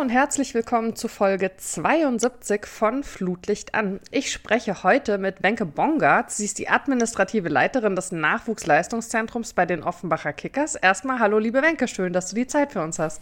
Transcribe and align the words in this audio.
Und 0.00 0.08
herzlich 0.08 0.54
willkommen 0.54 0.96
zu 0.96 1.08
Folge 1.08 1.50
72 1.58 2.64
von 2.64 3.04
Flutlicht 3.04 3.74
an. 3.74 4.00
Ich 4.10 4.32
spreche 4.32 4.82
heute 4.82 5.18
mit 5.18 5.42
Wenke 5.42 5.66
Bongard. 5.66 6.30
Sie 6.30 6.46
ist 6.46 6.58
die 6.58 6.70
administrative 6.70 7.50
Leiterin 7.50 7.96
des 7.96 8.10
Nachwuchsleistungszentrums 8.10 9.52
bei 9.52 9.66
den 9.66 9.82
Offenbacher 9.82 10.32
Kickers. 10.32 10.74
Erstmal 10.74 11.18
hallo 11.18 11.38
liebe 11.38 11.60
Wenke, 11.60 11.86
schön, 11.86 12.14
dass 12.14 12.30
du 12.30 12.34
die 12.34 12.46
Zeit 12.46 12.72
für 12.72 12.80
uns 12.82 12.98
hast. 12.98 13.20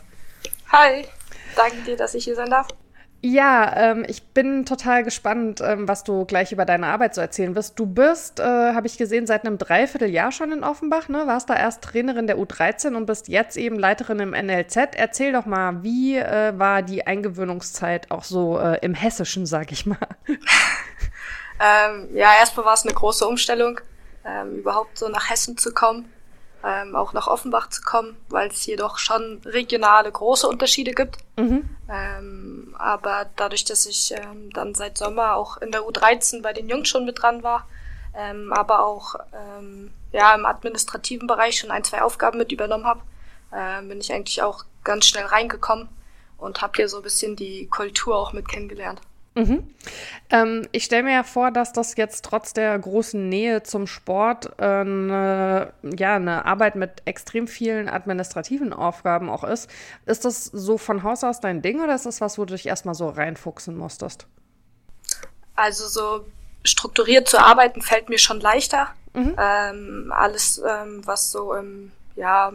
Hi, 0.70 1.04
danke 1.56 1.78
dir, 1.78 1.96
dass 1.96 2.14
ich 2.14 2.22
hier 2.22 2.36
sein 2.36 2.50
darf. 2.50 2.68
Ja, 3.20 3.72
ähm, 3.76 4.04
ich 4.06 4.22
bin 4.28 4.64
total 4.64 5.02
gespannt, 5.02 5.60
ähm, 5.60 5.88
was 5.88 6.04
du 6.04 6.24
gleich 6.24 6.52
über 6.52 6.64
deine 6.64 6.86
Arbeit 6.86 7.16
so 7.16 7.20
erzählen 7.20 7.56
wirst. 7.56 7.76
Du 7.76 7.84
bist, 7.84 8.38
äh, 8.38 8.44
habe 8.44 8.86
ich 8.86 8.96
gesehen, 8.96 9.26
seit 9.26 9.44
einem 9.44 9.58
Dreivierteljahr 9.58 10.30
schon 10.30 10.52
in 10.52 10.62
Offenbach, 10.62 11.08
ne? 11.08 11.26
Warst 11.26 11.50
da 11.50 11.56
erst 11.56 11.82
Trainerin 11.82 12.28
der 12.28 12.38
U13 12.38 12.94
und 12.94 13.06
bist 13.06 13.26
jetzt 13.26 13.56
eben 13.56 13.76
Leiterin 13.76 14.20
im 14.20 14.30
NLZ. 14.30 14.94
Erzähl 14.94 15.32
doch 15.32 15.46
mal, 15.46 15.82
wie 15.82 16.16
äh, 16.16 16.56
war 16.58 16.82
die 16.82 17.08
Eingewöhnungszeit 17.08 18.12
auch 18.12 18.22
so 18.22 18.56
äh, 18.60 18.78
im 18.82 18.94
Hessischen, 18.94 19.46
sag 19.46 19.72
ich 19.72 19.84
mal? 19.84 19.98
ähm, 20.28 22.08
ja, 22.14 22.30
erstmal 22.38 22.66
war 22.66 22.74
es 22.74 22.84
eine 22.84 22.94
große 22.94 23.26
Umstellung, 23.26 23.80
ähm, 24.24 24.58
überhaupt 24.58 24.96
so 24.96 25.08
nach 25.08 25.28
Hessen 25.28 25.58
zu 25.58 25.74
kommen 25.74 26.08
ähm, 26.64 26.96
auch 26.96 27.12
nach 27.12 27.28
Offenbach 27.28 27.68
zu 27.68 27.82
kommen, 27.82 28.16
weil 28.28 28.48
es 28.48 28.62
hier 28.62 28.76
doch 28.76 28.98
schon 28.98 29.40
regionale 29.44 30.10
große 30.10 30.46
Unterschiede 30.48 30.92
gibt. 30.92 31.18
Mhm. 31.36 31.68
Ähm, 31.88 32.74
aber 32.78 33.26
dadurch, 33.36 33.64
dass 33.64 33.86
ich 33.86 34.12
ähm, 34.12 34.50
dann 34.52 34.74
seit 34.74 34.98
Sommer 34.98 35.36
auch 35.36 35.58
in 35.58 35.70
der 35.70 35.82
U13 35.82 36.42
bei 36.42 36.52
den 36.52 36.68
Jungs 36.68 36.88
schon 36.88 37.04
mit 37.04 37.22
dran 37.22 37.42
war, 37.42 37.66
ähm, 38.14 38.52
aber 38.52 38.84
auch 38.84 39.14
ähm, 39.32 39.92
ja 40.12 40.34
im 40.34 40.46
administrativen 40.46 41.26
Bereich 41.26 41.58
schon 41.58 41.70
ein, 41.70 41.84
zwei 41.84 42.02
Aufgaben 42.02 42.38
mit 42.38 42.50
übernommen 42.52 42.86
habe, 42.86 43.00
äh, 43.52 43.82
bin 43.82 44.00
ich 44.00 44.12
eigentlich 44.12 44.42
auch 44.42 44.64
ganz 44.84 45.06
schnell 45.06 45.26
reingekommen 45.26 45.88
und 46.38 46.62
habe 46.62 46.72
hier 46.76 46.88
so 46.88 46.98
ein 46.98 47.02
bisschen 47.02 47.36
die 47.36 47.66
Kultur 47.68 48.16
auch 48.16 48.32
mit 48.32 48.48
kennengelernt. 48.48 49.00
Mhm. 49.38 49.62
Ähm, 50.30 50.68
ich 50.72 50.84
stelle 50.84 51.04
mir 51.04 51.12
ja 51.12 51.22
vor, 51.22 51.52
dass 51.52 51.72
das 51.72 51.96
jetzt 51.96 52.24
trotz 52.24 52.54
der 52.54 52.76
großen 52.76 53.28
Nähe 53.28 53.62
zum 53.62 53.86
Sport 53.86 54.50
äh, 54.58 54.64
eine, 54.64 55.72
ja, 55.96 56.16
eine 56.16 56.44
Arbeit 56.44 56.74
mit 56.74 57.02
extrem 57.04 57.46
vielen 57.46 57.88
administrativen 57.88 58.72
Aufgaben 58.72 59.30
auch 59.30 59.44
ist. 59.44 59.70
Ist 60.06 60.24
das 60.24 60.46
so 60.46 60.76
von 60.76 61.04
Haus 61.04 61.22
aus 61.22 61.38
dein 61.38 61.62
Ding 61.62 61.80
oder 61.80 61.94
ist 61.94 62.04
das 62.04 62.20
was, 62.20 62.36
wo 62.36 62.46
du 62.46 62.54
dich 62.54 62.66
erstmal 62.66 62.96
so 62.96 63.08
reinfuchsen 63.08 63.76
musstest? 63.76 64.26
Also 65.54 65.86
so 65.86 66.26
strukturiert 66.64 67.28
zu 67.28 67.38
arbeiten 67.38 67.80
fällt 67.80 68.08
mir 68.08 68.18
schon 68.18 68.40
leichter. 68.40 68.88
Mhm. 69.14 69.36
Ähm, 69.38 70.12
alles, 70.14 70.60
ähm, 70.68 71.06
was 71.06 71.30
so 71.30 71.54
im 71.54 71.92
ja, 72.16 72.52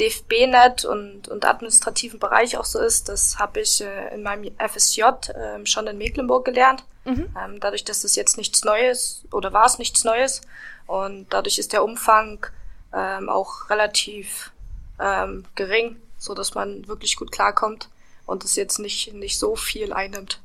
DFB-Net 0.00 0.84
und, 0.84 1.28
und 1.28 1.44
administrativen 1.44 2.18
Bereich 2.18 2.56
auch 2.56 2.64
so 2.64 2.80
ist, 2.80 3.08
das 3.08 3.38
habe 3.38 3.60
ich 3.60 3.80
äh, 3.80 4.14
in 4.14 4.22
meinem 4.22 4.52
FSJ 4.58 5.02
äh, 5.02 5.66
schon 5.66 5.86
in 5.86 5.98
Mecklenburg 5.98 6.44
gelernt. 6.44 6.84
Mhm. 7.04 7.34
Ähm, 7.38 7.60
dadurch, 7.60 7.84
dass 7.84 8.04
es 8.04 8.16
jetzt 8.16 8.36
nichts 8.36 8.64
Neues 8.64 9.22
oder 9.32 9.52
war 9.52 9.66
es 9.66 9.78
nichts 9.78 10.04
Neues 10.04 10.42
und 10.86 11.26
dadurch 11.30 11.58
ist 11.58 11.72
der 11.72 11.84
Umfang 11.84 12.46
ähm, 12.92 13.28
auch 13.28 13.70
relativ 13.70 14.52
ähm, 14.98 15.44
gering, 15.54 15.96
so 16.18 16.34
dass 16.34 16.54
man 16.54 16.86
wirklich 16.88 17.16
gut 17.16 17.32
klarkommt 17.32 17.88
und 18.26 18.44
es 18.44 18.56
jetzt 18.56 18.78
nicht 18.78 19.14
nicht 19.14 19.38
so 19.38 19.56
viel 19.56 19.92
einnimmt. 19.92 20.40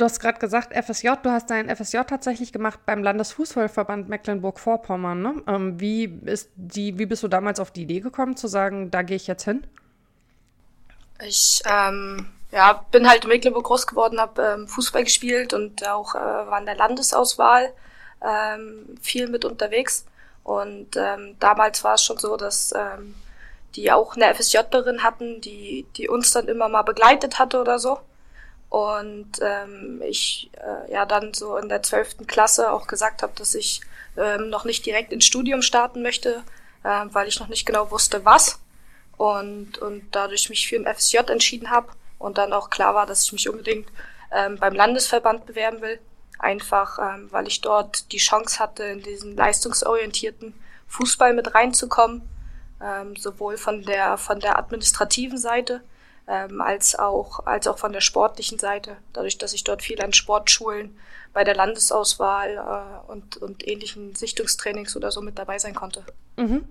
Du 0.00 0.06
hast 0.06 0.18
gerade 0.18 0.38
gesagt, 0.38 0.72
FSJ, 0.72 1.10
du 1.22 1.30
hast 1.30 1.50
dein 1.50 1.68
FSJ 1.68 1.98
tatsächlich 2.08 2.54
gemacht 2.54 2.80
beim 2.86 3.02
Landesfußballverband 3.02 4.08
Mecklenburg-Vorpommern. 4.08 5.20
Ne? 5.20 5.42
Ähm, 5.46 5.78
wie, 5.78 6.04
ist 6.24 6.48
die, 6.56 6.98
wie 6.98 7.04
bist 7.04 7.22
du 7.22 7.28
damals 7.28 7.60
auf 7.60 7.70
die 7.70 7.82
Idee 7.82 8.00
gekommen, 8.00 8.34
zu 8.34 8.48
sagen, 8.48 8.90
da 8.90 9.02
gehe 9.02 9.16
ich 9.16 9.26
jetzt 9.26 9.44
hin? 9.44 9.66
Ich 11.22 11.60
ähm, 11.66 12.30
ja, 12.50 12.82
bin 12.90 13.10
halt 13.10 13.24
in 13.24 13.28
Mecklenburg 13.28 13.64
groß 13.64 13.86
geworden, 13.86 14.18
habe 14.18 14.40
ähm, 14.42 14.68
Fußball 14.68 15.04
gespielt 15.04 15.52
und 15.52 15.86
auch 15.86 16.14
äh, 16.14 16.18
war 16.18 16.58
in 16.58 16.64
der 16.64 16.76
Landesauswahl 16.76 17.70
ähm, 18.26 18.96
viel 19.02 19.28
mit 19.28 19.44
unterwegs. 19.44 20.06
Und 20.44 20.96
ähm, 20.96 21.36
damals 21.40 21.84
war 21.84 21.96
es 21.96 22.04
schon 22.04 22.16
so, 22.16 22.38
dass 22.38 22.72
ähm, 22.74 23.16
die 23.74 23.92
auch 23.92 24.16
eine 24.16 24.34
FSJlerin 24.34 25.02
hatten, 25.02 25.42
die, 25.42 25.84
die 25.98 26.08
uns 26.08 26.30
dann 26.30 26.48
immer 26.48 26.70
mal 26.70 26.84
begleitet 26.84 27.38
hatte 27.38 27.60
oder 27.60 27.78
so. 27.78 27.98
Und 28.70 29.32
ähm, 29.42 30.00
ich 30.06 30.48
äh, 30.54 30.92
ja 30.92 31.04
dann 31.04 31.34
so 31.34 31.56
in 31.56 31.68
der 31.68 31.82
zwölften 31.82 32.28
Klasse 32.28 32.72
auch 32.72 32.86
gesagt 32.86 33.22
habe, 33.22 33.32
dass 33.34 33.56
ich 33.56 33.80
ähm, 34.16 34.48
noch 34.48 34.64
nicht 34.64 34.86
direkt 34.86 35.12
ins 35.12 35.24
Studium 35.24 35.60
starten 35.60 36.02
möchte, 36.02 36.44
äh, 36.84 37.06
weil 37.10 37.26
ich 37.26 37.40
noch 37.40 37.48
nicht 37.48 37.66
genau 37.66 37.90
wusste, 37.90 38.24
was. 38.24 38.60
Und, 39.16 39.78
und 39.78 40.04
dadurch 40.12 40.48
mich 40.48 40.68
für 40.68 40.76
ein 40.76 40.86
FSJ 40.86 41.18
entschieden 41.28 41.70
habe 41.70 41.88
und 42.18 42.38
dann 42.38 42.52
auch 42.52 42.70
klar 42.70 42.94
war, 42.94 43.06
dass 43.06 43.24
ich 43.24 43.32
mich 43.32 43.48
unbedingt 43.48 43.88
ähm, 44.30 44.56
beim 44.58 44.74
Landesverband 44.74 45.46
bewerben 45.46 45.80
will. 45.80 45.98
Einfach, 46.38 46.98
ähm, 46.98 47.26
weil 47.32 47.48
ich 47.48 47.60
dort 47.60 48.12
die 48.12 48.18
Chance 48.18 48.60
hatte, 48.60 48.84
in 48.84 49.02
diesen 49.02 49.36
leistungsorientierten 49.36 50.54
Fußball 50.86 51.34
mit 51.34 51.54
reinzukommen, 51.54 52.22
ähm, 52.82 53.16
sowohl 53.16 53.58
von 53.58 53.82
der, 53.82 54.16
von 54.16 54.38
der 54.38 54.58
administrativen 54.58 55.38
Seite, 55.38 55.82
ähm, 56.28 56.60
als, 56.60 56.98
auch, 56.98 57.46
als 57.46 57.66
auch 57.66 57.78
von 57.78 57.92
der 57.92 58.00
sportlichen 58.00 58.58
Seite, 58.58 58.96
dadurch, 59.12 59.38
dass 59.38 59.52
ich 59.52 59.64
dort 59.64 59.82
viel 59.82 60.00
an 60.00 60.12
Sportschulen 60.12 60.98
bei 61.32 61.44
der 61.44 61.54
Landesauswahl 61.54 62.56
äh, 62.56 63.10
und, 63.10 63.36
und 63.36 63.66
ähnlichen 63.66 64.14
Sichtungstrainings 64.14 64.96
oder 64.96 65.10
so 65.10 65.20
mit 65.22 65.38
dabei 65.38 65.58
sein 65.58 65.74
konnte. 65.74 66.04
Mhm. 66.36 66.64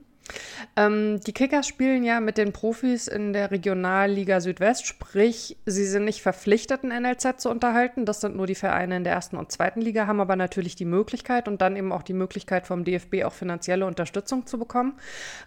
Ähm, 0.76 1.20
die 1.26 1.34
Kickers 1.34 1.68
spielen 1.68 2.04
ja 2.04 2.20
mit 2.20 2.38
den 2.38 2.54
Profis 2.54 3.08
in 3.08 3.34
der 3.34 3.52
Regionalliga 3.52 4.42
Südwest, 4.42 4.86
sprich, 4.86 5.58
sie 5.66 5.86
sind 5.86 6.06
nicht 6.06 6.22
verpflichtet, 6.22 6.84
ein 6.84 7.04
NLZ 7.04 7.42
zu 7.42 7.50
unterhalten. 7.50 8.06
Das 8.06 8.22
sind 8.22 8.36
nur 8.36 8.48
die 8.48 8.56
Vereine 8.56 8.98
in 8.98 9.04
der 9.04 9.14
ersten 9.14 9.38
und 9.38 9.52
zweiten 9.52 9.82
Liga, 9.82 10.08
haben 10.08 10.22
aber 10.22 10.36
natürlich 10.36 10.76
die 10.76 10.86
Möglichkeit 10.86 11.48
und 11.48 11.62
dann 11.62 11.76
eben 11.76 11.92
auch 11.92 12.04
die 12.04 12.14
Möglichkeit 12.14 12.68
vom 12.68 12.84
DFB 12.84 13.24
auch 13.24 13.34
finanzielle 13.34 13.86
Unterstützung 13.86 14.46
zu 14.46 14.58
bekommen. 14.58 14.94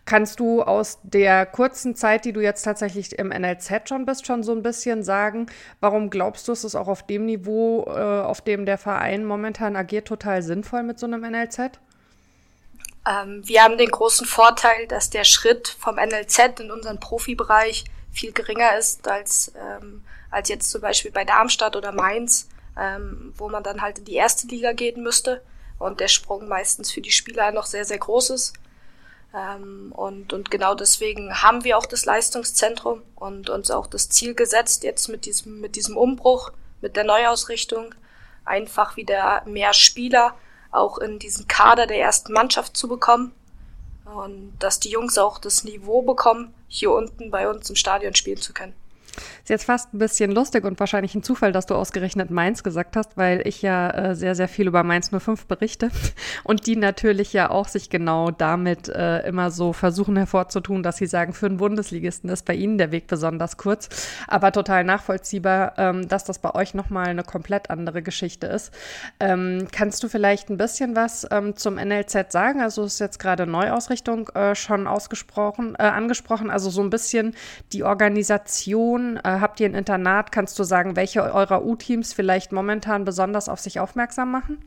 Kannst 0.04 0.41
du 0.41 0.62
aus 0.62 1.00
der 1.03 1.47
kurzen 1.47 1.94
Zeit, 1.94 2.25
die 2.25 2.32
du 2.32 2.41
jetzt 2.41 2.62
tatsächlich 2.62 3.19
im 3.19 3.28
NLZ 3.28 3.88
schon 3.88 4.04
bist, 4.04 4.26
schon 4.26 4.42
so 4.42 4.53
ein 4.53 4.62
bisschen 4.62 5.03
sagen, 5.03 5.47
warum 5.81 6.10
glaubst 6.10 6.48
du, 6.48 6.53
ist 6.53 6.65
es 6.65 6.75
auch 6.75 6.88
auf 6.88 7.06
dem 7.06 7.26
Niveau, 7.26 7.84
äh, 7.87 8.22
auf 8.22 8.41
dem 8.41 8.66
der 8.66 8.78
Verein 8.78 9.25
momentan 9.25 9.76
agiert, 9.76 10.09
total 10.09 10.42
sinnvoll 10.42 10.82
mit 10.82 10.98
so 10.98 11.06
einem 11.06 11.22
NLZ? 11.22 11.78
Ähm, 13.07 13.47
wir 13.47 13.63
haben 13.63 13.79
den 13.79 13.91
großen 13.91 14.27
Vorteil, 14.27 14.87
dass 14.87 15.11
der 15.11 15.25
Schritt 15.25 15.69
vom 15.69 15.97
NLZ 15.97 16.61
in 16.61 16.71
unseren 16.71 17.01
Profibereich 17.01 17.85
viel 18.13 18.33
geringer 18.33 18.77
ist 18.77 19.09
als, 19.09 19.53
ähm, 19.57 20.05
als 20.31 20.49
jetzt 20.49 20.71
zum 20.71 20.81
Beispiel 20.81 21.11
bei 21.11 21.25
Darmstadt 21.25 21.77
oder 21.77 21.93
Mainz, 21.93 22.49
ähm, 22.79 23.33
wo 23.37 23.49
man 23.49 23.63
dann 23.63 23.83
halt 23.83 23.99
in 23.99 24.05
die 24.05 24.15
erste 24.15 24.47
Liga 24.47 24.73
gehen 24.73 25.03
müsste 25.03 25.43
und 25.79 26.01
der 26.01 26.09
Sprung 26.09 26.47
meistens 26.47 26.93
für 26.93 27.01
die 27.01 27.11
Spieler 27.11 27.51
noch 27.53 27.67
sehr, 27.67 27.85
sehr 27.85 27.99
groß 27.99 28.31
ist. 28.31 28.53
Ähm, 29.34 29.93
und, 29.93 30.33
und 30.33 30.51
genau 30.51 30.75
deswegen 30.75 31.43
haben 31.43 31.65
wir 31.65 31.79
auch 31.79 31.87
das 31.87 32.05
Leistungszentrum 32.05 33.03
und 33.17 33.51
uns 33.51 33.71
auch 33.71 33.87
das 33.87 34.09
Ziel 34.11 34.34
gesetzt, 34.34 34.84
jetzt 34.84 35.09
mit 35.09 35.25
diesem, 35.25 35.61
mit 35.61 35.75
diesem 35.75 35.97
Umbruch, 35.97 36.53
mit 36.81 36.97
der 36.97 37.05
Neuausrichtung, 37.05 37.95
einfach 38.45 38.97
wieder 38.97 39.43
mehr 39.47 39.73
Spieler 39.73 40.34
auch 40.72 40.99
in 40.99 41.19
diesen 41.19 41.47
Kader 41.47 41.87
der 41.87 42.00
ersten 42.00 42.33
Mannschaft 42.33 42.77
zu 42.77 42.88
bekommen. 42.88 43.33
Und 44.05 44.56
dass 44.59 44.81
die 44.81 44.91
Jungs 44.91 45.16
auch 45.16 45.38
das 45.38 45.65
Niveau 45.65 46.03
bekommen, 46.03 46.53
hier 46.66 46.91
unten 46.91 47.31
bei 47.31 47.49
uns 47.49 47.71
im 47.71 47.77
Stadion 47.77 48.15
spielen 48.15 48.41
zu 48.41 48.53
können. 48.53 48.75
Ist 49.17 49.50
jetzt 49.50 49.65
fast 49.65 49.93
ein 49.93 49.99
bisschen 49.99 50.33
lustig 50.33 50.65
und 50.65 50.81
wahrscheinlich 50.81 51.15
ein 51.15 51.23
Zufall, 51.23 51.53
dass 51.53 51.67
du 51.67 51.75
ausgerechnet 51.75 52.31
Mainz 52.31 52.62
gesagt 52.62 52.97
hast, 52.97 53.17
weil 53.17 53.47
ich 53.47 53.62
ja 53.62 53.91
äh, 53.91 54.15
sehr, 54.15 54.34
sehr 54.34 54.49
viel 54.49 54.69
über 54.69 54.83
Mainz 54.83 55.11
05 55.11 55.47
berichte 55.47 55.91
und 56.45 56.67
die 56.67 56.77
natürlich 56.77 57.33
ja 57.33 57.51
auch 57.51 57.69
sich 57.69 57.91
genau 57.91 58.31
damit 58.31 58.89
äh, 58.89 59.27
immer 59.27 59.51
so 59.51 59.72
versuchen 59.72 60.16
hervorzutun, 60.16 60.83
dass 60.83 60.97
sie 60.97 61.07
sagen, 61.07 61.34
für 61.34 61.47
einen 61.47 61.59
Bundesligisten 61.59 62.31
ist 62.31 62.45
bei 62.45 62.54
ihnen 62.54 62.78
der 62.78 62.92
Weg 62.92 63.07
besonders 63.07 63.57
kurz, 63.57 63.89
aber 64.28 64.53
total 64.53 64.84
nachvollziehbar, 64.84 65.75
ähm, 65.77 66.09
dass 66.09 66.25
das 66.25 66.39
bei 66.39 66.54
euch 66.54 66.75
nochmal 66.75 67.09
eine 67.09 67.25
komplett 67.25 67.71
andere 67.71 68.03
Geschichte 68.03 68.47
ist. 68.47 68.72
Ähm, 69.21 69.69
kannst 69.72 70.03
du 70.03 70.09
vielleicht 70.09 70.51
ein 70.51 70.57
bisschen 70.57 70.97
was 70.97 71.27
ähm, 71.31 71.57
zum 71.57 71.75
NLZ 71.75 72.33
sagen? 72.33 72.60
Also 72.60 72.84
ist 72.84 73.01
jetzt 73.01 73.19
gerade 73.19 73.47
Neuausrichtung 73.47 74.28
äh, 74.31 74.54
schon 74.54 74.86
ausgesprochen, 74.86 75.75
äh, 75.78 75.83
angesprochen, 75.83 76.51
also 76.51 76.71
so 76.71 76.83
ein 76.83 76.91
bisschen 76.91 77.34
die 77.72 77.84
Organisation, 77.84 79.02
äh, 79.19 79.39
habt 79.41 79.60
ihr 79.60 79.69
ein 79.69 79.75
Internat? 79.75 80.33
Kannst 80.33 80.59
du 80.59 80.65
sagen, 80.65 80.97
welche 80.97 81.22
eurer 81.22 81.65
U-Teams 81.65 82.13
vielleicht 82.13 82.53
momentan 82.53 83.04
besonders 83.04 83.49
auf 83.49 83.60
sich 83.60 83.81
aufmerksam 83.81 84.31
machen? 84.31 84.65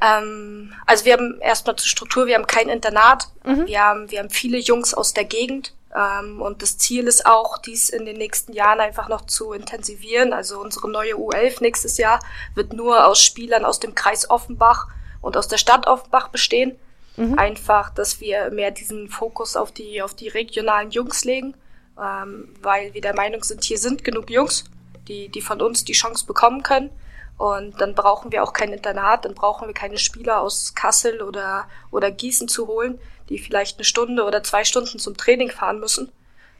Ähm, 0.00 0.72
also 0.86 1.04
wir 1.04 1.14
haben 1.14 1.40
erstmal 1.40 1.76
zur 1.76 1.88
Struktur, 1.88 2.26
wir 2.26 2.34
haben 2.34 2.46
kein 2.46 2.68
Internat. 2.68 3.28
Mhm. 3.44 3.66
Wir, 3.66 3.80
haben, 3.80 4.10
wir 4.10 4.18
haben 4.18 4.30
viele 4.30 4.58
Jungs 4.58 4.94
aus 4.94 5.14
der 5.14 5.24
Gegend. 5.24 5.74
Ähm, 5.94 6.42
und 6.42 6.62
das 6.62 6.78
Ziel 6.78 7.06
ist 7.06 7.26
auch, 7.26 7.58
dies 7.58 7.88
in 7.88 8.04
den 8.04 8.16
nächsten 8.16 8.52
Jahren 8.52 8.80
einfach 8.80 9.08
noch 9.08 9.26
zu 9.26 9.52
intensivieren. 9.52 10.32
Also 10.32 10.60
unsere 10.60 10.90
neue 10.90 11.14
U11 11.14 11.62
nächstes 11.62 11.96
Jahr 11.96 12.20
wird 12.54 12.72
nur 12.72 13.06
aus 13.06 13.22
Spielern 13.22 13.64
aus 13.64 13.80
dem 13.80 13.94
Kreis 13.94 14.28
Offenbach 14.28 14.88
und 15.20 15.36
aus 15.36 15.48
der 15.48 15.58
Stadt 15.58 15.86
Offenbach 15.86 16.28
bestehen. 16.28 16.78
Mhm. 17.16 17.38
Einfach, 17.38 17.90
dass 17.90 18.20
wir 18.20 18.50
mehr 18.50 18.70
diesen 18.70 19.08
Fokus 19.08 19.56
auf 19.56 19.72
die, 19.72 20.02
auf 20.02 20.14
die 20.14 20.28
regionalen 20.28 20.90
Jungs 20.90 21.24
legen 21.24 21.54
ähm, 22.02 22.54
weil 22.62 22.92
wir 22.94 23.00
der 23.00 23.14
Meinung 23.14 23.42
sind, 23.42 23.64
hier 23.64 23.78
sind 23.78 24.04
genug 24.04 24.30
Jungs, 24.30 24.64
die, 25.08 25.28
die 25.28 25.40
von 25.40 25.60
uns 25.60 25.84
die 25.84 25.92
Chance 25.92 26.26
bekommen 26.26 26.62
können. 26.62 26.90
Und 27.38 27.80
dann 27.80 27.94
brauchen 27.94 28.32
wir 28.32 28.42
auch 28.42 28.52
kein 28.52 28.72
Internat, 28.72 29.24
dann 29.24 29.34
brauchen 29.34 29.66
wir 29.66 29.74
keine 29.74 29.98
Spieler 29.98 30.40
aus 30.40 30.74
Kassel 30.74 31.20
oder, 31.20 31.68
oder 31.90 32.10
Gießen 32.10 32.48
zu 32.48 32.66
holen, 32.66 32.98
die 33.28 33.38
vielleicht 33.38 33.76
eine 33.76 33.84
Stunde 33.84 34.24
oder 34.24 34.42
zwei 34.42 34.64
Stunden 34.64 34.98
zum 34.98 35.16
Training 35.16 35.50
fahren 35.50 35.78
müssen, 35.78 36.10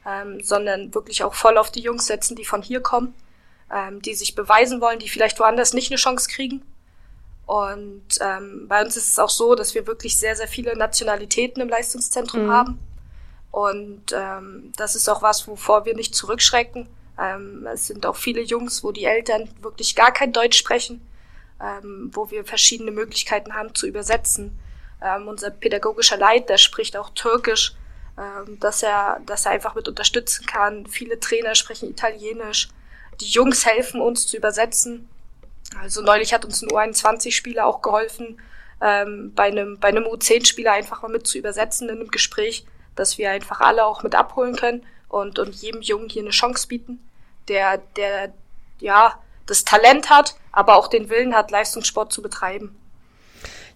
ähm, 0.05 0.43
sondern 0.43 0.93
wirklich 0.93 1.23
auch 1.23 1.33
voll 1.33 1.57
auf 1.57 1.71
die 1.71 1.81
Jungs 1.81 2.05
setzen, 2.05 2.35
die 2.35 2.45
von 2.45 2.61
hier 2.61 2.81
kommen, 2.81 3.15
ähm, 3.73 4.01
die 4.03 4.13
sich 4.13 4.35
beweisen 4.35 4.79
wollen, 4.79 4.99
die 4.99 5.09
vielleicht 5.09 5.39
woanders 5.39 5.73
nicht 5.73 5.89
eine 5.91 5.97
Chance 5.97 6.29
kriegen. 6.29 6.63
Und 7.47 8.03
ähm, 8.19 8.67
bei 8.67 8.83
uns 8.83 8.97
ist 8.97 9.07
es 9.07 9.19
auch 9.19 9.29
so, 9.29 9.55
dass 9.55 9.73
wir 9.73 9.87
wirklich 9.87 10.19
sehr, 10.19 10.35
sehr 10.35 10.49
viele 10.49 10.77
Nationalitäten 10.77 11.61
im 11.61 11.69
Leistungszentrum 11.69 12.47
mhm. 12.47 12.51
haben. 12.51 12.79
Und 13.51 14.13
ähm, 14.13 14.71
das 14.75 14.95
ist 14.95 15.09
auch 15.09 15.21
was, 15.21 15.47
wovor 15.47 15.85
wir 15.85 15.95
nicht 15.95 16.15
zurückschrecken. 16.15 16.87
Ähm, 17.19 17.67
es 17.67 17.87
sind 17.87 18.05
auch 18.05 18.15
viele 18.15 18.41
Jungs, 18.41 18.83
wo 18.83 18.91
die 18.91 19.05
Eltern 19.05 19.49
wirklich 19.61 19.95
gar 19.95 20.11
kein 20.11 20.33
Deutsch 20.33 20.57
sprechen, 20.57 21.01
ähm, 21.61 22.11
wo 22.13 22.29
wir 22.29 22.45
verschiedene 22.45 22.91
Möglichkeiten 22.91 23.53
haben 23.53 23.73
zu 23.73 23.87
übersetzen. 23.87 24.59
Ähm, 25.01 25.27
unser 25.27 25.51
pädagogischer 25.51 26.17
Leiter 26.17 26.57
spricht 26.57 26.97
auch 26.97 27.09
Türkisch, 27.11 27.73
ähm, 28.17 28.59
dass 28.59 28.83
er, 28.83 29.21
dass 29.25 29.45
er 29.45 29.51
einfach 29.51 29.75
mit 29.75 29.87
unterstützen 29.87 30.45
kann. 30.45 30.85
Viele 30.87 31.19
Trainer 31.19 31.55
sprechen 31.55 31.89
Italienisch. 31.89 32.69
Die 33.21 33.29
Jungs 33.29 33.65
helfen 33.65 34.01
uns 34.01 34.27
zu 34.27 34.37
übersetzen. 34.37 35.09
Also 35.81 36.01
neulich 36.01 36.33
hat 36.33 36.45
uns 36.45 36.61
ein 36.61 36.69
U21-Spieler 36.69 37.65
auch 37.65 37.81
geholfen, 37.81 38.39
ähm, 38.81 39.33
bei 39.35 39.45
einem, 39.45 39.79
bei 39.79 39.89
einem 39.89 40.05
U10-Spieler 40.05 40.71
einfach 40.71 41.01
mal 41.01 41.11
mit 41.11 41.27
zu 41.27 41.37
übersetzen 41.37 41.89
in 41.89 41.99
einem 41.99 42.09
Gespräch, 42.09 42.65
dass 42.97 43.17
wir 43.17 43.31
einfach 43.31 43.61
alle 43.61 43.85
auch 43.85 44.03
mit 44.03 44.15
abholen 44.15 44.55
können 44.55 44.85
und, 45.07 45.39
und 45.39 45.55
jedem 45.55 45.81
Jungen 45.81 46.09
hier 46.09 46.23
eine 46.23 46.31
Chance 46.31 46.67
bieten 46.67 46.99
der, 47.47 47.77
der, 47.95 48.33
ja, 48.79 49.19
das 49.45 49.63
Talent 49.63 50.09
hat, 50.09 50.35
aber 50.51 50.75
auch 50.75 50.87
den 50.87 51.09
Willen 51.09 51.35
hat, 51.35 51.51
Leistungssport 51.51 52.11
zu 52.11 52.21
betreiben. 52.21 52.77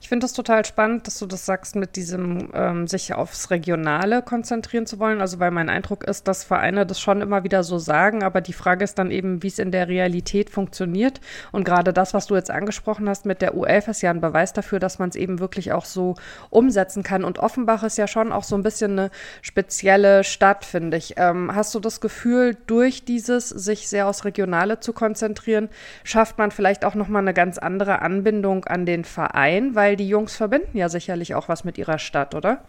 Ich 0.01 0.09
finde 0.09 0.24
das 0.24 0.33
total 0.33 0.65
spannend, 0.65 1.06
dass 1.06 1.19
du 1.19 1.27
das 1.27 1.45
sagst, 1.45 1.75
mit 1.75 1.95
diesem 1.95 2.50
ähm, 2.56 2.88
sich 2.88 3.13
aufs 3.13 3.51
Regionale 3.51 4.24
konzentrieren 4.24 4.88
zu 4.88 4.98
wollen. 4.98 5.21
Also 5.21 5.39
weil 5.39 5.51
mein 5.51 5.69
Eindruck 5.69 6.03
ist, 6.06 6.27
dass 6.27 6.44
Vereine 6.44 6.88
das 6.88 7.00
schon 7.00 7.21
immer 7.21 7.44
wieder 7.44 7.63
so 7.63 7.77
sagen, 7.77 8.24
aber 8.24 8.42
die 8.42 8.51
Frage 8.51 8.83
ist 8.83 8.98
dann 8.98 9.12
eben, 9.12 9.44
wie 9.44 9.48
es 9.48 9.59
in 9.59 9.71
der 9.71 9.88
Realität 9.88 10.50
funktioniert. 10.50 11.21
Und 11.51 11.65
gerade 11.65 11.94
das, 11.94 12.15
was 12.15 12.25
du 12.25 12.36
jetzt 12.36 12.50
angesprochen 12.50 13.07
hast 13.07 13.27
mit 13.27 13.44
der 13.44 13.53
U11, 13.53 13.92
ist 13.92 14.01
ja 14.01 14.09
ein 14.09 14.21
Beweis 14.21 14.53
dafür, 14.53 14.80
dass 14.80 14.98
man 14.98 15.09
es 15.09 15.15
eben 15.15 15.39
wirklich 15.39 15.71
auch 15.71 15.86
so 15.86 16.15
umsetzen 16.50 17.03
kann. 17.03 17.24
Und 17.24 17.38
Offenbach 17.38 17.83
ist 17.83 18.00
ja 18.00 18.07
schon 18.07 18.31
auch 18.31 18.44
so 18.44 18.56
ein 18.56 18.63
bisschen 18.63 18.98
eine 18.98 19.12
spezielle 19.44 20.24
Stadt, 20.24 20.65
finde 20.65 20.98
ich. 20.98 21.13
Ähm, 21.18 21.53
hast 21.53 21.75
du 21.75 21.80
das 21.80 22.01
Gefühl, 22.01 22.57
durch 22.65 23.06
dieses 23.06 23.50
sich 23.50 23.88
sehr 23.88 24.07
aufs 24.07 24.25
Regionale 24.25 24.80
zu 24.80 24.94
konzentrieren, 24.94 25.69
schafft 26.03 26.39
man 26.39 26.50
vielleicht 26.50 26.86
auch 26.86 26.95
nochmal 26.95 27.21
eine 27.21 27.36
ganz 27.36 27.59
andere 27.59 28.01
Anbindung 28.01 28.65
an 28.65 28.88
den 28.88 29.06
Verein, 29.06 29.75
weil 29.75 29.91
weil 29.92 29.98
die 29.98 30.08
Jungs 30.08 30.38
verbinden 30.38 30.78
ja 30.78 30.88
sicherlich 30.88 31.36
auch 31.36 31.50
was 31.50 31.66
mit 31.66 31.78
ihrer 31.78 32.00
Stadt, 32.00 32.34
oder? 32.34 32.64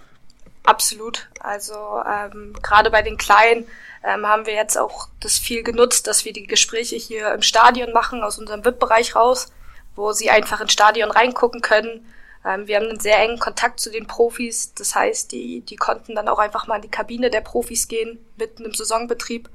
Absolut. 0.65 1.29
Also 1.39 1.73
ähm, 2.05 2.53
gerade 2.61 2.91
bei 2.91 3.03
den 3.03 3.17
Kleinen 3.17 3.65
ähm, 4.03 4.27
haben 4.27 4.45
wir 4.45 4.55
jetzt 4.55 4.77
auch 4.77 5.07
das 5.21 5.39
viel 5.39 5.63
genutzt, 5.63 6.09
dass 6.09 6.25
wir 6.25 6.33
die 6.33 6.49
Gespräche 6.49 6.97
hier 6.97 7.33
im 7.33 7.43
Stadion 7.43 7.93
machen, 7.93 8.25
aus 8.25 8.41
unserem 8.41 8.65
VIP-Bereich 8.65 9.15
raus, 9.15 9.53
wo 9.95 10.11
sie 10.11 10.31
einfach 10.31 10.61
ins 10.61 10.73
Stadion 10.73 11.13
reingucken 11.13 11.61
können. 11.61 12.13
Ähm, 12.45 12.67
wir 12.67 12.75
haben 12.75 12.89
einen 12.89 12.99
sehr 12.99 13.21
engen 13.21 13.39
Kontakt 13.39 13.79
zu 13.79 13.93
den 13.93 14.09
Profis. 14.09 14.75
Das 14.75 14.97
heißt, 14.97 15.31
die, 15.31 15.61
die 15.61 15.77
konnten 15.77 16.17
dann 16.17 16.27
auch 16.27 16.41
einfach 16.41 16.67
mal 16.67 16.75
in 16.77 16.83
die 16.83 16.91
Kabine 16.91 17.31
der 17.31 17.43
Profis 17.43 17.87
gehen, 17.87 18.19
mitten 18.37 18.65
im 18.65 18.75
Saisonbetrieb. 18.75 19.49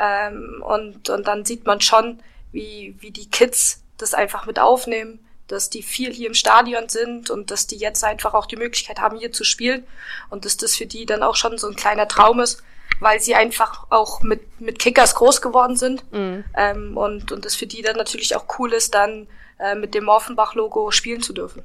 Ähm, 0.00 0.60
und, 0.66 1.08
und 1.08 1.28
dann 1.28 1.44
sieht 1.44 1.66
man 1.66 1.80
schon, 1.80 2.18
wie, 2.50 2.96
wie 2.98 3.12
die 3.12 3.30
Kids 3.30 3.84
das 3.96 4.12
einfach 4.12 4.46
mit 4.46 4.58
aufnehmen, 4.58 5.20
dass 5.48 5.70
die 5.70 5.82
viel 5.82 6.12
hier 6.12 6.28
im 6.28 6.34
Stadion 6.34 6.88
sind 6.88 7.30
und 7.30 7.50
dass 7.50 7.66
die 7.66 7.76
jetzt 7.76 8.02
einfach 8.04 8.34
auch 8.34 8.46
die 8.46 8.56
Möglichkeit 8.56 9.00
haben, 9.00 9.18
hier 9.18 9.32
zu 9.32 9.44
spielen 9.44 9.86
und 10.30 10.44
dass 10.44 10.56
das 10.56 10.74
für 10.76 10.86
die 10.86 11.06
dann 11.06 11.22
auch 11.22 11.36
schon 11.36 11.58
so 11.58 11.68
ein 11.68 11.76
kleiner 11.76 12.08
Traum 12.08 12.40
ist, 12.40 12.62
weil 13.00 13.20
sie 13.20 13.34
einfach 13.34 13.86
auch 13.90 14.22
mit, 14.22 14.60
mit 14.60 14.78
Kickers 14.78 15.14
groß 15.14 15.42
geworden 15.42 15.76
sind 15.76 16.10
mhm. 16.12 16.44
ähm, 16.56 16.96
und, 16.96 17.32
und 17.32 17.44
das 17.44 17.54
für 17.54 17.66
die 17.66 17.82
dann 17.82 17.96
natürlich 17.96 18.34
auch 18.34 18.46
cool 18.58 18.72
ist, 18.72 18.94
dann 18.94 19.28
äh, 19.58 19.74
mit 19.74 19.94
dem 19.94 20.04
Morfenbach-Logo 20.04 20.90
spielen 20.90 21.22
zu 21.22 21.32
dürfen. 21.32 21.62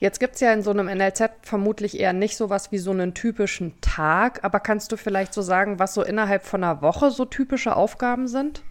Jetzt 0.00 0.20
gibt 0.20 0.36
es 0.36 0.40
ja 0.40 0.52
in 0.52 0.62
so 0.62 0.70
einem 0.70 0.86
NLZ 0.86 1.30
vermutlich 1.42 1.98
eher 1.98 2.12
nicht 2.12 2.36
so 2.36 2.50
was 2.50 2.70
wie 2.70 2.78
so 2.78 2.92
einen 2.92 3.14
typischen 3.14 3.80
Tag, 3.80 4.44
aber 4.44 4.60
kannst 4.60 4.92
du 4.92 4.96
vielleicht 4.96 5.34
so 5.34 5.42
sagen, 5.42 5.80
was 5.80 5.94
so 5.94 6.04
innerhalb 6.04 6.44
von 6.44 6.62
einer 6.62 6.82
Woche 6.82 7.10
so 7.10 7.24
typische 7.24 7.74
Aufgaben 7.74 8.28
sind? 8.28 8.62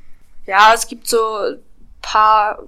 Ja, 0.45 0.71
es 0.73 0.87
gibt 0.87 1.07
so 1.07 1.19
paar 2.01 2.59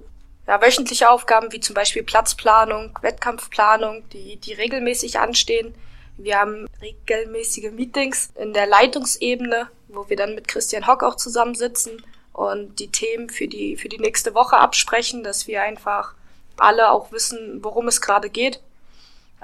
ja, 0.50 0.60
wöchentliche 0.60 1.08
Aufgaben 1.08 1.52
wie 1.52 1.60
zum 1.60 1.74
Beispiel 1.74 2.02
Platzplanung, 2.02 2.98
Wettkampfplanung, 3.02 4.02
die, 4.08 4.34
die 4.36 4.52
regelmäßig 4.52 5.20
anstehen. 5.20 5.76
Wir 6.16 6.40
haben 6.40 6.66
regelmäßige 6.82 7.70
Meetings 7.70 8.30
in 8.34 8.52
der 8.52 8.66
Leitungsebene, 8.66 9.68
wo 9.86 10.08
wir 10.08 10.16
dann 10.16 10.34
mit 10.34 10.48
Christian 10.48 10.88
Hock 10.88 11.04
auch 11.04 11.14
zusammensitzen 11.14 12.04
und 12.32 12.80
die 12.80 12.90
Themen 12.90 13.30
für 13.30 13.46
die, 13.46 13.76
für 13.76 13.88
die 13.88 14.00
nächste 14.00 14.34
Woche 14.34 14.56
absprechen, 14.56 15.22
dass 15.22 15.46
wir 15.46 15.62
einfach 15.62 16.14
alle 16.56 16.90
auch 16.90 17.12
wissen, 17.12 17.62
worum 17.62 17.86
es 17.86 18.00
gerade 18.00 18.28
geht. 18.28 18.60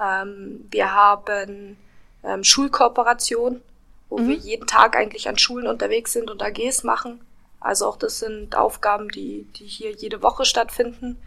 Ähm, 0.03 0.67
wir 0.73 0.93
haben 0.93 1.77
ähm, 2.25 2.43
Schulkooperation, 2.43 3.63
wo 4.09 4.19
mhm. 4.19 4.29
wir 4.29 4.35
jeden 4.35 4.67
Tag 4.67 4.97
eigentlich 4.97 5.29
an 5.29 5.39
Schulen 5.39 5.69
unterwegs 5.69 6.15
sind 6.15 6.33
und 6.33 6.43
AGs 6.43 6.83
machen. 6.83 7.21
Also 7.67 7.89
auch 7.89 7.97
das 7.97 8.21
sind 8.21 8.57
Aufgaben, 8.57 9.09
die, 9.09 9.43
die 9.57 9.67
hier 9.67 9.91
jede 9.91 10.23
Woche 10.23 10.45
stattfinden. 10.45 11.21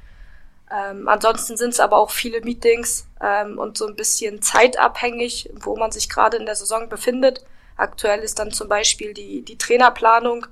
Ähm, 0.71 1.09
ansonsten 1.09 1.57
sind 1.57 1.71
es 1.71 1.81
aber 1.81 1.97
auch 1.97 2.11
viele 2.11 2.39
Meetings 2.41 3.07
ähm, 3.21 3.57
und 3.57 3.77
so 3.77 3.85
ein 3.87 3.95
bisschen 3.95 4.41
zeitabhängig, 4.41 5.49
wo 5.55 5.75
man 5.75 5.91
sich 5.91 6.07
gerade 6.07 6.37
in 6.37 6.45
der 6.45 6.55
Saison 6.55 6.87
befindet. 6.87 7.43
Aktuell 7.75 8.21
ist 8.21 8.39
dann 8.39 8.51
zum 8.51 8.69
Beispiel 8.69 9.13
die, 9.13 9.41
die 9.41 9.57
Trainerplanung 9.57 10.45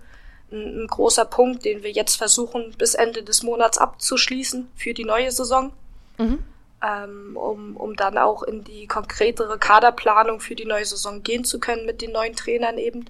ein, 0.51 0.83
ein 0.83 0.87
großer 0.87 1.23
Punkt, 1.23 1.63
den 1.63 1.83
wir 1.83 1.91
jetzt 1.91 2.15
versuchen, 2.15 2.75
bis 2.77 2.93
Ende 2.93 3.23
des 3.23 3.43
Monats 3.43 3.77
abzuschließen 3.77 4.69
für 4.75 4.93
die 4.93 5.05
neue 5.05 5.31
Saison. 5.31 5.71
Mhm. 6.17 6.43
Ähm, 6.83 7.37
um, 7.37 7.77
um 7.77 7.95
dann 7.95 8.17
auch 8.17 8.43
in 8.43 8.63
die 8.63 8.87
konkretere 8.87 9.57
Kaderplanung 9.57 10.41
für 10.41 10.53
die 10.53 10.65
neue 10.65 10.85
Saison 10.85 11.23
gehen 11.23 11.43
zu 11.43 11.59
können 11.59 11.85
mit 11.85 12.01
den 12.01 12.11
neuen 12.11 12.35
Trainern 12.35 12.77
eben. 12.77 13.05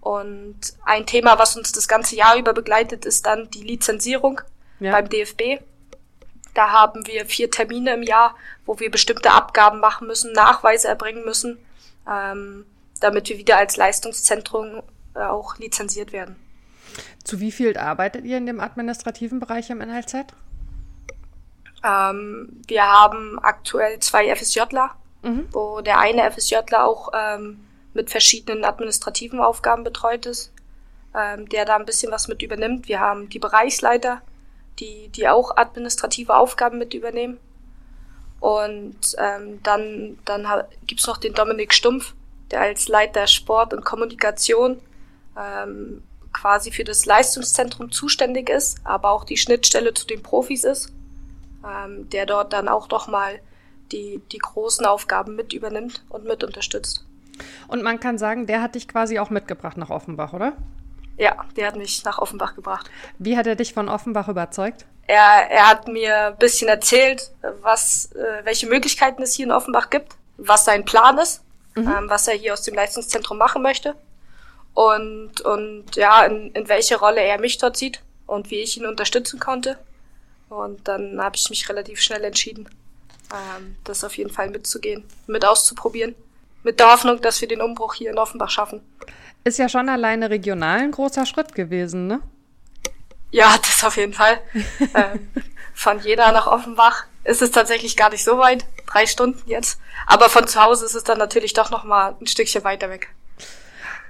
Und 0.00 0.58
ein 0.84 1.06
Thema, 1.06 1.38
was 1.38 1.56
uns 1.56 1.72
das 1.72 1.88
ganze 1.88 2.16
Jahr 2.16 2.36
über 2.36 2.52
begleitet, 2.52 3.04
ist 3.04 3.26
dann 3.26 3.50
die 3.50 3.62
Lizenzierung 3.62 4.40
ja. 4.80 4.92
beim 4.92 5.08
DFB. 5.08 5.60
Da 6.54 6.70
haben 6.70 7.06
wir 7.06 7.26
vier 7.26 7.50
Termine 7.50 7.94
im 7.94 8.02
Jahr, 8.02 8.34
wo 8.66 8.78
wir 8.80 8.90
bestimmte 8.90 9.30
Abgaben 9.30 9.80
machen 9.80 10.06
müssen, 10.06 10.32
Nachweise 10.32 10.88
erbringen 10.88 11.24
müssen, 11.24 11.58
ähm, 12.10 12.64
damit 13.00 13.28
wir 13.28 13.38
wieder 13.38 13.58
als 13.58 13.76
Leistungszentrum 13.76 14.82
äh, 15.14 15.20
auch 15.20 15.56
lizenziert 15.58 16.12
werden. 16.12 16.36
Zu 17.22 17.40
wie 17.40 17.52
viel 17.52 17.76
arbeitet 17.76 18.24
ihr 18.24 18.38
in 18.38 18.46
dem 18.46 18.60
administrativen 18.60 19.40
Bereich 19.40 19.70
im 19.70 19.78
NLZ? 19.78 20.14
Ähm, 21.84 22.62
wir 22.66 22.82
haben 22.82 23.38
aktuell 23.40 23.98
zwei 24.00 24.34
FSJler, 24.34 24.90
mhm. 25.22 25.46
wo 25.52 25.80
der 25.80 25.98
eine 25.98 26.30
FSJler 26.30 26.84
auch 26.84 27.10
ähm, 27.14 27.67
mit 27.98 28.10
verschiedenen 28.10 28.64
administrativen 28.64 29.40
Aufgaben 29.40 29.82
betreut 29.82 30.24
ist, 30.24 30.52
ähm, 31.16 31.48
der 31.48 31.64
da 31.64 31.74
ein 31.74 31.84
bisschen 31.84 32.12
was 32.12 32.28
mit 32.28 32.42
übernimmt. 32.42 32.86
Wir 32.86 33.00
haben 33.00 33.28
die 33.28 33.40
Bereichsleiter, 33.40 34.22
die, 34.78 35.08
die 35.08 35.28
auch 35.28 35.56
administrative 35.56 36.36
Aufgaben 36.36 36.78
mit 36.78 36.94
übernehmen. 36.94 37.38
Und 38.38 39.16
ähm, 39.18 39.60
dann, 39.64 40.16
dann 40.24 40.46
gibt's 40.86 41.08
noch 41.08 41.16
den 41.16 41.34
Dominik 41.34 41.74
Stumpf, 41.74 42.14
der 42.52 42.60
als 42.60 42.86
Leiter 42.86 43.26
Sport 43.26 43.74
und 43.74 43.84
Kommunikation 43.84 44.80
ähm, 45.36 46.04
quasi 46.32 46.70
für 46.70 46.84
das 46.84 47.04
Leistungszentrum 47.04 47.90
zuständig 47.90 48.48
ist, 48.48 48.78
aber 48.84 49.10
auch 49.10 49.24
die 49.24 49.36
Schnittstelle 49.36 49.92
zu 49.92 50.06
den 50.06 50.22
Profis 50.22 50.62
ist, 50.62 50.92
ähm, 51.66 52.08
der 52.10 52.26
dort 52.26 52.52
dann 52.52 52.68
auch 52.68 52.86
doch 52.86 53.08
mal 53.08 53.40
die, 53.90 54.22
die 54.30 54.38
großen 54.38 54.86
Aufgaben 54.86 55.34
mit 55.34 55.52
übernimmt 55.52 56.04
und 56.08 56.24
mit 56.26 56.44
unterstützt. 56.44 57.07
Und 57.68 57.82
man 57.82 58.00
kann 58.00 58.18
sagen, 58.18 58.46
der 58.46 58.62
hat 58.62 58.74
dich 58.74 58.88
quasi 58.88 59.18
auch 59.18 59.30
mitgebracht 59.30 59.76
nach 59.76 59.90
Offenbach, 59.90 60.32
oder? 60.32 60.54
Ja, 61.18 61.44
der 61.56 61.66
hat 61.66 61.76
mich 61.76 62.04
nach 62.04 62.18
Offenbach 62.18 62.54
gebracht. 62.54 62.88
Wie 63.18 63.36
hat 63.36 63.46
er 63.46 63.56
dich 63.56 63.74
von 63.74 63.88
Offenbach 63.88 64.28
überzeugt? 64.28 64.86
Er, 65.08 65.50
er 65.50 65.68
hat 65.68 65.88
mir 65.88 66.28
ein 66.28 66.36
bisschen 66.36 66.68
erzählt, 66.68 67.32
was, 67.62 68.12
äh, 68.12 68.44
welche 68.44 68.68
Möglichkeiten 68.68 69.22
es 69.22 69.34
hier 69.34 69.46
in 69.46 69.52
Offenbach 69.52 69.90
gibt, 69.90 70.14
was 70.36 70.64
sein 70.64 70.84
Plan 70.84 71.18
ist, 71.18 71.42
mhm. 71.74 71.88
ähm, 71.88 72.08
was 72.08 72.28
er 72.28 72.34
hier 72.34 72.52
aus 72.52 72.62
dem 72.62 72.74
Leistungszentrum 72.74 73.36
machen 73.36 73.62
möchte 73.62 73.94
und, 74.74 75.40
und 75.40 75.96
ja, 75.96 76.24
in, 76.24 76.52
in 76.52 76.68
welche 76.68 76.96
Rolle 77.00 77.20
er 77.20 77.40
mich 77.40 77.58
dort 77.58 77.76
sieht 77.76 78.00
und 78.26 78.50
wie 78.50 78.60
ich 78.60 78.76
ihn 78.76 78.86
unterstützen 78.86 79.40
konnte. 79.40 79.76
Und 80.50 80.86
dann 80.86 81.20
habe 81.20 81.34
ich 81.34 81.50
mich 81.50 81.68
relativ 81.68 82.00
schnell 82.00 82.22
entschieden, 82.22 82.68
ähm, 83.32 83.76
das 83.82 84.04
auf 84.04 84.16
jeden 84.16 84.30
Fall 84.30 84.50
mitzugehen, 84.50 85.02
mit 85.26 85.44
auszuprobieren 85.44 86.14
mit 86.68 86.80
der 86.80 86.92
Hoffnung, 86.92 87.18
dass 87.22 87.40
wir 87.40 87.48
den 87.48 87.62
Umbruch 87.62 87.94
hier 87.94 88.10
in 88.10 88.18
Offenbach 88.18 88.50
schaffen. 88.50 88.82
Ist 89.42 89.58
ja 89.58 89.70
schon 89.70 89.88
alleine 89.88 90.28
regional 90.28 90.80
ein 90.80 90.90
großer 90.90 91.24
Schritt 91.24 91.54
gewesen, 91.54 92.06
ne? 92.06 92.20
Ja, 93.30 93.56
das 93.56 93.82
auf 93.84 93.96
jeden 93.96 94.12
Fall. 94.12 94.38
ähm, 94.94 95.30
von 95.72 95.98
Jena 96.00 96.30
nach 96.30 96.46
Offenbach 96.46 97.06
ist 97.24 97.40
es 97.40 97.52
tatsächlich 97.52 97.96
gar 97.96 98.10
nicht 98.10 98.22
so 98.22 98.36
weit, 98.36 98.66
drei 98.84 99.06
Stunden 99.06 99.48
jetzt. 99.48 99.80
Aber 100.06 100.28
von 100.28 100.46
zu 100.46 100.62
Hause 100.62 100.84
ist 100.84 100.94
es 100.94 101.04
dann 101.04 101.16
natürlich 101.16 101.54
doch 101.54 101.70
noch 101.70 101.84
mal 101.84 102.14
ein 102.20 102.26
Stückchen 102.26 102.64
weiter 102.64 102.90
weg. 102.90 103.08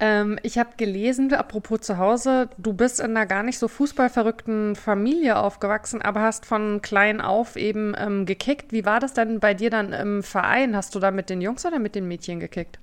Ähm, 0.00 0.38
ich 0.42 0.58
habe 0.58 0.70
gelesen, 0.76 1.32
apropos 1.34 1.80
zu 1.80 1.98
Hause, 1.98 2.48
du 2.56 2.72
bist 2.72 3.00
in 3.00 3.16
einer 3.16 3.26
gar 3.26 3.42
nicht 3.42 3.58
so 3.58 3.66
fußballverrückten 3.66 4.76
Familie 4.76 5.38
aufgewachsen, 5.38 6.02
aber 6.02 6.20
hast 6.20 6.46
von 6.46 6.82
klein 6.82 7.20
auf 7.20 7.56
eben 7.56 7.94
ähm, 7.98 8.24
gekickt. 8.24 8.72
Wie 8.72 8.84
war 8.84 9.00
das 9.00 9.14
denn 9.14 9.40
bei 9.40 9.54
dir 9.54 9.70
dann 9.70 9.92
im 9.92 10.22
Verein? 10.22 10.76
Hast 10.76 10.94
du 10.94 11.00
da 11.00 11.10
mit 11.10 11.30
den 11.30 11.40
Jungs 11.40 11.66
oder 11.66 11.78
mit 11.80 11.94
den 11.96 12.06
Mädchen 12.06 12.38
gekickt? 12.38 12.78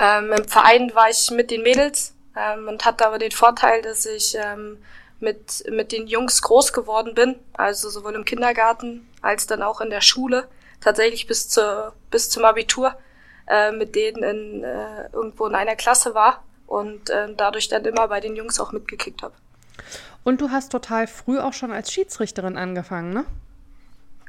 Ähm, 0.00 0.32
Im 0.32 0.44
Verein 0.46 0.92
war 0.94 1.10
ich 1.10 1.30
mit 1.32 1.50
den 1.50 1.62
Mädels 1.62 2.14
ähm, 2.36 2.68
und 2.68 2.84
hatte 2.84 3.06
aber 3.06 3.18
den 3.18 3.32
Vorteil, 3.32 3.82
dass 3.82 4.06
ich 4.06 4.36
ähm, 4.40 4.78
mit, 5.18 5.64
mit 5.70 5.90
den 5.90 6.06
Jungs 6.06 6.40
groß 6.42 6.72
geworden 6.72 7.14
bin, 7.14 7.34
also 7.54 7.90
sowohl 7.90 8.14
im 8.14 8.24
Kindergarten 8.24 9.08
als 9.22 9.48
dann 9.48 9.62
auch 9.62 9.80
in 9.80 9.90
der 9.90 10.00
Schule, 10.00 10.46
tatsächlich 10.80 11.26
bis, 11.26 11.48
zur, 11.48 11.94
bis 12.12 12.30
zum 12.30 12.44
Abitur 12.44 12.94
äh, 13.48 13.72
mit 13.72 13.94
denen 13.94 14.22
in, 14.22 14.64
äh, 14.64 15.08
irgendwo 15.12 15.46
in 15.46 15.54
einer 15.54 15.76
Klasse 15.76 16.14
war 16.14 16.44
und 16.66 17.10
äh, 17.10 17.32
dadurch 17.34 17.68
dann 17.68 17.84
immer 17.84 18.08
bei 18.08 18.20
den 18.20 18.36
Jungs 18.36 18.60
auch 18.60 18.72
mitgekickt 18.72 19.22
habe. 19.22 19.34
Und 20.24 20.40
du 20.40 20.50
hast 20.50 20.70
total 20.70 21.06
früh 21.06 21.38
auch 21.38 21.52
schon 21.52 21.72
als 21.72 21.92
Schiedsrichterin 21.92 22.56
angefangen, 22.56 23.12
ne? 23.12 23.24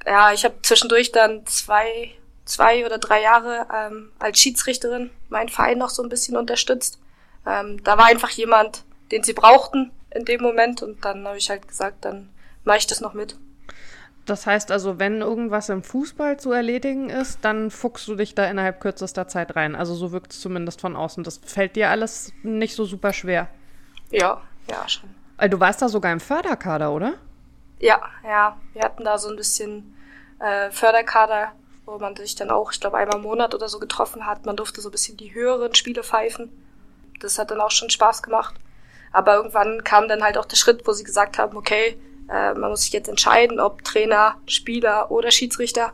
Ja, 0.05 0.31
ich 0.31 0.45
habe 0.45 0.55
zwischendurch 0.61 1.11
dann 1.11 1.45
zwei, 1.45 2.11
zwei 2.45 2.85
oder 2.85 2.97
drei 2.97 3.21
Jahre 3.21 3.67
ähm, 3.73 4.11
als 4.19 4.39
Schiedsrichterin 4.39 5.09
meinen 5.27 5.49
Verein 5.49 5.77
noch 5.77 5.89
so 5.89 6.01
ein 6.01 6.09
bisschen 6.09 6.37
unterstützt. 6.37 6.99
Ähm, 7.45 7.83
da 7.83 7.97
war 7.97 8.05
einfach 8.05 8.29
jemand, 8.29 8.85
den 9.11 9.23
sie 9.23 9.33
brauchten 9.33 9.91
in 10.11 10.25
dem 10.25 10.41
Moment 10.41 10.81
und 10.81 11.03
dann 11.03 11.27
habe 11.27 11.37
ich 11.37 11.49
halt 11.49 11.67
gesagt, 11.67 12.05
dann 12.05 12.29
mache 12.63 12.77
ich 12.77 12.87
das 12.87 13.01
noch 13.01 13.13
mit. 13.13 13.35
Das 14.29 14.45
heißt 14.45 14.71
also, 14.71 14.99
wenn 14.99 15.21
irgendwas 15.21 15.69
im 15.69 15.81
Fußball 15.81 16.39
zu 16.39 16.51
erledigen 16.51 17.09
ist, 17.09 17.39
dann 17.41 17.71
fuchst 17.71 18.07
du 18.07 18.15
dich 18.15 18.35
da 18.35 18.45
innerhalb 18.45 18.79
kürzester 18.79 19.27
Zeit 19.27 19.55
rein. 19.55 19.75
Also 19.75 19.95
so 19.95 20.11
wirkt 20.11 20.33
es 20.33 20.39
zumindest 20.39 20.81
von 20.81 20.95
außen. 20.95 21.23
Das 21.23 21.39
fällt 21.43 21.75
dir 21.75 21.89
alles 21.89 22.31
nicht 22.43 22.75
so 22.75 22.85
super 22.85 23.11
schwer. 23.11 23.47
Ja, 24.11 24.41
ja, 24.69 24.87
schon. 24.87 25.09
Also 25.37 25.57
du 25.57 25.59
warst 25.59 25.81
da 25.81 25.89
sogar 25.89 26.11
im 26.11 26.19
Förderkader, 26.19 26.91
oder? 26.91 27.15
Ja, 27.79 27.99
ja. 28.23 28.55
Wir 28.73 28.83
hatten 28.83 29.03
da 29.03 29.17
so 29.17 29.29
ein 29.29 29.35
bisschen 29.35 29.95
äh, 30.37 30.69
Förderkader, 30.69 31.53
wo 31.85 31.97
man 31.97 32.15
sich 32.15 32.35
dann 32.35 32.51
auch, 32.51 32.71
ich 32.71 32.79
glaube, 32.79 32.97
einmal 32.97 33.17
im 33.17 33.23
Monat 33.23 33.55
oder 33.55 33.67
so 33.67 33.79
getroffen 33.79 34.27
hat. 34.27 34.45
Man 34.45 34.57
durfte 34.57 34.79
so 34.81 34.89
ein 34.89 34.91
bisschen 34.91 35.17
die 35.17 35.33
höheren 35.33 35.73
Spiele 35.73 36.03
pfeifen. 36.03 36.51
Das 37.19 37.39
hat 37.39 37.49
dann 37.49 37.61
auch 37.61 37.71
schon 37.71 37.89
Spaß 37.89 38.21
gemacht. 38.21 38.53
Aber 39.11 39.33
irgendwann 39.33 39.83
kam 39.83 40.07
dann 40.07 40.21
halt 40.21 40.37
auch 40.37 40.45
der 40.45 40.57
Schritt, 40.57 40.85
wo 40.85 40.91
sie 40.91 41.03
gesagt 41.03 41.39
haben, 41.39 41.57
okay, 41.57 41.99
äh, 42.31 42.53
man 42.53 42.69
muss 42.69 42.83
sich 42.83 42.93
jetzt 42.93 43.09
entscheiden, 43.09 43.59
ob 43.59 43.83
Trainer, 43.83 44.35
Spieler 44.45 45.11
oder 45.11 45.31
Schiedsrichter. 45.31 45.93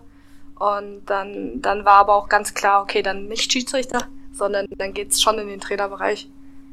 Und 0.57 1.05
dann, 1.05 1.61
dann 1.61 1.85
war 1.85 1.97
aber 1.97 2.15
auch 2.15 2.29
ganz 2.29 2.53
klar, 2.53 2.81
okay, 2.81 3.01
dann 3.01 3.27
nicht 3.27 3.51
Schiedsrichter, 3.51 4.07
sondern 4.31 4.67
dann 4.77 4.93
geht's 4.93 5.21
schon 5.21 5.37
in 5.39 5.47
den 5.47 5.59
Trainerbereich. 5.59 6.29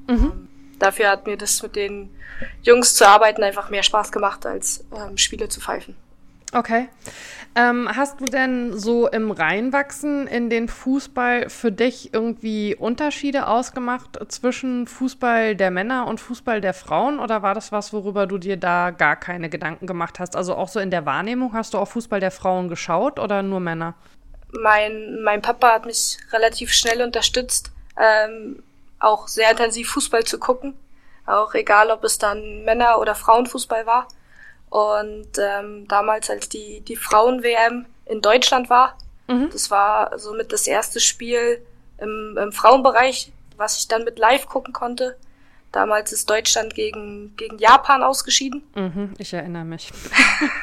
Mhm. 0.08 0.14
Ähm, 0.14 0.48
dafür 0.78 1.10
hat 1.10 1.26
mir 1.26 1.36
das 1.36 1.62
mit 1.62 1.76
den 1.76 2.10
Jungs 2.62 2.94
zu 2.94 3.06
arbeiten 3.06 3.42
einfach 3.42 3.70
mehr 3.70 3.82
Spaß 3.82 4.12
gemacht, 4.12 4.46
als 4.46 4.84
ähm, 4.94 5.16
Spiele 5.18 5.48
zu 5.48 5.60
pfeifen. 5.60 5.96
Okay. 6.52 6.88
Ähm, 7.54 7.86
hast 7.94 8.18
du 8.20 8.24
denn 8.24 8.78
so 8.78 9.08
im 9.08 9.30
Reinwachsen 9.30 10.26
in 10.26 10.48
den 10.48 10.68
Fußball 10.68 11.50
für 11.50 11.70
dich 11.70 12.14
irgendwie 12.14 12.74
Unterschiede 12.74 13.46
ausgemacht 13.46 14.18
zwischen 14.28 14.86
Fußball 14.86 15.54
der 15.54 15.70
Männer 15.70 16.06
und 16.06 16.18
Fußball 16.18 16.62
der 16.62 16.72
Frauen? 16.72 17.20
Oder 17.20 17.42
war 17.42 17.54
das 17.54 17.70
was, 17.70 17.92
worüber 17.92 18.26
du 18.26 18.38
dir 18.38 18.56
da 18.56 18.90
gar 18.90 19.16
keine 19.16 19.50
Gedanken 19.50 19.86
gemacht 19.86 20.18
hast? 20.18 20.34
Also 20.34 20.54
auch 20.54 20.68
so 20.68 20.80
in 20.80 20.90
der 20.90 21.04
Wahrnehmung, 21.04 21.52
hast 21.52 21.74
du 21.74 21.78
auch 21.78 21.88
Fußball 21.88 22.20
der 22.20 22.30
Frauen 22.30 22.68
geschaut 22.68 23.18
oder 23.18 23.42
nur 23.42 23.60
Männer? 23.60 23.94
Mein, 24.52 25.20
mein 25.22 25.42
Papa 25.42 25.72
hat 25.74 25.84
mich 25.84 26.16
relativ 26.32 26.72
schnell 26.72 27.02
unterstützt, 27.02 27.70
ähm, 27.98 28.62
auch 28.98 29.28
sehr 29.28 29.50
intensiv 29.50 29.90
Fußball 29.90 30.24
zu 30.24 30.38
gucken. 30.38 30.74
Auch 31.26 31.52
egal, 31.54 31.90
ob 31.90 32.02
es 32.04 32.16
dann 32.16 32.64
Männer- 32.64 32.98
oder 32.98 33.14
Frauenfußball 33.14 33.84
war. 33.84 34.08
Und 34.72 35.28
ähm, 35.36 35.86
damals, 35.86 36.30
als 36.30 36.48
die, 36.48 36.80
die 36.80 36.96
Frauen-WM 36.96 37.84
in 38.06 38.22
Deutschland 38.22 38.70
war, 38.70 38.96
mhm. 39.28 39.50
das 39.52 39.70
war 39.70 40.18
somit 40.18 40.50
das 40.50 40.66
erste 40.66 40.98
Spiel 40.98 41.62
im, 41.98 42.38
im 42.40 42.52
Frauenbereich, 42.52 43.32
was 43.58 43.76
ich 43.76 43.88
dann 43.88 44.04
mit 44.04 44.18
live 44.18 44.46
gucken 44.46 44.72
konnte. 44.72 45.18
Damals 45.72 46.10
ist 46.12 46.30
Deutschland 46.30 46.74
gegen, 46.74 47.36
gegen 47.36 47.58
Japan 47.58 48.02
ausgeschieden. 48.02 48.62
Mhm, 48.74 49.12
ich 49.18 49.34
erinnere 49.34 49.66
mich. 49.66 49.92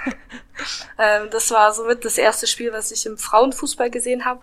ähm, 0.97 1.27
das 1.29 1.51
war 1.51 1.71
somit 1.71 2.03
das 2.03 2.17
erste 2.17 2.47
Spiel, 2.47 2.73
was 2.73 2.91
ich 2.91 3.05
im 3.05 3.19
Frauenfußball 3.19 3.91
gesehen 3.91 4.25
habe. 4.25 4.41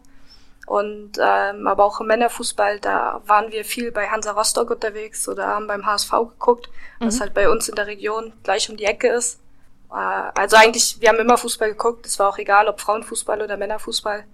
Und 0.68 1.18
ähm, 1.20 1.66
aber 1.66 1.84
auch 1.84 2.00
im 2.00 2.06
Männerfußball, 2.06 2.78
da 2.78 3.20
waren 3.26 3.50
wir 3.50 3.64
viel 3.64 3.90
bei 3.90 4.06
Hansa 4.06 4.30
Rostock 4.30 4.70
unterwegs 4.70 5.28
oder 5.28 5.48
haben 5.48 5.66
beim 5.66 5.84
HSV 5.84 6.12
geguckt, 6.12 6.68
was 7.00 7.16
mhm. 7.16 7.20
halt 7.22 7.34
bei 7.34 7.50
uns 7.50 7.68
in 7.68 7.74
der 7.74 7.88
Region 7.88 8.32
gleich 8.44 8.70
um 8.70 8.76
die 8.76 8.84
Ecke 8.84 9.08
ist. 9.08 9.40
Äh, 9.90 9.94
also 10.34 10.56
eigentlich, 10.56 11.00
wir 11.00 11.08
haben 11.08 11.18
immer 11.18 11.38
Fußball 11.38 11.70
geguckt. 11.70 12.06
Es 12.06 12.18
war 12.18 12.28
auch 12.28 12.38
egal, 12.38 12.68
ob 12.68 12.80
Frauenfußball 12.80 13.42
oder 13.42 13.56
Männerfußball. 13.56 14.24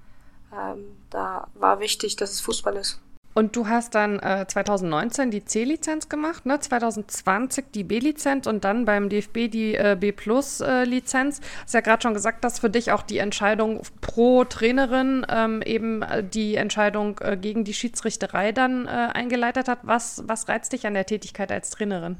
Ähm, 0.53 0.97
da 1.11 1.47
war 1.55 1.81
wichtig, 1.81 2.17
dass 2.17 2.31
es 2.31 2.41
Fußball 2.41 2.77
ist. 2.77 3.01
Und 3.35 3.57
du 3.57 3.67
hast 3.67 3.95
dann 3.95 4.19
äh, 4.19 4.45
2019 4.47 5.31
die 5.31 5.45
C-Lizenz 5.45 6.11
gemacht, 6.11 6.45
ne? 6.45 6.61
2020 6.61 7.67
die 7.75 7.83
B-Lizenz 7.83 8.47
und 8.47 8.65
dann 8.65 8.85
beim 8.85 9.09
DFB 9.09 9.51
die 9.51 9.75
äh, 9.75 9.97
B-Plus-Lizenz. 9.99 11.39
Äh, 11.39 11.43
hast 11.63 11.75
ja 11.75 11.81
gerade 11.81 12.03
schon 12.03 12.13
gesagt, 12.13 12.45
dass 12.45 12.59
für 12.59 12.69
dich 12.69 12.93
auch 12.93 13.03
die 13.03 13.19
Entscheidung 13.19 13.83
pro 14.03 14.45
Trainerin 14.45 15.25
ähm, 15.31 15.63
eben 15.63 16.03
äh, 16.03 16.23
die 16.23 16.57
Entscheidung 16.57 17.19
äh, 17.21 17.39
gegen 17.39 17.65
die 17.65 17.75
Schiedsrichterei 17.75 18.53
dann 18.53 18.87
eingeleitet 18.87 19.69
hat. 19.69 19.79
Was, 19.83 20.23
was 20.27 20.49
reizt 20.49 20.73
dich 20.73 20.87
an 20.87 20.95
der 20.95 21.07
Tätigkeit 21.07 21.51
als 21.51 21.71
Trainerin? 21.71 22.17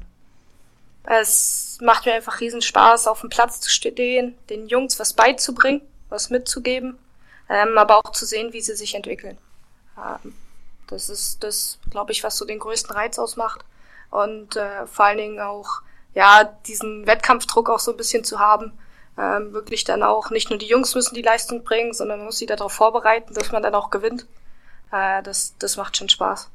Es 1.05 1.77
macht 1.81 2.05
mir 2.05 2.13
einfach 2.13 2.39
riesen 2.39 2.61
Spaß, 2.61 3.07
auf 3.07 3.21
dem 3.21 3.29
Platz 3.29 3.59
zu 3.59 3.69
stehen, 3.69 4.37
den 4.49 4.67
Jungs 4.67 4.99
was 4.99 5.13
beizubringen, 5.13 5.81
was 6.09 6.29
mitzugeben, 6.29 6.97
ähm, 7.49 7.77
aber 7.77 7.97
auch 7.97 8.11
zu 8.11 8.25
sehen, 8.25 8.53
wie 8.53 8.61
sie 8.61 8.75
sich 8.75 8.95
entwickeln. 8.95 9.37
Ähm, 9.97 10.33
das 10.87 11.09
ist 11.09 11.43
das, 11.43 11.79
glaube 11.89 12.11
ich, 12.11 12.23
was 12.23 12.37
so 12.37 12.45
den 12.45 12.59
größten 12.59 12.95
Reiz 12.95 13.19
ausmacht. 13.19 13.65
Und 14.11 14.55
äh, 14.55 14.85
vor 14.85 15.05
allen 15.05 15.17
Dingen 15.17 15.39
auch, 15.39 15.81
ja, 16.13 16.43
diesen 16.43 17.07
Wettkampfdruck 17.07 17.69
auch 17.69 17.79
so 17.79 17.91
ein 17.91 17.97
bisschen 17.97 18.23
zu 18.23 18.39
haben. 18.39 18.71
Ähm, 19.17 19.53
wirklich 19.53 19.83
dann 19.83 20.03
auch, 20.03 20.29
nicht 20.29 20.49
nur 20.49 20.59
die 20.59 20.67
Jungs 20.67 20.95
müssen 20.95 21.15
die 21.15 21.21
Leistung 21.21 21.63
bringen, 21.63 21.93
sondern 21.93 22.19
man 22.19 22.27
muss 22.27 22.37
sie 22.37 22.45
darauf 22.45 22.71
vorbereiten, 22.71 23.33
dass 23.33 23.51
man 23.51 23.63
dann 23.63 23.75
auch 23.75 23.89
gewinnt. 23.89 24.25
Äh, 24.91 25.21
das, 25.23 25.55
das 25.59 25.77
macht 25.77 25.97
schon 25.97 26.09
Spaß. 26.09 26.49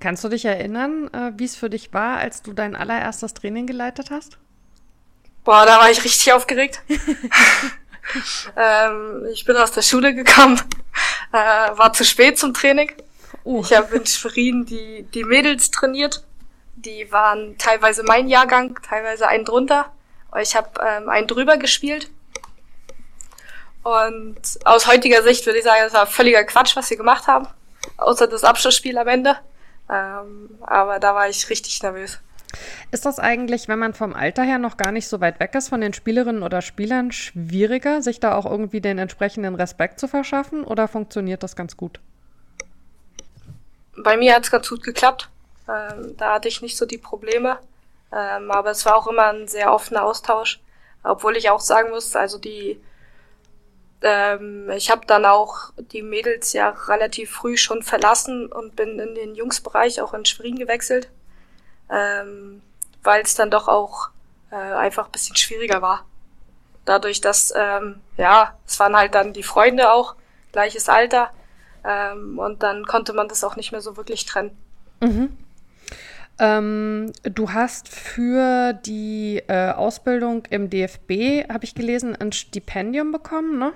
Kannst 0.00 0.24
du 0.24 0.28
dich 0.28 0.44
erinnern, 0.44 1.08
äh, 1.12 1.32
wie 1.36 1.44
es 1.44 1.56
für 1.56 1.70
dich 1.70 1.92
war, 1.92 2.18
als 2.18 2.42
du 2.42 2.52
dein 2.52 2.74
allererstes 2.76 3.34
Training 3.34 3.66
geleitet 3.66 4.10
hast? 4.10 4.38
Boah, 5.44 5.66
da 5.66 5.78
war 5.78 5.90
ich 5.90 6.04
richtig 6.04 6.32
aufgeregt. 6.32 6.82
ähm, 8.56 9.26
ich 9.32 9.44
bin 9.44 9.56
aus 9.56 9.72
der 9.72 9.82
Schule 9.82 10.14
gekommen, 10.14 10.60
äh, 11.32 11.36
war 11.36 11.92
zu 11.92 12.04
spät 12.04 12.38
zum 12.38 12.54
Training. 12.54 12.92
Uh. 13.44 13.62
Ich 13.62 13.72
habe 13.72 13.96
in 13.96 14.06
Schwerin 14.06 14.64
die, 14.64 15.06
die 15.14 15.24
Mädels 15.24 15.70
trainiert. 15.70 16.24
Die 16.76 17.10
waren 17.10 17.56
teilweise 17.58 18.02
mein 18.02 18.28
Jahrgang, 18.28 18.78
teilweise 18.88 19.28
einen 19.28 19.44
drunter. 19.44 19.92
Ich 20.40 20.56
habe 20.56 20.68
ähm, 20.80 21.08
einen 21.08 21.26
drüber 21.26 21.56
gespielt. 21.56 22.10
Und 23.82 24.40
aus 24.64 24.86
heutiger 24.86 25.22
Sicht 25.22 25.44
würde 25.44 25.58
ich 25.58 25.64
sagen, 25.64 25.82
es 25.86 25.92
war 25.92 26.06
völliger 26.06 26.44
Quatsch, 26.44 26.76
was 26.76 26.88
sie 26.88 26.96
gemacht 26.96 27.26
haben. 27.26 27.48
Außer 27.96 28.28
das 28.28 28.44
Abschlussspiel 28.44 28.96
am 28.96 29.08
Ende. 29.08 29.38
Ähm, 29.92 30.50
aber 30.62 30.98
da 30.98 31.14
war 31.14 31.28
ich 31.28 31.50
richtig 31.50 31.82
nervös. 31.82 32.18
Ist 32.90 33.06
das 33.06 33.18
eigentlich, 33.18 33.68
wenn 33.68 33.78
man 33.78 33.94
vom 33.94 34.14
Alter 34.14 34.42
her 34.42 34.58
noch 34.58 34.76
gar 34.76 34.92
nicht 34.92 35.08
so 35.08 35.20
weit 35.20 35.40
weg 35.40 35.54
ist 35.54 35.68
von 35.68 35.80
den 35.80 35.94
Spielerinnen 35.94 36.42
oder 36.42 36.62
Spielern, 36.62 37.12
schwieriger, 37.12 38.02
sich 38.02 38.20
da 38.20 38.34
auch 38.34 38.46
irgendwie 38.46 38.80
den 38.80 38.98
entsprechenden 38.98 39.54
Respekt 39.54 39.98
zu 39.98 40.08
verschaffen 40.08 40.64
oder 40.64 40.88
funktioniert 40.88 41.42
das 41.42 41.56
ganz 41.56 41.76
gut? 41.76 42.00
Bei 43.96 44.16
mir 44.16 44.34
hat 44.34 44.44
es 44.44 44.50
ganz 44.50 44.68
gut 44.68 44.82
geklappt. 44.82 45.30
Ähm, 45.68 46.16
da 46.16 46.34
hatte 46.34 46.48
ich 46.48 46.62
nicht 46.62 46.76
so 46.76 46.86
die 46.86 46.98
Probleme. 46.98 47.58
Ähm, 48.12 48.50
aber 48.50 48.70
es 48.70 48.84
war 48.84 48.96
auch 48.96 49.06
immer 49.06 49.28
ein 49.32 49.48
sehr 49.48 49.72
offener 49.72 50.04
Austausch. 50.04 50.60
Obwohl 51.02 51.36
ich 51.36 51.50
auch 51.50 51.60
sagen 51.60 51.90
muss, 51.90 52.14
also 52.14 52.38
die 52.38 52.80
ähm, 54.02 54.70
ich 54.70 54.90
habe 54.90 55.06
dann 55.06 55.24
auch 55.24 55.72
die 55.76 56.02
Mädels 56.02 56.52
ja 56.52 56.70
relativ 56.88 57.30
früh 57.30 57.56
schon 57.56 57.82
verlassen 57.82 58.50
und 58.50 58.76
bin 58.76 58.98
in 58.98 59.14
den 59.14 59.34
Jungsbereich 59.34 60.00
auch 60.00 60.14
in 60.14 60.24
Schwerin 60.24 60.56
gewechselt, 60.56 61.10
ähm, 61.90 62.62
weil 63.02 63.22
es 63.22 63.34
dann 63.34 63.50
doch 63.50 63.68
auch 63.68 64.10
äh, 64.50 64.56
einfach 64.56 65.06
ein 65.06 65.12
bisschen 65.12 65.36
schwieriger 65.36 65.82
war. 65.82 66.04
Dadurch, 66.84 67.20
dass, 67.20 67.52
ähm, 67.56 68.00
ja, 68.16 68.56
es 68.66 68.78
waren 68.80 68.96
halt 68.96 69.14
dann 69.14 69.32
die 69.32 69.42
Freunde 69.42 69.92
auch, 69.92 70.16
gleiches 70.50 70.88
Alter. 70.88 71.30
Ähm, 71.84 72.38
und 72.38 72.62
dann 72.62 72.84
konnte 72.86 73.12
man 73.12 73.28
das 73.28 73.44
auch 73.44 73.56
nicht 73.56 73.72
mehr 73.72 73.80
so 73.80 73.96
wirklich 73.96 74.26
trennen. 74.26 74.56
Mhm. 75.00 75.36
Ähm, 76.38 77.12
du 77.22 77.52
hast 77.52 77.88
für 77.88 78.72
die 78.72 79.42
äh, 79.48 79.70
Ausbildung 79.70 80.44
im 80.50 80.70
DFB, 80.70 81.48
habe 81.52 81.64
ich 81.64 81.74
gelesen, 81.74 82.16
ein 82.16 82.32
Stipendium 82.32 83.12
bekommen. 83.12 83.58
Ne? 83.58 83.72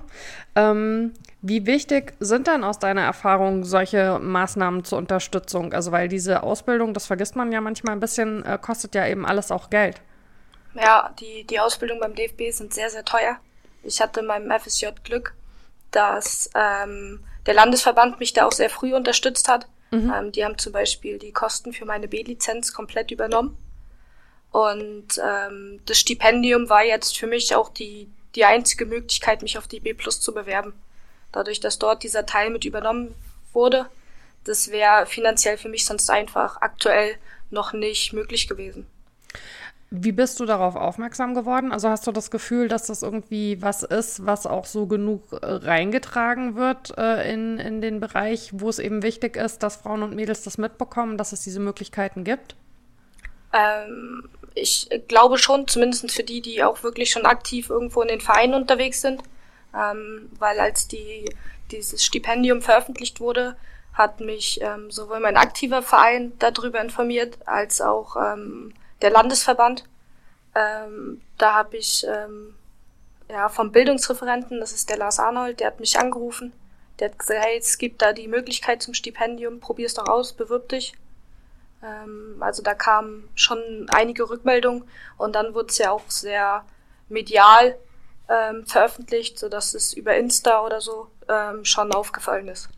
Ähm, 0.55 1.13
wie 1.41 1.65
wichtig 1.65 2.13
sind 2.19 2.47
dann 2.47 2.63
aus 2.63 2.79
deiner 2.79 3.03
Erfahrung 3.03 3.63
solche 3.63 4.19
Maßnahmen 4.19 4.83
zur 4.83 4.97
Unterstützung? 4.97 5.71
Also 5.73 5.91
weil 5.91 6.07
diese 6.07 6.43
Ausbildung, 6.43 6.93
das 6.93 7.07
vergisst 7.07 7.35
man 7.35 7.51
ja 7.51 7.61
manchmal 7.61 7.93
ein 7.93 7.99
bisschen, 7.99 8.43
äh, 8.43 8.57
kostet 8.61 8.95
ja 8.95 9.07
eben 9.07 9.25
alles 9.25 9.51
auch 9.51 9.69
Geld. 9.69 10.01
Ja, 10.73 11.13
die, 11.19 11.45
die 11.45 11.59
Ausbildung 11.59 11.99
beim 11.99 12.15
DFB 12.15 12.51
sind 12.51 12.73
sehr, 12.73 12.89
sehr 12.89 13.05
teuer. 13.05 13.37
Ich 13.83 14.01
hatte 14.01 14.19
in 14.19 14.25
meinem 14.25 14.51
FSJ 14.51 14.87
Glück, 15.03 15.33
dass 15.91 16.49
ähm, 16.55 17.23
der 17.45 17.53
Landesverband 17.53 18.19
mich 18.19 18.33
da 18.33 18.45
auch 18.45 18.51
sehr 18.51 18.69
früh 18.69 18.93
unterstützt 18.93 19.47
hat. 19.47 19.67
Mhm. 19.91 20.13
Ähm, 20.15 20.31
die 20.31 20.43
haben 20.43 20.57
zum 20.57 20.73
Beispiel 20.73 21.17
die 21.17 21.31
Kosten 21.31 21.73
für 21.73 21.85
meine 21.85 22.07
B-Lizenz 22.07 22.73
komplett 22.73 23.11
übernommen. 23.11 23.57
Und 24.51 25.19
ähm, 25.23 25.79
das 25.85 25.99
Stipendium 25.99 26.69
war 26.69 26.83
jetzt 26.83 27.17
für 27.17 27.27
mich 27.27 27.55
auch 27.55 27.69
die, 27.69 28.09
die 28.35 28.45
einzige 28.45 28.85
Möglichkeit, 28.85 29.41
mich 29.41 29.57
auf 29.57 29.67
die 29.67 29.79
B 29.79 29.93
Plus 29.93 30.19
zu 30.21 30.33
bewerben. 30.33 30.73
Dadurch, 31.31 31.59
dass 31.59 31.79
dort 31.79 32.03
dieser 32.03 32.25
Teil 32.25 32.49
mit 32.49 32.65
übernommen 32.65 33.13
wurde, 33.53 33.87
das 34.45 34.71
wäre 34.71 35.05
finanziell 35.05 35.57
für 35.57 35.69
mich 35.69 35.85
sonst 35.85 36.09
einfach 36.09 36.61
aktuell 36.61 37.17
noch 37.49 37.73
nicht 37.73 38.13
möglich 38.13 38.47
gewesen. 38.47 38.87
Wie 39.89 40.11
bist 40.11 40.39
du 40.41 40.45
darauf 40.45 40.75
aufmerksam 40.75 41.33
geworden? 41.33 41.71
Also 41.71 41.87
hast 41.87 42.05
du 42.05 42.11
das 42.11 42.29
Gefühl, 42.29 42.67
dass 42.67 42.87
das 42.87 43.03
irgendwie 43.03 43.61
was 43.61 43.83
ist, 43.83 44.25
was 44.25 44.45
auch 44.45 44.65
so 44.65 44.85
genug 44.85 45.31
äh, 45.31 45.37
reingetragen 45.45 46.55
wird 46.55 46.97
äh, 46.97 47.31
in, 47.31 47.57
in 47.57 47.79
den 47.79 48.01
Bereich, 48.01 48.49
wo 48.51 48.67
es 48.67 48.79
eben 48.79 49.01
wichtig 49.01 49.37
ist, 49.37 49.63
dass 49.63 49.77
Frauen 49.77 50.03
und 50.03 50.13
Mädels 50.13 50.43
das 50.43 50.57
mitbekommen, 50.57 51.17
dass 51.17 51.31
es 51.31 51.41
diese 51.41 51.61
Möglichkeiten 51.61 52.25
gibt? 52.25 52.57
Ähm, 53.53 54.27
ich 54.55 54.89
glaube 55.07 55.37
schon, 55.37 55.67
zumindest 55.67 56.11
für 56.11 56.23
die, 56.23 56.41
die 56.41 56.63
auch 56.63 56.83
wirklich 56.83 57.09
schon 57.09 57.25
aktiv 57.25 57.69
irgendwo 57.69 58.01
in 58.01 58.09
den 58.09 58.21
Vereinen 58.21 58.55
unterwegs 58.55 59.01
sind. 59.01 59.21
Ähm, 59.73 60.29
weil 60.37 60.59
als 60.59 60.89
die, 60.89 61.33
dieses 61.71 62.03
Stipendium 62.03 62.61
veröffentlicht 62.61 63.21
wurde, 63.21 63.55
hat 63.93 64.19
mich 64.19 64.59
ähm, 64.61 64.91
sowohl 64.91 65.21
mein 65.21 65.37
aktiver 65.37 65.81
Verein 65.81 66.33
darüber 66.39 66.81
informiert, 66.81 67.37
als 67.45 67.81
auch 67.81 68.15
ähm, 68.15 68.73
der 69.01 69.11
Landesverband. 69.11 69.83
Ähm, 70.55 71.21
da 71.37 71.53
habe 71.53 71.77
ich 71.77 72.05
ähm, 72.07 72.55
ja 73.29 73.49
vom 73.49 73.71
Bildungsreferenten, 73.71 74.59
das 74.59 74.71
ist 74.71 74.89
der 74.89 74.97
Lars 74.97 75.19
Arnold, 75.19 75.59
der 75.59 75.67
hat 75.67 75.79
mich 75.79 75.99
angerufen. 75.99 76.53
Der 76.99 77.09
hat 77.09 77.19
gesagt, 77.19 77.43
hey, 77.43 77.57
es 77.57 77.77
gibt 77.77 78.01
da 78.01 78.11
die 78.13 78.27
Möglichkeit 78.27 78.81
zum 78.81 78.93
Stipendium, 78.93 79.59
probier's 79.59 79.93
doch 79.93 80.07
aus, 80.07 80.33
bewirb 80.33 80.69
dich. 80.69 80.93
Ähm, 81.83 82.37
also 82.39 82.63
da 82.63 82.73
kamen 82.73 83.29
schon 83.35 83.87
einige 83.89 84.29
Rückmeldungen 84.29 84.83
und 85.17 85.35
dann 85.35 85.53
wurde 85.53 85.69
es 85.69 85.77
ja 85.77 85.91
auch 85.91 86.09
sehr 86.09 86.65
medial 87.09 87.77
ähm, 88.29 88.65
veröffentlicht, 88.65 89.37
sodass 89.37 89.73
es 89.73 89.93
über 89.93 90.15
Insta 90.15 90.65
oder 90.65 90.81
so 90.81 91.07
ähm, 91.29 91.63
schon 91.65 91.91
aufgefallen 91.93 92.47
ist. 92.47 92.69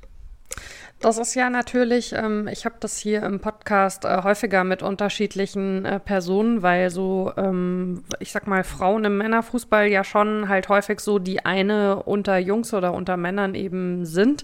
Das 1.02 1.18
ist 1.18 1.34
ja 1.34 1.50
natürlich, 1.50 2.12
ähm, 2.12 2.50
ich 2.50 2.66
habe 2.66 2.76
das 2.82 2.98
hier 2.98 3.24
im 3.24 3.40
Podcast 3.40 4.04
äh, 4.04 4.22
häufiger 4.24 4.66
mit 4.66 4.84
unterschiedlichen 4.84 5.86
äh, 5.86 5.98
Personen, 5.98 6.62
weil 6.62 6.90
so, 6.90 7.32
ähm, 7.38 8.04
ich 8.20 8.34
sag 8.34 8.48
mal, 8.48 8.66
Frauen 8.66 9.06
im 9.06 9.18
Männerfußball 9.18 9.88
ja 9.88 10.04
schon 10.04 10.50
halt 10.50 10.68
häufig 10.68 11.00
so 11.00 11.18
die 11.18 11.46
eine 11.46 12.04
unter 12.04 12.38
Jungs 12.38 12.74
oder 12.74 12.94
unter 12.94 13.16
Männern 13.16 13.56
eben 13.56 14.06
sind, 14.06 14.44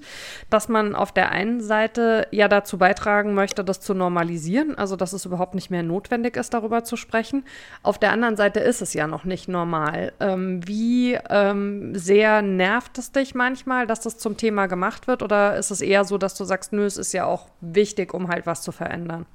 dass 0.49 0.69
man 0.69 0.95
auf 0.95 1.11
der 1.11 1.31
einen 1.33 1.59
Seite 1.59 2.25
ja 2.31 2.47
dazu 2.47 2.77
beitragen 2.77 3.33
möchte, 3.33 3.65
das 3.65 3.81
zu 3.81 3.93
normalisieren, 3.93 4.77
also 4.77 4.95
dass 4.95 5.11
es 5.11 5.25
überhaupt 5.25 5.55
nicht 5.55 5.71
mehr 5.71 5.83
notwendig 5.83 6.37
ist, 6.37 6.53
darüber 6.53 6.85
zu 6.85 6.95
sprechen. 6.95 7.43
Auf 7.83 7.99
der 7.99 8.13
anderen 8.13 8.37
Seite 8.37 8.61
ist 8.61 8.81
es 8.81 8.93
ja 8.93 9.07
noch 9.07 9.25
nicht 9.25 9.49
normal. 9.49 10.13
Ähm, 10.21 10.65
wie 10.65 11.19
ähm, 11.29 11.95
sehr 11.95 12.41
nervt 12.41 12.97
es 12.97 13.11
dich 13.11 13.35
manchmal, 13.35 13.87
dass 13.87 13.99
das 13.99 14.17
zum 14.17 14.37
Thema 14.37 14.67
gemacht 14.67 15.07
wird 15.07 15.21
oder 15.21 15.57
ist 15.57 15.69
es 15.69 15.81
eher 15.81 16.05
so, 16.05 16.17
dass 16.17 16.35
du 16.35 16.44
sagst, 16.45 16.73
nö, 16.73 16.85
es 16.85 16.97
ist 16.97 17.13
ja 17.13 17.25
auch 17.25 17.49
wichtig, 17.61 18.13
um 18.13 18.29
halt 18.29 18.45
was 18.45 18.61
zu 18.61 18.71
verändern? 18.71 19.25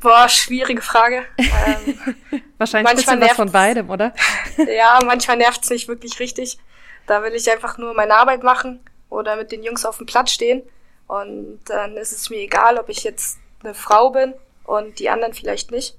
Boah, 0.00 0.28
schwierige 0.28 0.82
Frage. 0.82 1.24
Ähm, 1.64 2.42
Wahrscheinlich 2.58 2.90
ein 2.90 2.96
bisschen 2.96 3.20
was 3.20 3.32
von 3.32 3.52
beidem, 3.52 3.88
oder? 3.88 4.12
ja, 4.56 4.98
manchmal 5.04 5.36
nervt 5.36 5.62
es 5.62 5.70
nicht 5.70 5.86
wirklich 5.86 6.18
richtig. 6.18 6.58
Da 7.06 7.22
will 7.22 7.34
ich 7.34 7.50
einfach 7.50 7.78
nur 7.78 7.94
meine 7.94 8.14
Arbeit 8.14 8.42
machen 8.42 8.80
oder 9.10 9.36
mit 9.36 9.52
den 9.52 9.62
Jungs 9.62 9.84
auf 9.84 9.98
dem 9.98 10.06
Platz 10.06 10.32
stehen. 10.32 10.62
Und 11.06 11.60
dann 11.66 11.96
ist 11.96 12.12
es 12.12 12.30
mir 12.30 12.38
egal, 12.38 12.78
ob 12.78 12.88
ich 12.88 13.04
jetzt 13.04 13.38
eine 13.62 13.74
Frau 13.74 14.10
bin 14.10 14.34
und 14.64 14.98
die 14.98 15.08
anderen 15.08 15.34
vielleicht 15.34 15.70
nicht. 15.70 15.96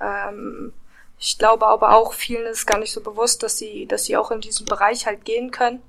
Ähm, 0.00 0.72
ich 1.18 1.38
glaube 1.38 1.66
aber 1.66 1.94
auch, 1.96 2.12
vielen 2.12 2.46
ist 2.46 2.66
gar 2.66 2.78
nicht 2.78 2.92
so 2.92 3.00
bewusst, 3.00 3.42
dass 3.42 3.58
sie, 3.58 3.86
dass 3.86 4.04
sie 4.04 4.16
auch 4.16 4.30
in 4.30 4.40
diesem 4.40 4.66
Bereich 4.66 5.06
halt 5.06 5.24
gehen 5.24 5.50
können. 5.50 5.82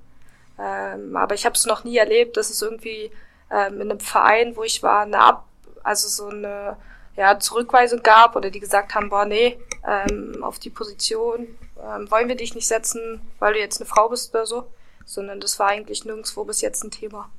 Ähm, 0.59 1.15
aber 1.15 1.35
ich 1.35 1.45
habe 1.45 1.55
es 1.55 1.65
noch 1.65 1.83
nie 1.83 1.97
erlebt, 1.97 2.37
dass 2.37 2.49
es 2.49 2.61
irgendwie 2.61 3.11
ähm, 3.51 3.81
in 3.81 3.91
einem 3.91 3.99
Verein, 3.99 4.55
wo 4.55 4.63
ich 4.63 4.83
war, 4.83 5.01
eine 5.01 5.19
Ab 5.19 5.45
also 5.85 6.07
so 6.07 6.27
eine 6.29 6.77
ja, 7.15 7.39
Zurückweisung 7.39 8.03
gab 8.03 8.35
oder 8.35 8.49
die 8.49 8.59
gesagt 8.59 8.95
haben, 8.95 9.09
boah, 9.09 9.25
nee, 9.25 9.57
ähm, 9.87 10.43
auf 10.43 10.59
die 10.59 10.69
Position 10.69 11.47
ähm, 11.81 12.09
wollen 12.11 12.27
wir 12.27 12.35
dich 12.35 12.55
nicht 12.55 12.67
setzen, 12.67 13.21
weil 13.39 13.53
du 13.53 13.59
jetzt 13.59 13.79
eine 13.79 13.87
Frau 13.87 14.09
bist 14.09 14.33
oder 14.33 14.45
so, 14.45 14.67
sondern 15.05 15.39
das 15.39 15.59
war 15.59 15.67
eigentlich 15.67 16.03
nirgendwo 16.03 16.43
bis 16.43 16.61
jetzt 16.61 16.83
ein 16.83 16.91
Thema. 16.91 17.29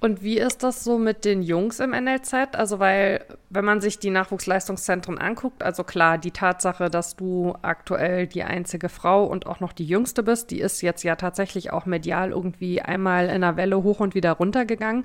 Und 0.00 0.22
wie 0.22 0.38
ist 0.38 0.62
das 0.62 0.82
so 0.82 0.98
mit 0.98 1.26
den 1.26 1.42
Jungs 1.42 1.78
im 1.78 1.90
NLZ? 1.90 2.32
Also, 2.54 2.78
weil, 2.78 3.22
wenn 3.50 3.66
man 3.66 3.82
sich 3.82 3.98
die 3.98 4.08
Nachwuchsleistungszentren 4.08 5.18
anguckt, 5.18 5.62
also 5.62 5.84
klar, 5.84 6.16
die 6.16 6.30
Tatsache, 6.30 6.88
dass 6.88 7.16
du 7.16 7.54
aktuell 7.60 8.26
die 8.26 8.42
einzige 8.42 8.88
Frau 8.88 9.24
und 9.24 9.46
auch 9.46 9.60
noch 9.60 9.74
die 9.74 9.84
jüngste 9.84 10.22
bist, 10.22 10.50
die 10.52 10.60
ist 10.60 10.80
jetzt 10.80 11.02
ja 11.02 11.16
tatsächlich 11.16 11.70
auch 11.70 11.84
medial 11.84 12.30
irgendwie 12.30 12.80
einmal 12.80 13.26
in 13.26 13.44
einer 13.44 13.58
Welle 13.58 13.82
hoch 13.82 14.00
und 14.00 14.14
wieder 14.14 14.32
runter 14.32 14.64
gegangen. 14.64 15.04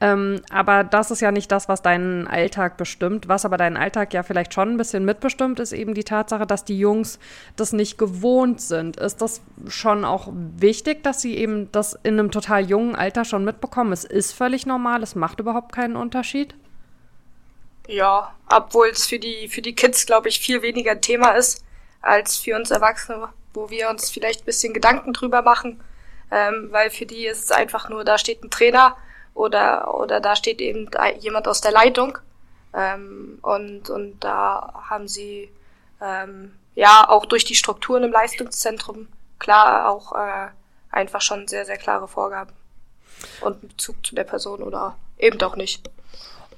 Ähm, 0.00 0.40
aber 0.50 0.84
das 0.84 1.10
ist 1.10 1.20
ja 1.20 1.32
nicht 1.32 1.50
das, 1.50 1.68
was 1.68 1.82
deinen 1.82 2.28
Alltag 2.28 2.76
bestimmt. 2.76 3.26
Was 3.26 3.44
aber 3.44 3.56
deinen 3.56 3.76
Alltag 3.76 4.14
ja 4.14 4.22
vielleicht 4.22 4.54
schon 4.54 4.70
ein 4.70 4.76
bisschen 4.76 5.04
mitbestimmt, 5.04 5.58
ist 5.58 5.72
eben 5.72 5.94
die 5.94 6.04
Tatsache, 6.04 6.46
dass 6.46 6.64
die 6.64 6.78
Jungs 6.78 7.18
das 7.56 7.72
nicht 7.72 7.98
gewohnt 7.98 8.60
sind. 8.60 8.98
Ist 8.98 9.20
das 9.20 9.42
schon 9.66 10.04
auch 10.04 10.28
wichtig, 10.32 11.02
dass 11.02 11.20
sie 11.20 11.36
eben 11.36 11.72
das 11.72 11.98
in 12.04 12.20
einem 12.20 12.30
total 12.30 12.64
jungen 12.64 12.94
Alter 12.94 13.24
schon 13.24 13.44
mitbekommen? 13.44 13.92
Es 13.92 14.04
ist 14.04 14.27
ist 14.28 14.36
völlig 14.36 14.66
normal, 14.66 15.02
es 15.02 15.14
macht 15.14 15.40
überhaupt 15.40 15.72
keinen 15.72 15.96
Unterschied. 15.96 16.54
Ja, 17.86 18.34
obwohl 18.50 18.88
es 18.88 19.06
für 19.06 19.18
die, 19.18 19.48
für 19.48 19.62
die 19.62 19.74
Kids, 19.74 20.06
glaube 20.06 20.28
ich, 20.28 20.40
viel 20.40 20.60
weniger 20.62 20.92
ein 20.92 21.00
Thema 21.02 21.32
ist 21.32 21.64
als 22.02 22.36
für 22.36 22.54
uns 22.54 22.70
Erwachsene, 22.70 23.28
wo 23.54 23.70
wir 23.70 23.88
uns 23.88 24.10
vielleicht 24.10 24.42
ein 24.42 24.44
bisschen 24.44 24.74
Gedanken 24.74 25.12
drüber 25.14 25.42
machen, 25.42 25.82
ähm, 26.30 26.68
weil 26.70 26.90
für 26.90 27.06
die 27.06 27.26
ist 27.26 27.44
es 27.44 27.50
einfach 27.50 27.88
nur, 27.88 28.04
da 28.04 28.18
steht 28.18 28.44
ein 28.44 28.50
Trainer 28.50 28.96
oder, 29.34 29.94
oder 29.94 30.20
da 30.20 30.36
steht 30.36 30.60
eben 30.60 30.90
jemand 31.18 31.48
aus 31.48 31.60
der 31.60 31.72
Leitung. 31.72 32.18
Ähm, 32.74 33.38
und, 33.40 33.88
und 33.88 34.22
da 34.22 34.84
haben 34.90 35.08
sie 35.08 35.50
ähm, 36.02 36.54
ja 36.74 37.08
auch 37.08 37.24
durch 37.24 37.46
die 37.46 37.54
Strukturen 37.54 38.04
im 38.04 38.12
Leistungszentrum 38.12 39.08
klar 39.38 39.88
auch 39.88 40.12
äh, 40.12 40.48
einfach 40.90 41.22
schon 41.22 41.48
sehr, 41.48 41.64
sehr 41.64 41.78
klare 41.78 42.06
Vorgaben 42.06 42.57
und 43.40 43.60
einen 43.60 43.68
Bezug 43.68 44.04
zu 44.06 44.14
der 44.14 44.24
Person 44.24 44.62
oder 44.62 44.96
eben 45.18 45.38
doch 45.38 45.56
nicht. 45.56 45.88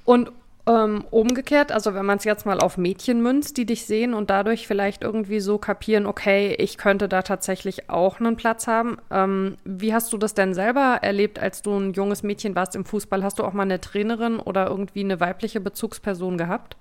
Und 0.05 0.31
ähm, 0.67 1.05
umgekehrt, 1.11 1.73
also 1.73 1.95
wenn 1.95 2.05
man 2.05 2.19
es 2.19 2.25
jetzt 2.25 2.45
mal 2.47 2.61
auf 2.61 2.77
Mädchen 2.77 3.23
münzt, 3.23 3.57
die 3.57 3.65
dich 3.65 3.87
sehen 3.87 4.15
und 4.15 4.31
dadurch 4.31 4.67
vielleicht 4.67 5.03
irgendwie 5.03 5.41
so 5.41 5.59
kapieren, 5.59 6.07
okay, 6.07 6.55
ich 6.59 6.77
könnte 6.77 7.09
da 7.09 7.23
tatsächlich 7.23 7.89
auch 7.89 8.21
einen 8.21 8.37
Platz 8.37 8.67
haben. 8.67 8.99
Ähm, 9.11 9.57
wie 9.65 9.95
hast 9.95 10.13
du 10.13 10.19
das 10.19 10.35
denn 10.35 10.55
selber 10.55 10.99
erlebt, 11.03 11.39
als 11.39 11.63
du 11.63 11.77
ein 11.77 11.93
junges 11.95 12.23
Mädchen 12.23 12.55
warst 12.55 12.77
im 12.77 12.85
Fußball? 12.85 13.25
Hast 13.25 13.39
du 13.39 13.45
auch 13.45 13.53
mal 13.53 13.63
eine 13.63 13.81
Trainerin 13.81 14.39
oder 14.39 14.67
irgendwie 14.69 15.01
eine 15.01 15.19
weibliche 15.19 15.61
Bezugsperson 15.61 16.37
gehabt? 16.37 16.77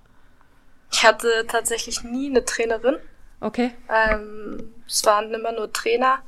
Ich 0.92 1.04
hatte 1.04 1.28
tatsächlich 1.48 2.02
nie 2.02 2.28
eine 2.28 2.44
Trainerin. 2.44 2.96
Okay. 3.40 3.72
Ähm, 3.88 4.72
es 4.86 5.04
waren 5.06 5.32
immer 5.32 5.52
nur 5.52 5.72
Trainer. 5.72 6.18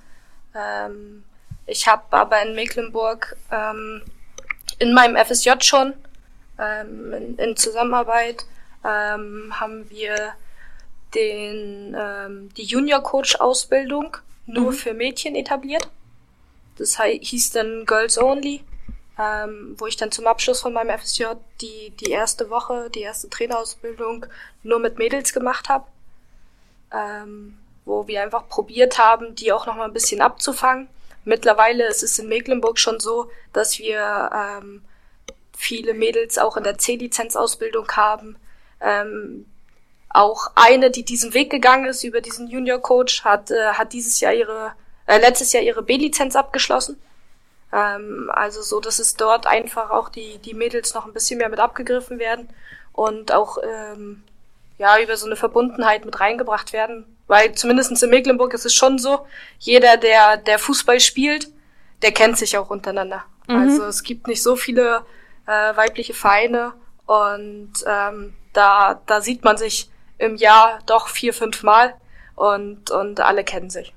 Ähm, 0.55 1.25
ich 1.67 1.87
habe 1.87 2.05
aber 2.11 2.43
in 2.43 2.55
Mecklenburg 2.55 3.37
ähm, 3.51 4.03
in 4.79 4.93
meinem 4.95 5.17
FSJ 5.17 5.51
schon 5.61 5.95
ähm, 6.59 7.13
in, 7.13 7.37
in, 7.37 7.57
Zusammenarbeit 7.57 8.45
ähm, 8.85 9.53
haben 9.59 9.89
wir 9.91 10.35
den 11.15 11.97
ähm, 11.99 12.49
die 12.57 12.65
Junior 12.65 13.03
Coach 13.03 13.37
Ausbildung 13.37 14.17
nur 14.47 14.73
mhm. 14.73 14.77
für 14.77 14.95
Mädchen 14.95 15.37
etabliert. 15.37 15.89
Das 16.79 17.01
hieß 17.01 17.53
dann 17.53 17.85
Girls 17.87 18.19
Only, 18.19 18.65
ähm, 19.19 19.77
wo 19.79 19.87
ich 19.87 19.97
dann 19.97 20.11
zum 20.11 20.27
Abschluss 20.27 20.63
von 20.63 20.73
meinem 20.73 20.99
FSJ 20.99 21.25
die 21.61 21.91
die 22.01 22.11
erste 22.11 22.51
Woche, 22.51 22.91
die 22.91 23.03
erste 23.03 23.29
Trainerausbildung 23.31 24.27
nur 24.63 24.81
mit 24.81 24.99
Mädels 24.99 25.33
gemacht 25.33 25.69
habe, 25.69 25.87
ähm, 26.93 27.59
wo 27.85 28.09
wir 28.09 28.23
einfach 28.23 28.49
probiert 28.49 28.99
haben, 28.99 29.35
die 29.37 29.53
auch 29.53 29.67
noch 29.67 29.77
mal 29.77 29.85
ein 29.85 29.93
bisschen 29.93 30.21
abzufangen 30.21 30.89
Mittlerweile 31.25 31.87
ist 31.87 32.03
es 32.03 32.19
in 32.19 32.29
Mecklenburg 32.29 32.79
schon 32.79 32.99
so, 33.01 33.31
dass 33.53 33.79
wir 33.79 34.31
ähm, 34.35 34.83
viele 35.57 35.95
Mädels 35.95 36.39
auch 36.39 36.57
in 36.57 36.65
der 36.65 36.79
C-Lizenz-Ausbildung 36.79 37.91
haben. 37.93 38.37
Ähm, 38.81 39.47
auch 40.09 40.51
eine, 40.55 40.91
die 40.91 41.05
diesen 41.05 41.33
Weg 41.35 41.51
gegangen 41.51 41.87
ist 41.87 42.05
über 42.05 42.21
diesen 42.21 42.49
Junior 42.49 42.81
Coach, 42.81 43.25
hat, 43.25 43.51
äh, 43.51 43.73
hat 43.73 43.93
dieses 43.93 44.21
Jahr 44.21 44.35
ihre, 44.35 44.73
äh, 45.07 45.19
letztes 45.19 45.53
Jahr 45.53 45.63
ihre 45.63 45.83
B-Lizenz 45.83 46.37
abgeschlossen. 46.37 47.01
Ähm, 47.73 48.31
also 48.33 48.61
so, 48.61 48.81
dass 48.81 48.99
es 48.99 49.15
dort 49.15 49.47
einfach 49.47 49.91
auch 49.91 50.09
die, 50.09 50.39
die 50.39 50.55
Mädels 50.55 50.95
noch 50.95 51.07
ein 51.07 51.13
bisschen 51.13 51.39
mehr 51.39 51.49
mit 51.49 51.61
abgegriffen 51.61 52.19
werden 52.19 52.49
und 52.93 53.33
auch 53.33 53.59
ähm, 53.63 54.23
ja 54.79 54.99
über 55.01 55.17
so 55.17 55.27
eine 55.27 55.37
Verbundenheit 55.37 56.05
mit 56.05 56.21
reingebracht 56.21 56.73
werden. 56.73 57.07
Weil 57.33 57.55
zumindestens 57.55 58.03
in 58.03 58.11
Mecklenburg 58.11 58.53
ist 58.53 58.67
es 58.67 58.75
schon 58.75 58.99
so, 58.99 59.27
jeder, 59.59 59.97
der, 59.97 60.37
der 60.37 60.59
Fußball 60.59 61.01
spielt, 61.01 61.49
der 62.03 62.13
kennt 62.13 62.37
sich 62.37 62.59
auch 62.59 62.69
untereinander. 62.69 63.25
Mhm. 63.49 63.57
Also 63.57 63.85
es 63.85 64.03
gibt 64.03 64.27
nicht 64.27 64.43
so 64.43 64.55
viele 64.55 65.07
äh, 65.47 65.75
weibliche 65.75 66.13
Vereine 66.13 66.75
und 67.07 67.73
ähm, 67.87 68.35
da, 68.53 69.01
da 69.07 69.23
sieht 69.23 69.45
man 69.45 69.57
sich 69.57 69.89
im 70.19 70.37
Jahr 70.37 70.81
doch 70.85 71.09
vier, 71.09 71.33
fünf 71.33 71.63
Mal 71.63 71.95
und, 72.35 72.91
und 72.91 73.21
alle 73.21 73.45
kennen 73.45 73.71
sich. 73.71 73.95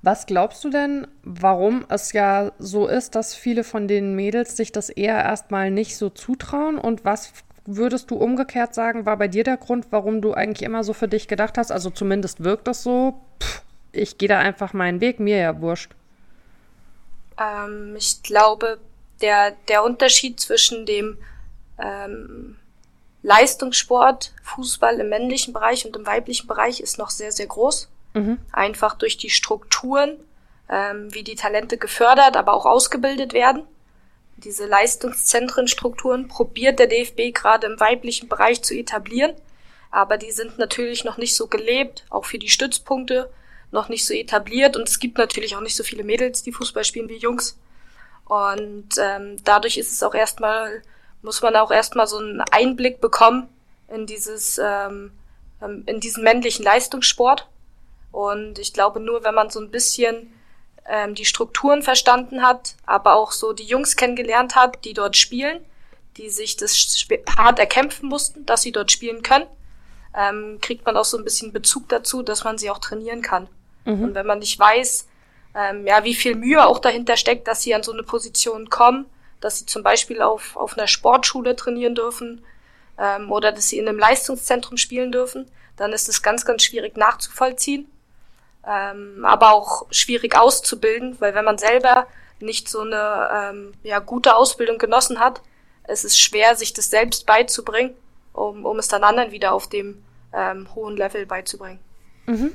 Was 0.00 0.24
glaubst 0.24 0.64
du 0.64 0.70
denn, 0.70 1.06
warum 1.22 1.84
es 1.90 2.14
ja 2.14 2.52
so 2.58 2.86
ist, 2.86 3.14
dass 3.14 3.34
viele 3.34 3.62
von 3.62 3.88
den 3.88 4.14
Mädels 4.14 4.56
sich 4.56 4.72
das 4.72 4.88
eher 4.88 5.22
erstmal 5.22 5.70
nicht 5.70 5.98
so 5.98 6.08
zutrauen? 6.08 6.78
Und 6.78 7.04
was 7.04 7.30
würdest 7.66 8.10
du 8.10 8.16
umgekehrt 8.16 8.74
sagen, 8.74 9.06
war 9.06 9.16
bei 9.16 9.28
dir 9.28 9.44
der 9.44 9.56
Grund, 9.56 9.86
warum 9.90 10.20
du 10.20 10.34
eigentlich 10.34 10.62
immer 10.62 10.84
so 10.84 10.92
für 10.92 11.08
dich 11.08 11.28
gedacht 11.28 11.58
hast? 11.58 11.72
Also 11.72 11.90
zumindest 11.90 12.44
wirkt 12.44 12.68
das 12.68 12.82
so, 12.82 13.20
pff, 13.42 13.62
ich 13.92 14.18
gehe 14.18 14.28
da 14.28 14.38
einfach 14.38 14.72
meinen 14.72 15.00
Weg, 15.00 15.20
mir 15.20 15.38
ja 15.38 15.60
wurscht. 15.60 15.92
Ähm, 17.40 17.94
ich 17.96 18.22
glaube, 18.22 18.78
der, 19.20 19.52
der 19.68 19.84
Unterschied 19.84 20.40
zwischen 20.40 20.86
dem 20.86 21.18
ähm, 21.78 22.56
Leistungssport, 23.22 24.32
Fußball 24.42 25.00
im 25.00 25.08
männlichen 25.08 25.54
Bereich 25.54 25.86
und 25.86 25.96
im 25.96 26.06
weiblichen 26.06 26.46
Bereich 26.46 26.80
ist 26.80 26.98
noch 26.98 27.10
sehr, 27.10 27.32
sehr 27.32 27.46
groß. 27.46 27.88
Mhm. 28.12 28.38
Einfach 28.52 28.94
durch 28.94 29.16
die 29.16 29.30
Strukturen, 29.30 30.16
ähm, 30.68 31.12
wie 31.12 31.24
die 31.24 31.34
Talente 31.34 31.78
gefördert, 31.78 32.36
aber 32.36 32.52
auch 32.52 32.66
ausgebildet 32.66 33.32
werden. 33.32 33.64
Diese 34.36 34.66
Leistungszentrenstrukturen 34.66 36.28
probiert 36.28 36.78
der 36.78 36.88
DFB 36.88 37.32
gerade 37.32 37.66
im 37.66 37.78
weiblichen 37.78 38.28
Bereich 38.28 38.62
zu 38.62 38.74
etablieren, 38.74 39.34
aber 39.90 40.16
die 40.18 40.32
sind 40.32 40.58
natürlich 40.58 41.04
noch 41.04 41.18
nicht 41.18 41.36
so 41.36 41.46
gelebt, 41.46 42.04
auch 42.10 42.24
für 42.24 42.38
die 42.38 42.48
Stützpunkte 42.48 43.30
noch 43.70 43.88
nicht 43.88 44.06
so 44.06 44.14
etabliert 44.14 44.76
und 44.76 44.88
es 44.88 44.98
gibt 44.98 45.18
natürlich 45.18 45.54
auch 45.56 45.60
nicht 45.60 45.76
so 45.76 45.84
viele 45.84 46.04
Mädels, 46.04 46.42
die 46.42 46.52
Fußball 46.52 46.84
spielen 46.84 47.08
wie 47.08 47.16
Jungs. 47.16 47.58
Und 48.24 48.88
ähm, 48.98 49.36
dadurch 49.44 49.76
ist 49.76 49.92
es 49.92 50.02
auch 50.02 50.14
erstmal, 50.14 50.82
muss 51.22 51.42
man 51.42 51.56
auch 51.56 51.70
erstmal 51.70 52.06
so 52.06 52.18
einen 52.18 52.40
Einblick 52.50 53.00
bekommen 53.00 53.48
in 53.88 54.06
dieses, 54.06 54.58
ähm, 54.58 55.12
ähm 55.62 55.82
in 55.86 56.00
diesen 56.00 56.24
männlichen 56.24 56.64
Leistungssport. 56.64 57.48
Und 58.12 58.58
ich 58.58 58.72
glaube, 58.72 59.00
nur 59.00 59.24
wenn 59.24 59.34
man 59.34 59.50
so 59.50 59.60
ein 59.60 59.70
bisschen 59.70 60.32
ähm, 60.86 61.14
die 61.14 61.24
Strukturen 61.24 61.82
verstanden 61.82 62.42
hat, 62.42 62.74
aber 62.86 63.14
auch 63.14 63.32
so 63.32 63.52
die 63.52 63.64
Jungs 63.64 63.96
kennengelernt 63.96 64.54
hat, 64.54 64.84
die 64.84 64.92
dort 64.92 65.16
spielen, 65.16 65.64
die 66.16 66.30
sich 66.30 66.56
das 66.56 67.06
hart 67.36 67.58
erkämpfen 67.58 68.08
mussten, 68.08 68.46
dass 68.46 68.62
sie 68.62 68.72
dort 68.72 68.92
spielen 68.92 69.22
können, 69.22 69.46
ähm, 70.16 70.58
kriegt 70.60 70.84
man 70.84 70.96
auch 70.96 71.04
so 71.04 71.16
ein 71.16 71.24
bisschen 71.24 71.52
Bezug 71.52 71.88
dazu, 71.88 72.22
dass 72.22 72.44
man 72.44 72.58
sie 72.58 72.70
auch 72.70 72.78
trainieren 72.78 73.22
kann. 73.22 73.48
Mhm. 73.84 74.04
Und 74.04 74.14
wenn 74.14 74.26
man 74.26 74.38
nicht 74.38 74.58
weiß, 74.58 75.08
ähm, 75.56 75.86
ja, 75.86 76.04
wie 76.04 76.14
viel 76.14 76.34
Mühe 76.34 76.64
auch 76.64 76.78
dahinter 76.78 77.16
steckt, 77.16 77.48
dass 77.48 77.62
sie 77.62 77.74
an 77.74 77.82
so 77.82 77.92
eine 77.92 78.02
Position 78.02 78.68
kommen, 78.70 79.06
dass 79.40 79.58
sie 79.58 79.66
zum 79.66 79.82
Beispiel 79.82 80.22
auf, 80.22 80.56
auf 80.56 80.76
einer 80.76 80.86
Sportschule 80.86 81.56
trainieren 81.56 81.94
dürfen 81.94 82.44
ähm, 82.98 83.30
oder 83.32 83.52
dass 83.52 83.68
sie 83.68 83.78
in 83.78 83.88
einem 83.88 83.98
Leistungszentrum 83.98 84.76
spielen 84.76 85.12
dürfen, 85.12 85.50
dann 85.76 85.92
ist 85.92 86.08
es 86.08 86.22
ganz, 86.22 86.44
ganz 86.44 86.62
schwierig 86.62 86.96
nachzuvollziehen 86.96 87.88
ähm, 88.68 89.24
aber 89.24 89.52
auch 89.52 89.86
schwierig 89.90 90.36
auszubilden, 90.36 91.16
weil 91.20 91.34
wenn 91.34 91.44
man 91.44 91.58
selber 91.58 92.06
nicht 92.40 92.68
so 92.68 92.80
eine 92.80 93.28
ähm, 93.32 93.74
ja, 93.82 93.98
gute 93.98 94.36
Ausbildung 94.36 94.78
genossen 94.78 95.20
hat, 95.20 95.40
es 95.84 96.04
ist 96.04 96.18
schwer, 96.18 96.56
sich 96.56 96.72
das 96.72 96.90
selbst 96.90 97.26
beizubringen, 97.26 97.94
um, 98.32 98.64
um 98.64 98.78
es 98.78 98.88
dann 98.88 99.04
anderen 99.04 99.32
wieder 99.32 99.52
auf 99.52 99.68
dem 99.68 100.02
ähm, 100.32 100.68
hohen 100.74 100.96
Level 100.96 101.26
beizubringen. 101.26 101.78
Mhm. 102.26 102.52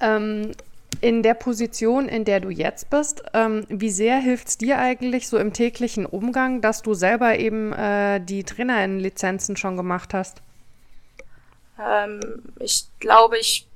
Ähm, 0.00 0.52
in 1.00 1.22
der 1.22 1.34
Position, 1.34 2.08
in 2.08 2.24
der 2.24 2.40
du 2.40 2.50
jetzt 2.50 2.90
bist, 2.90 3.22
ähm, 3.32 3.66
wie 3.68 3.90
sehr 3.90 4.18
hilft 4.18 4.48
es 4.48 4.58
dir 4.58 4.78
eigentlich 4.78 5.28
so 5.28 5.38
im 5.38 5.52
täglichen 5.52 6.06
Umgang, 6.06 6.60
dass 6.60 6.82
du 6.82 6.94
selber 6.94 7.38
eben 7.38 7.72
äh, 7.72 8.20
die 8.20 8.44
Trainerinnenlizenzen 8.44 9.56
schon 9.56 9.76
gemacht 9.76 10.12
hast? 10.12 10.42
Ähm, 11.80 12.20
ich 12.58 12.86
glaube, 12.98 13.38
ich 13.38 13.67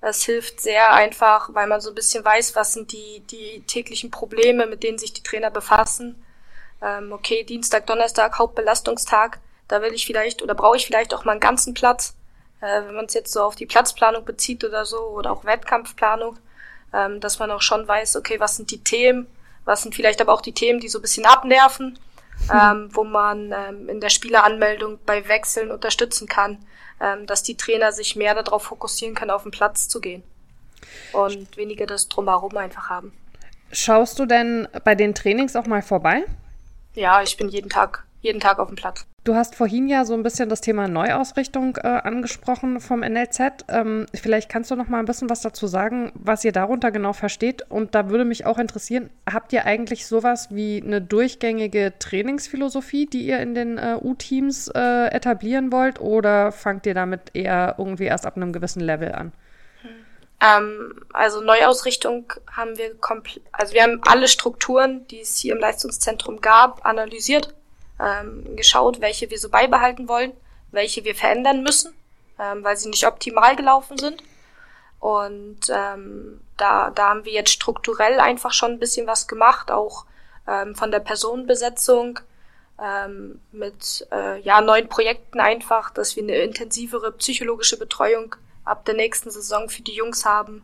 es 0.00 0.22
hilft 0.24 0.60
sehr 0.60 0.92
einfach, 0.92 1.52
weil 1.54 1.66
man 1.66 1.80
so 1.80 1.90
ein 1.90 1.94
bisschen 1.94 2.24
weiß, 2.24 2.54
was 2.54 2.72
sind 2.72 2.92
die, 2.92 3.20
die 3.30 3.62
täglichen 3.66 4.10
Probleme, 4.10 4.66
mit 4.66 4.82
denen 4.82 4.98
sich 4.98 5.12
die 5.12 5.22
Trainer 5.22 5.50
befassen. 5.50 6.22
Ähm, 6.80 7.12
okay, 7.12 7.42
Dienstag, 7.42 7.86
Donnerstag, 7.86 8.38
Hauptbelastungstag, 8.38 9.40
da 9.66 9.82
will 9.82 9.92
ich 9.92 10.06
vielleicht 10.06 10.42
oder 10.42 10.54
brauche 10.54 10.76
ich 10.76 10.86
vielleicht 10.86 11.12
auch 11.14 11.24
mal 11.24 11.32
einen 11.32 11.40
ganzen 11.40 11.74
Platz. 11.74 12.14
Äh, 12.60 12.86
wenn 12.86 12.94
man 12.94 13.06
es 13.06 13.14
jetzt 13.14 13.32
so 13.32 13.42
auf 13.42 13.56
die 13.56 13.66
Platzplanung 13.66 14.24
bezieht 14.24 14.64
oder 14.64 14.84
so, 14.84 14.98
oder 14.98 15.32
auch 15.32 15.44
Wettkampfplanung, 15.44 16.38
ähm, 16.92 17.20
dass 17.20 17.40
man 17.40 17.50
auch 17.50 17.62
schon 17.62 17.86
weiß, 17.86 18.16
okay, 18.16 18.38
was 18.38 18.56
sind 18.56 18.70
die 18.70 18.82
Themen, 18.82 19.26
was 19.64 19.82
sind 19.82 19.94
vielleicht 19.94 20.20
aber 20.20 20.32
auch 20.32 20.40
die 20.40 20.54
Themen, 20.54 20.78
die 20.78 20.88
so 20.88 21.00
ein 21.00 21.02
bisschen 21.02 21.26
abnerven, 21.26 21.98
ähm, 22.52 22.88
wo 22.92 23.02
man 23.02 23.52
ähm, 23.52 23.88
in 23.88 24.00
der 24.00 24.10
Spieleranmeldung 24.10 25.00
bei 25.04 25.26
Wechseln 25.26 25.72
unterstützen 25.72 26.28
kann 26.28 26.64
dass 27.26 27.42
die 27.42 27.56
Trainer 27.56 27.92
sich 27.92 28.16
mehr 28.16 28.34
darauf 28.34 28.64
fokussieren 28.64 29.14
können, 29.14 29.30
auf 29.30 29.42
den 29.42 29.52
Platz 29.52 29.88
zu 29.88 30.00
gehen 30.00 30.22
und 31.12 31.56
weniger 31.56 31.86
das 31.86 32.08
drumherum 32.08 32.56
einfach 32.56 32.88
haben. 32.88 33.12
Schaust 33.70 34.18
du 34.18 34.26
denn 34.26 34.66
bei 34.84 34.94
den 34.94 35.14
Trainings 35.14 35.54
auch 35.54 35.66
mal 35.66 35.82
vorbei? 35.82 36.24
Ja, 36.94 37.22
ich 37.22 37.36
bin 37.36 37.48
jeden 37.48 37.68
Tag, 37.68 38.04
jeden 38.20 38.40
Tag 38.40 38.58
auf 38.58 38.68
dem 38.68 38.76
Platz. 38.76 39.06
Du 39.24 39.34
hast 39.34 39.54
vorhin 39.54 39.88
ja 39.88 40.04
so 40.04 40.14
ein 40.14 40.22
bisschen 40.22 40.48
das 40.48 40.60
Thema 40.60 40.88
Neuausrichtung 40.88 41.76
äh, 41.76 41.86
angesprochen 41.86 42.80
vom 42.80 43.00
NLZ. 43.00 43.66
Ähm, 43.68 44.06
vielleicht 44.14 44.48
kannst 44.48 44.70
du 44.70 44.76
noch 44.76 44.88
mal 44.88 45.00
ein 45.00 45.04
bisschen 45.04 45.28
was 45.28 45.42
dazu 45.42 45.66
sagen, 45.66 46.12
was 46.14 46.44
ihr 46.44 46.52
darunter 46.52 46.90
genau 46.90 47.12
versteht. 47.12 47.62
Und 47.68 47.94
da 47.94 48.08
würde 48.08 48.24
mich 48.24 48.46
auch 48.46 48.58
interessieren, 48.58 49.10
habt 49.30 49.52
ihr 49.52 49.66
eigentlich 49.66 50.06
sowas 50.06 50.48
wie 50.50 50.82
eine 50.82 51.02
durchgängige 51.02 51.92
Trainingsphilosophie, 51.98 53.06
die 53.06 53.26
ihr 53.26 53.40
in 53.40 53.54
den 53.54 53.76
äh, 53.76 53.98
U-Teams 54.00 54.68
äh, 54.68 55.08
etablieren 55.08 55.70
wollt? 55.72 56.00
Oder 56.00 56.50
fangt 56.50 56.86
ihr 56.86 56.94
damit 56.94 57.30
eher 57.34 57.74
irgendwie 57.76 58.04
erst 58.04 58.24
ab 58.24 58.36
einem 58.36 58.52
gewissen 58.52 58.80
Level 58.80 59.12
an? 59.12 59.32
Ähm, 60.40 60.94
also 61.12 61.42
Neuausrichtung 61.42 62.32
haben 62.50 62.78
wir 62.78 62.94
komplett, 62.94 63.42
also 63.52 63.74
wir 63.74 63.82
haben 63.82 64.00
alle 64.06 64.28
Strukturen, 64.28 65.06
die 65.08 65.20
es 65.20 65.36
hier 65.36 65.54
im 65.54 65.60
Leistungszentrum 65.60 66.40
gab, 66.40 66.86
analysiert 66.86 67.54
ähm, 68.00 68.56
geschaut, 68.56 69.00
welche 69.00 69.30
wir 69.30 69.38
so 69.38 69.48
beibehalten 69.48 70.08
wollen, 70.08 70.32
welche 70.70 71.04
wir 71.04 71.14
verändern 71.14 71.62
müssen, 71.62 71.94
ähm, 72.38 72.64
weil 72.64 72.76
sie 72.76 72.88
nicht 72.88 73.06
optimal 73.06 73.56
gelaufen 73.56 73.98
sind. 73.98 74.22
Und 75.00 75.60
ähm, 75.70 76.40
da, 76.56 76.90
da 76.90 77.10
haben 77.10 77.24
wir 77.24 77.32
jetzt 77.32 77.50
strukturell 77.50 78.18
einfach 78.20 78.52
schon 78.52 78.72
ein 78.72 78.78
bisschen 78.78 79.06
was 79.06 79.28
gemacht, 79.28 79.70
auch 79.70 80.04
ähm, 80.46 80.74
von 80.74 80.90
der 80.90 81.00
Personenbesetzung 81.00 82.18
ähm, 82.82 83.40
mit 83.52 84.06
äh, 84.12 84.40
ja, 84.40 84.60
neuen 84.60 84.88
Projekten 84.88 85.40
einfach, 85.40 85.90
dass 85.90 86.16
wir 86.16 86.22
eine 86.22 86.36
intensivere 86.36 87.12
psychologische 87.12 87.78
Betreuung 87.78 88.34
ab 88.64 88.84
der 88.84 88.94
nächsten 88.94 89.30
Saison 89.30 89.68
für 89.68 89.82
die 89.82 89.94
Jungs 89.94 90.24
haben, 90.24 90.62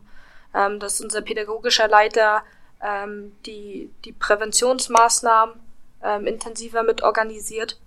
ähm, 0.53 0.79
dass 0.79 1.01
unser 1.01 1.21
pädagogischer 1.21 1.87
Leiter 1.87 2.43
ähm, 2.81 3.35
die, 3.45 3.89
die 4.03 4.11
Präventionsmaßnahmen 4.11 5.55
ähm, 6.03 6.27
intensiver 6.27 6.83
mit 6.83 7.01
organisiert, 7.03 7.79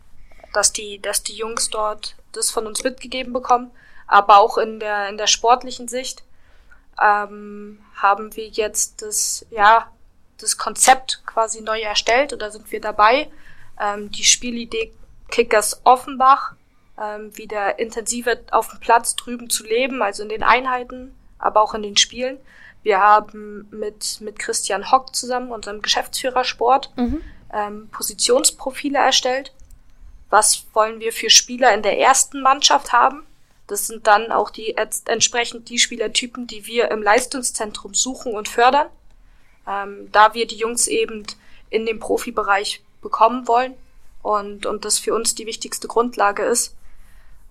dass 0.52 0.72
die, 0.72 1.00
dass 1.00 1.22
die 1.22 1.36
Jungs 1.36 1.70
dort 1.70 2.16
das 2.32 2.50
von 2.50 2.66
uns 2.66 2.84
mitgegeben 2.84 3.32
bekommen. 3.32 3.70
Aber 4.06 4.38
auch 4.38 4.58
in 4.58 4.80
der, 4.80 5.08
in 5.08 5.18
der 5.18 5.26
sportlichen 5.26 5.88
Sicht 5.88 6.24
ähm, 7.02 7.80
haben 7.94 8.34
wir 8.36 8.48
jetzt 8.48 9.02
das, 9.02 9.46
ja, 9.50 9.90
das 10.38 10.56
Konzept 10.56 11.22
quasi 11.26 11.60
neu 11.60 11.80
erstellt 11.80 12.32
oder 12.32 12.50
sind 12.50 12.70
wir 12.72 12.80
dabei, 12.80 13.30
ähm, 13.80 14.10
die 14.10 14.24
Spielidee 14.24 14.92
Kickers 15.30 15.82
Offenbach 15.84 16.54
ähm, 17.00 17.36
wieder 17.36 17.78
intensiver 17.78 18.36
auf 18.50 18.70
dem 18.70 18.80
Platz 18.80 19.14
drüben 19.14 19.50
zu 19.50 19.64
leben, 19.64 20.00
also 20.02 20.22
in 20.22 20.28
den 20.30 20.42
Einheiten, 20.42 21.14
aber 21.38 21.60
auch 21.60 21.74
in 21.74 21.82
den 21.82 21.96
Spielen. 21.96 22.38
Wir 22.82 23.00
haben 23.00 23.68
mit, 23.70 24.20
mit 24.20 24.38
Christian 24.38 24.90
Hock 24.90 25.14
zusammen, 25.14 25.52
unserem 25.52 25.82
Geschäftsführer 25.82 26.44
Sport, 26.44 26.92
mhm 26.96 27.22
ähm, 27.52 27.88
Positionsprofile 27.90 28.98
erstellt. 28.98 29.52
Was 30.30 30.66
wollen 30.74 31.00
wir 31.00 31.12
für 31.12 31.30
Spieler 31.30 31.72
in 31.74 31.82
der 31.82 31.98
ersten 31.98 32.40
Mannschaft 32.40 32.92
haben? 32.92 33.24
Das 33.66 33.86
sind 33.86 34.06
dann 34.06 34.32
auch 34.32 34.50
die 34.50 34.76
entsprechend 34.76 35.68
die 35.68 35.78
Spielertypen, 35.78 36.46
die 36.46 36.66
wir 36.66 36.90
im 36.90 37.02
Leistungszentrum 37.02 37.94
suchen 37.94 38.34
und 38.34 38.48
fördern, 38.48 38.88
ähm, 39.66 40.10
da 40.10 40.34
wir 40.34 40.46
die 40.46 40.56
Jungs 40.56 40.86
eben 40.86 41.26
in 41.70 41.84
dem 41.84 42.00
Profibereich 42.00 42.82
bekommen 43.02 43.46
wollen 43.46 43.74
und, 44.22 44.66
und 44.66 44.84
das 44.84 44.98
für 44.98 45.14
uns 45.14 45.34
die 45.34 45.46
wichtigste 45.46 45.86
Grundlage 45.86 46.44
ist, 46.44 46.74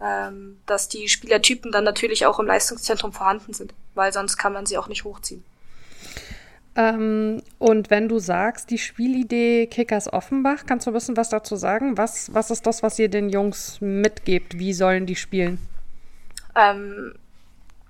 ähm, 0.02 0.60
dass 0.66 0.90
die 0.90 1.08
Spielertypen 1.08 1.72
dann 1.72 1.84
natürlich 1.84 2.26
auch 2.26 2.40
im 2.40 2.48
Leistungszentrum 2.48 3.14
vorhanden 3.14 3.54
sind, 3.54 3.74
weil 3.94 4.12
sonst 4.12 4.38
kann 4.38 4.54
man 4.54 4.66
sie 4.66 4.78
auch 4.78 4.88
nicht 4.88 5.04
hochziehen. 5.04 5.44
Ähm, 6.78 7.42
und 7.58 7.90
wenn 7.90 8.08
du 8.08 8.20
sagst, 8.20 8.70
die 8.70 8.78
Spielidee 8.78 9.66
Kickers 9.66 10.14
Offenbach, 10.14 10.66
kannst 10.68 10.86
du 10.86 10.92
ein 10.92 10.94
bisschen 10.94 11.18
was 11.18 11.30
dazu 11.30 11.56
sagen? 11.56 11.98
Was, 11.98 12.32
was 12.36 12.52
ist 12.52 12.68
das, 12.68 12.84
was 12.84 13.00
ihr 13.00 13.10
den 13.10 13.30
Jungs 13.30 13.82
mitgebt? 13.82 14.60
Wie 14.60 14.74
sollen 14.74 15.08
die 15.08 15.16
spielen? 15.16 15.58
Ähm, 16.56 17.16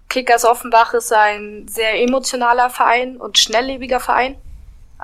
Kickers 0.07 0.45
Offenbach 0.45 0.93
ist 0.93 1.11
ein 1.11 1.67
sehr 1.67 2.01
emotionaler 2.01 2.69
Verein 2.69 3.17
und 3.17 3.37
schnelllebiger 3.37 3.99
Verein. 3.99 4.37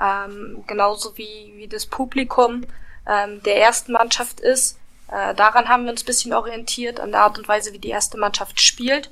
Ähm, 0.02 0.64
genauso 0.66 1.18
wie, 1.18 1.52
wie 1.56 1.68
das 1.68 1.84
Publikum 1.84 2.62
ähm, 3.06 3.42
der 3.42 3.60
ersten 3.60 3.92
Mannschaft 3.92 4.40
ist. 4.40 4.78
Äh, 5.12 5.34
daran 5.34 5.68
haben 5.68 5.84
wir 5.84 5.90
uns 5.90 6.02
ein 6.02 6.06
bisschen 6.06 6.32
orientiert, 6.32 7.00
an 7.00 7.12
der 7.12 7.20
Art 7.20 7.38
und 7.38 7.46
Weise, 7.48 7.74
wie 7.74 7.78
die 7.78 7.90
erste 7.90 8.16
Mannschaft 8.16 8.62
spielt 8.62 9.10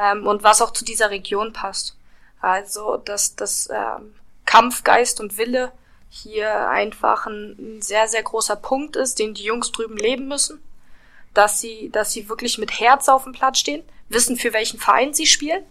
ähm, 0.00 0.26
und 0.26 0.42
was 0.42 0.62
auch 0.62 0.72
zu 0.72 0.86
dieser 0.86 1.10
Region 1.10 1.52
passt. 1.52 1.95
Also, 2.40 2.96
dass 2.98 3.36
das 3.36 3.68
ähm, 3.72 4.14
Kampfgeist 4.44 5.20
und 5.20 5.38
Wille 5.38 5.72
hier 6.08 6.68
einfach 6.68 7.26
ein, 7.26 7.56
ein 7.58 7.82
sehr, 7.82 8.08
sehr 8.08 8.22
großer 8.22 8.56
Punkt 8.56 8.96
ist, 8.96 9.18
den 9.18 9.34
die 9.34 9.44
Jungs 9.44 9.72
drüben 9.72 9.96
leben 9.96 10.28
müssen. 10.28 10.62
Dass 11.34 11.60
sie, 11.60 11.90
dass 11.90 12.12
sie 12.12 12.28
wirklich 12.28 12.56
mit 12.56 12.80
Herz 12.80 13.08
auf 13.08 13.24
dem 13.24 13.32
Platz 13.32 13.58
stehen, 13.58 13.82
wissen, 14.08 14.36
für 14.36 14.52
welchen 14.52 14.78
Verein 14.78 15.12
sie 15.12 15.26
spielen 15.26 15.64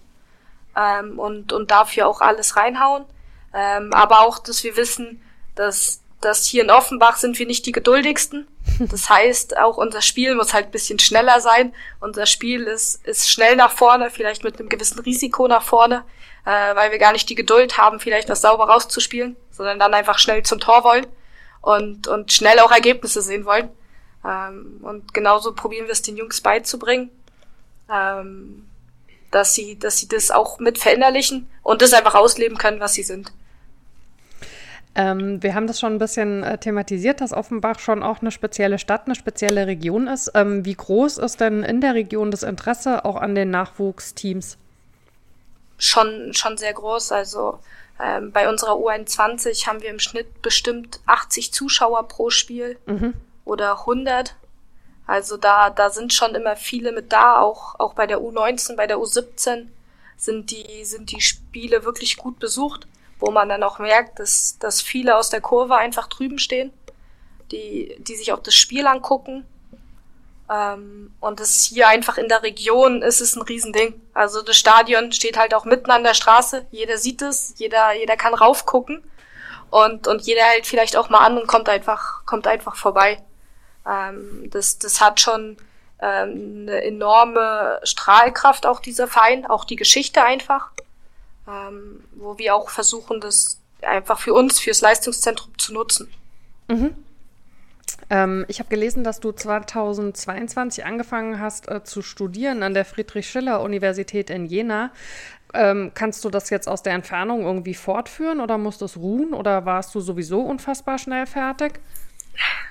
ähm, 0.75 1.17
und, 1.17 1.53
und 1.53 1.71
dafür 1.71 2.07
auch 2.07 2.21
alles 2.21 2.55
reinhauen. 2.55 3.05
Ähm, 3.53 3.93
aber 3.93 4.21
auch, 4.21 4.39
dass 4.39 4.63
wir 4.63 4.75
wissen, 4.75 5.21
dass, 5.55 6.01
dass 6.21 6.45
hier 6.45 6.63
in 6.63 6.69
Offenbach 6.69 7.17
sind 7.17 7.39
wir 7.39 7.47
nicht 7.47 7.65
die 7.65 7.71
geduldigsten. 7.71 8.47
Das 8.77 9.09
heißt, 9.09 9.57
auch 9.57 9.77
unser 9.77 10.01
Spiel 10.01 10.35
muss 10.35 10.53
halt 10.53 10.65
ein 10.65 10.71
bisschen 10.71 10.99
schneller 10.99 11.39
sein. 11.39 11.73
Unser 12.01 12.25
Spiel 12.25 12.63
ist, 12.63 13.05
ist 13.05 13.31
schnell 13.31 13.55
nach 13.55 13.71
vorne, 13.71 14.09
vielleicht 14.09 14.43
mit 14.43 14.59
einem 14.59 14.67
gewissen 14.67 14.99
Risiko 14.99 15.47
nach 15.47 15.63
vorne 15.63 16.03
äh, 16.45 16.75
weil 16.75 16.91
wir 16.91 16.99
gar 16.99 17.11
nicht 17.11 17.29
die 17.29 17.35
Geduld 17.35 17.77
haben, 17.77 17.99
vielleicht 17.99 18.29
was 18.29 18.41
sauber 18.41 18.65
rauszuspielen, 18.65 19.35
sondern 19.51 19.79
dann 19.79 19.93
einfach 19.93 20.19
schnell 20.19 20.43
zum 20.43 20.59
Tor 20.59 20.83
wollen 20.83 21.07
und, 21.61 22.07
und 22.07 22.31
schnell 22.31 22.59
auch 22.59 22.71
Ergebnisse 22.71 23.21
sehen 23.21 23.45
wollen. 23.45 23.69
Ähm, 24.23 24.79
und 24.81 25.13
genauso 25.13 25.53
probieren 25.53 25.85
wir 25.85 25.93
es 25.93 26.01
den 26.01 26.17
Jungs 26.17 26.41
beizubringen, 26.41 27.09
ähm, 27.91 28.67
dass 29.31 29.53
sie, 29.53 29.77
dass 29.77 29.97
sie 29.97 30.07
das 30.07 30.31
auch 30.31 30.59
mit 30.59 30.77
verinnerlichen 30.77 31.49
und 31.63 31.81
das 31.81 31.93
einfach 31.93 32.15
ausleben 32.15 32.57
können, 32.57 32.79
was 32.79 32.93
sie 32.93 33.03
sind. 33.03 33.31
Ähm, 34.97 35.43
wir 35.43 35.55
haben 35.55 35.67
das 35.67 35.79
schon 35.79 35.93
ein 35.93 35.99
bisschen 35.99 36.43
äh, 36.43 36.57
thematisiert, 36.57 37.19
dass 37.19 37.33
Offenbach 37.33 37.79
schon 37.79 38.01
auch 38.01 38.21
eine 38.21 38.31
spezielle 38.31 38.79
Stadt, 38.79 39.07
eine 39.07 39.15
spezielle 39.15 39.67
Region 39.67 40.07
ist. 40.07 40.31
Ähm, 40.35 40.63
wie 40.63 40.75
groß 40.75 41.17
ist 41.17 41.41
denn 41.41 41.63
in 41.63 41.81
der 41.81 41.95
Region 41.95 42.31
das 42.31 42.43
Interesse 42.43 43.03
auch 43.03 43.17
an 43.17 43.35
den 43.35 43.49
Nachwuchsteams? 43.49 44.57
Schon, 45.77 46.33
schon 46.33 46.57
sehr 46.57 46.73
groß. 46.73 47.11
Also 47.11 47.59
ähm, 47.99 48.31
bei 48.31 48.49
unserer 48.49 48.73
U21 48.73 49.67
haben 49.67 49.81
wir 49.81 49.89
im 49.89 49.99
Schnitt 49.99 50.41
bestimmt 50.41 50.99
80 51.05 51.53
Zuschauer 51.53 52.07
pro 52.07 52.29
Spiel 52.29 52.77
mhm. 52.85 53.13
oder 53.45 53.79
100. 53.79 54.35
Also 55.07 55.37
da, 55.37 55.69
da 55.69 55.89
sind 55.89 56.13
schon 56.13 56.35
immer 56.35 56.55
viele 56.55 56.91
mit 56.91 57.11
da, 57.11 57.39
auch, 57.39 57.79
auch 57.79 57.93
bei 57.93 58.07
der 58.07 58.19
U19, 58.19 58.75
bei 58.75 58.87
der 58.87 58.97
U17 58.97 59.67
sind 60.17 60.51
die, 60.51 60.83
sind 60.83 61.11
die 61.11 61.21
Spiele 61.21 61.83
wirklich 61.83 62.17
gut 62.17 62.39
besucht, 62.39 62.87
wo 63.19 63.31
man 63.31 63.49
dann 63.49 63.63
auch 63.63 63.79
merkt, 63.79 64.19
dass, 64.19 64.57
dass 64.59 64.81
viele 64.81 65.17
aus 65.17 65.29
der 65.29 65.41
Kurve 65.41 65.75
einfach 65.75 66.07
drüben 66.07 66.39
stehen, 66.39 66.71
die, 67.51 67.95
die 67.99 68.15
sich 68.15 68.33
auch 68.33 68.39
das 68.39 68.55
Spiel 68.55 68.87
angucken 68.87 69.45
ähm, 70.49 71.11
und 71.19 71.39
das 71.39 71.63
hier 71.63 71.87
einfach 71.87 72.17
in 72.17 72.27
der 72.29 72.43
Region 72.43 73.01
ist 73.01 73.21
es 73.21 73.35
ein 73.35 73.41
Riesending. 73.41 73.99
Also 74.13 74.41
das 74.41 74.57
Stadion 74.57 75.11
steht 75.11 75.37
halt 75.37 75.53
auch 75.53 75.65
mitten 75.65 75.89
an 75.89 76.03
der 76.03 76.13
Straße. 76.13 76.65
Jeder 76.71 76.97
sieht 76.97 77.21
es, 77.21 77.55
jeder, 77.57 77.93
jeder 77.93 78.15
kann 78.15 78.33
raufgucken. 78.33 79.03
Und, 79.71 80.07
und 80.07 80.21
jeder 80.21 80.43
hält 80.43 80.67
vielleicht 80.67 80.95
auch 80.95 81.09
mal 81.09 81.25
an 81.25 81.37
und 81.37 81.47
kommt 81.47 81.67
einfach, 81.67 82.25
kommt 82.25 82.47
einfach 82.47 82.75
vorbei. 82.75 83.21
Ähm, 83.87 84.49
das, 84.51 84.77
das 84.77 85.01
hat 85.01 85.19
schon 85.19 85.57
ähm, 85.99 86.67
eine 86.67 86.83
enorme 86.83 87.79
Strahlkraft, 87.83 88.67
auch 88.67 88.79
dieser 88.79 89.07
Verein, 89.07 89.47
auch 89.47 89.65
die 89.65 89.75
Geschichte 89.75 90.23
einfach. 90.23 90.69
Ähm, 91.47 92.03
wo 92.13 92.37
wir 92.37 92.55
auch 92.55 92.69
versuchen, 92.69 93.19
das 93.19 93.59
einfach 93.81 94.19
für 94.19 94.33
uns, 94.33 94.59
fürs 94.59 94.81
Leistungszentrum 94.81 95.57
zu 95.57 95.73
nutzen. 95.73 96.11
Mhm. 96.67 97.04
Ähm, 98.09 98.45
ich 98.47 98.59
habe 98.59 98.69
gelesen, 98.69 99.03
dass 99.03 99.19
du 99.19 99.31
2022 99.31 100.85
angefangen 100.85 101.39
hast 101.39 101.67
äh, 101.69 101.83
zu 101.83 102.01
studieren 102.01 102.63
an 102.63 102.73
der 102.73 102.85
Friedrich-Schiller-Universität 102.85 104.29
in 104.29 104.45
Jena. 104.45 104.91
Ähm, 105.53 105.91
kannst 105.93 106.23
du 106.25 106.29
das 106.29 106.49
jetzt 106.49 106.67
aus 106.67 106.83
der 106.83 106.93
Entfernung 106.93 107.43
irgendwie 107.43 107.73
fortführen 107.73 108.41
oder 108.41 108.57
musst 108.57 108.81
du 108.81 108.85
es 108.85 108.97
ruhen 108.97 109.33
oder 109.33 109.65
warst 109.65 109.95
du 109.95 110.01
sowieso 110.01 110.41
unfassbar 110.41 110.97
schnell 110.97 111.25
fertig? 111.25 111.79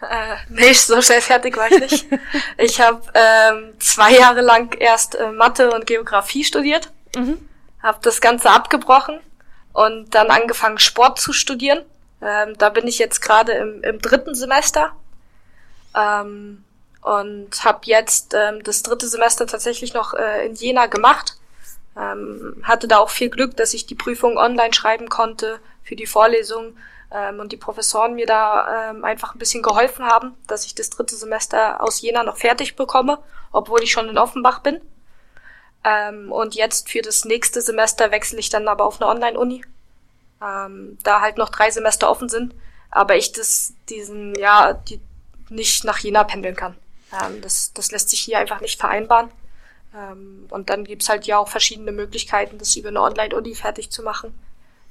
Äh, 0.02 0.36
nee, 0.50 0.72
so 0.72 1.00
schnell 1.00 1.22
fertig 1.22 1.56
war 1.56 1.70
ich 1.70 1.80
nicht. 1.80 2.06
ich 2.58 2.80
habe 2.80 3.00
ähm, 3.14 3.72
zwei 3.78 4.12
Jahre 4.12 4.42
lang 4.42 4.76
erst 4.78 5.14
äh, 5.14 5.30
Mathe 5.32 5.70
und 5.70 5.86
Geografie 5.86 6.44
studiert, 6.44 6.92
mhm. 7.16 7.38
habe 7.82 7.98
das 8.02 8.20
Ganze 8.20 8.50
abgebrochen 8.50 9.18
und 9.72 10.14
dann 10.14 10.28
angefangen 10.28 10.78
Sport 10.78 11.18
zu 11.18 11.32
studieren. 11.32 11.82
Ähm, 12.20 12.54
da 12.58 12.68
bin 12.68 12.86
ich 12.86 12.98
jetzt 12.98 13.20
gerade 13.20 13.52
im, 13.52 13.82
im 13.82 13.98
dritten 14.00 14.34
Semester 14.34 14.92
ähm, 15.94 16.64
und 17.02 17.64
habe 17.64 17.80
jetzt 17.84 18.34
ähm, 18.34 18.62
das 18.64 18.82
dritte 18.82 19.08
Semester 19.08 19.46
tatsächlich 19.46 19.94
noch 19.94 20.14
äh, 20.14 20.46
in 20.46 20.54
Jena 20.54 20.86
gemacht. 20.86 21.36
Ähm, 21.96 22.62
hatte 22.64 22.88
da 22.88 22.98
auch 22.98 23.10
viel 23.10 23.30
Glück, 23.30 23.56
dass 23.56 23.74
ich 23.74 23.86
die 23.86 23.94
Prüfung 23.94 24.36
online 24.36 24.74
schreiben 24.74 25.08
konnte 25.08 25.60
für 25.84 25.96
die 25.96 26.06
Vorlesung 26.06 26.76
ähm, 27.12 27.38
und 27.40 27.52
die 27.52 27.56
Professoren 27.56 28.14
mir 28.14 28.26
da 28.26 28.90
ähm, 28.90 29.04
einfach 29.04 29.34
ein 29.34 29.38
bisschen 29.38 29.62
geholfen 29.62 30.04
haben, 30.04 30.34
dass 30.46 30.66
ich 30.66 30.74
das 30.74 30.90
dritte 30.90 31.14
Semester 31.14 31.80
aus 31.82 32.00
Jena 32.00 32.24
noch 32.24 32.38
fertig 32.38 32.74
bekomme, 32.74 33.18
obwohl 33.52 33.82
ich 33.82 33.92
schon 33.92 34.08
in 34.08 34.18
Offenbach 34.18 34.60
bin. 34.60 34.80
Ähm, 35.84 36.32
und 36.32 36.54
jetzt 36.54 36.88
für 36.88 37.02
das 37.02 37.24
nächste 37.24 37.60
Semester 37.60 38.10
wechsle 38.10 38.38
ich 38.38 38.48
dann 38.48 38.66
aber 38.66 38.86
auf 38.86 39.00
eine 39.00 39.10
Online-Uni, 39.10 39.62
ähm, 40.42 40.98
da 41.04 41.20
halt 41.20 41.36
noch 41.36 41.50
drei 41.50 41.70
Semester 41.70 42.10
offen 42.10 42.28
sind, 42.28 42.54
aber 42.90 43.16
ich 43.16 43.32
das 43.32 43.74
diesen 43.88 44.34
ja 44.34 44.72
die 44.72 45.00
nicht 45.54 45.84
nach 45.84 45.98
Jena 45.98 46.24
pendeln 46.24 46.56
kann. 46.56 46.76
Ähm, 47.12 47.40
das, 47.40 47.72
das 47.72 47.90
lässt 47.90 48.10
sich 48.10 48.20
hier 48.20 48.38
einfach 48.38 48.60
nicht 48.60 48.78
vereinbaren. 48.78 49.30
Ähm, 49.94 50.46
und 50.50 50.70
dann 50.70 50.84
gibt's 50.84 51.08
halt 51.08 51.26
ja 51.26 51.38
auch 51.38 51.48
verschiedene 51.48 51.92
Möglichkeiten, 51.92 52.58
das 52.58 52.76
über 52.76 52.88
eine 52.88 53.00
Online-Uni 53.00 53.54
fertig 53.54 53.90
zu 53.90 54.02
machen. 54.02 54.34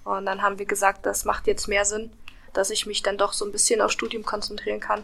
Und 0.04 0.26
dann 0.26 0.42
haben 0.42 0.60
wir 0.60 0.66
gesagt, 0.66 1.06
das 1.06 1.26
macht 1.26 1.48
jetzt 1.48 1.68
mehr 1.68 1.86
Sinn, 1.86 2.12
dass 2.54 2.70
ich 2.70 2.86
mich 2.86 3.04
dann 3.04 3.18
doch 3.18 3.34
so 3.34 3.46
ein 3.46 3.52
bisschen 3.52 3.82
aufs 3.82 3.94
Studium 3.94 4.24
konzentrieren 4.24 4.80
kann 4.80 5.04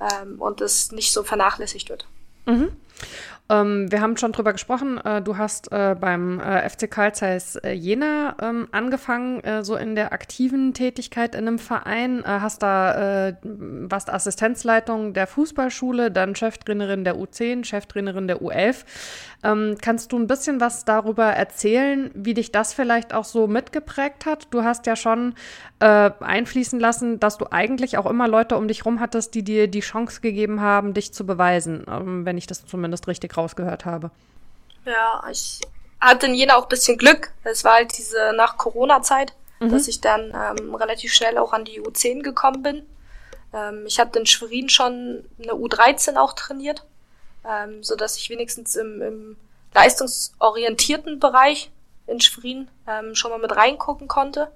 ähm, 0.00 0.40
und 0.40 0.60
es 0.60 0.92
nicht 0.92 1.12
so 1.12 1.22
vernachlässigt 1.22 1.88
wird. 1.88 2.06
Mhm. 2.46 2.76
Ähm, 3.50 3.92
wir 3.92 4.00
haben 4.00 4.16
schon 4.16 4.32
drüber 4.32 4.52
gesprochen. 4.52 4.98
Äh, 4.98 5.20
du 5.20 5.36
hast 5.36 5.70
äh, 5.70 5.94
beim 5.98 6.40
äh, 6.40 6.66
FC 6.68 6.90
Carl 6.90 7.14
Zeiss 7.14 7.56
äh, 7.56 7.72
Jena 7.72 8.36
ähm, 8.40 8.68
angefangen, 8.72 9.40
äh, 9.44 9.62
so 9.62 9.76
in 9.76 9.94
der 9.94 10.14
aktiven 10.14 10.72
Tätigkeit 10.72 11.34
in 11.34 11.46
einem 11.46 11.58
Verein. 11.58 12.20
Äh, 12.20 12.26
hast 12.26 12.62
da, 12.62 13.34
warst 13.42 14.10
Assistenzleitung 14.10 15.12
der 15.12 15.26
Fußballschule, 15.26 16.10
dann 16.10 16.34
Cheftrainerin 16.34 17.04
der 17.04 17.16
U10, 17.16 17.64
Cheftrainerin 17.64 18.28
der 18.28 18.40
U11. 18.40 18.84
Ähm, 19.42 19.76
kannst 19.80 20.12
du 20.12 20.18
ein 20.18 20.26
bisschen 20.26 20.60
was 20.60 20.84
darüber 20.84 21.24
erzählen, 21.24 22.10
wie 22.14 22.34
dich 22.34 22.50
das 22.50 22.72
vielleicht 22.72 23.12
auch 23.12 23.24
so 23.24 23.46
mitgeprägt 23.46 24.24
hat? 24.26 24.48
Du 24.50 24.64
hast 24.64 24.86
ja 24.86 24.96
schon 24.96 25.34
einfließen 25.80 26.80
lassen, 26.80 27.20
dass 27.20 27.36
du 27.36 27.46
eigentlich 27.50 27.98
auch 27.98 28.06
immer 28.06 28.26
Leute 28.26 28.56
um 28.56 28.68
dich 28.68 28.86
rum 28.86 29.00
hattest, 29.00 29.34
die 29.34 29.42
dir 29.42 29.68
die 29.68 29.80
Chance 29.80 30.22
gegeben 30.22 30.62
haben, 30.62 30.94
dich 30.94 31.12
zu 31.12 31.26
beweisen, 31.26 31.84
ähm, 31.90 32.24
wenn 32.24 32.38
ich 32.38 32.46
das 32.46 32.64
zumindest 32.64 32.83
richtig 33.06 33.36
rausgehört 33.36 33.84
habe. 33.84 34.10
Ja, 34.84 35.24
ich 35.30 35.60
hatte 36.00 36.26
in 36.26 36.34
Jena 36.34 36.56
auch 36.56 36.64
ein 36.64 36.68
bisschen 36.68 36.98
Glück. 36.98 37.30
Es 37.44 37.64
war 37.64 37.74
halt 37.74 37.96
diese 37.96 38.32
nach 38.34 38.56
Corona-Zeit, 38.56 39.32
mhm. 39.60 39.70
dass 39.70 39.88
ich 39.88 40.00
dann 40.00 40.32
ähm, 40.34 40.74
relativ 40.74 41.12
schnell 41.12 41.38
auch 41.38 41.52
an 41.52 41.64
die 41.64 41.80
U10 41.80 42.22
gekommen 42.22 42.62
bin. 42.62 42.86
Ähm, 43.52 43.84
ich 43.86 43.98
hatte 43.98 44.18
in 44.18 44.26
Schwerin 44.26 44.68
schon 44.68 45.24
eine 45.42 45.52
U13 45.52 46.16
auch 46.16 46.34
trainiert, 46.34 46.84
ähm, 47.48 47.82
so 47.82 47.96
dass 47.96 48.16
ich 48.18 48.28
wenigstens 48.30 48.76
im, 48.76 49.00
im 49.00 49.36
leistungsorientierten 49.72 51.18
Bereich 51.20 51.70
in 52.06 52.20
Schwerin 52.20 52.68
ähm, 52.86 53.14
schon 53.14 53.30
mal 53.30 53.38
mit 53.38 53.56
reingucken 53.56 54.08
konnte. 54.08 54.50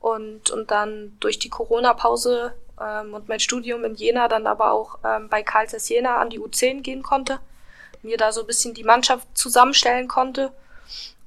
Und, 0.00 0.50
und 0.50 0.70
dann 0.70 1.16
durch 1.20 1.38
die 1.38 1.48
Corona-Pause 1.48 2.52
ähm, 2.80 3.14
und 3.14 3.28
mein 3.28 3.40
Studium 3.40 3.84
in 3.84 3.94
Jena 3.94 4.28
dann 4.28 4.46
aber 4.46 4.72
auch 4.72 4.98
ähm, 5.04 5.28
bei 5.28 5.42
Karls 5.42 5.88
Jena 5.88 6.18
an 6.18 6.30
die 6.30 6.38
U10 6.38 6.82
gehen 6.82 7.02
konnte 7.02 7.40
mir 8.06 8.16
da 8.16 8.32
so 8.32 8.40
ein 8.40 8.46
bisschen 8.46 8.74
die 8.74 8.84
Mannschaft 8.84 9.26
zusammenstellen 9.34 10.08
konnte 10.08 10.52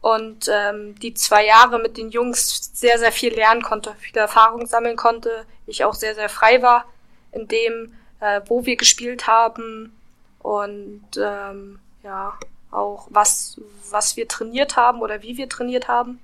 und 0.02 0.50
ähm, 0.52 0.98
die 1.00 1.14
zwei 1.14 1.46
Jahre 1.46 1.80
mit 1.80 1.98
den 1.98 2.10
Jungs 2.10 2.72
sehr, 2.74 2.98
sehr 2.98 3.12
viel 3.12 3.34
lernen 3.34 3.62
konnte, 3.62 3.96
viele 4.00 4.22
Erfahrungen 4.22 4.66
sammeln 4.66 4.96
konnte. 4.96 5.46
Ich 5.68 5.84
auch 5.84 5.94
sehr, 5.94 6.16
sehr 6.16 6.30
frei 6.30 6.62
war 6.62 6.86
in 7.32 7.48
dem, 7.48 7.94
äh, 8.20 8.42
wo 8.48 8.66
wir 8.66 8.76
gespielt 8.76 9.28
haben 9.28 9.96
und 10.40 11.04
ähm, 11.18 11.80
ja, 12.04 12.38
auch 12.72 13.08
was, 13.10 13.60
was 13.90 14.16
wir 14.16 14.28
trainiert 14.28 14.76
haben 14.78 15.02
oder 15.02 15.22
wie 15.22 15.38
wir 15.38 15.50
trainiert 15.50 15.88
haben. 15.88 16.20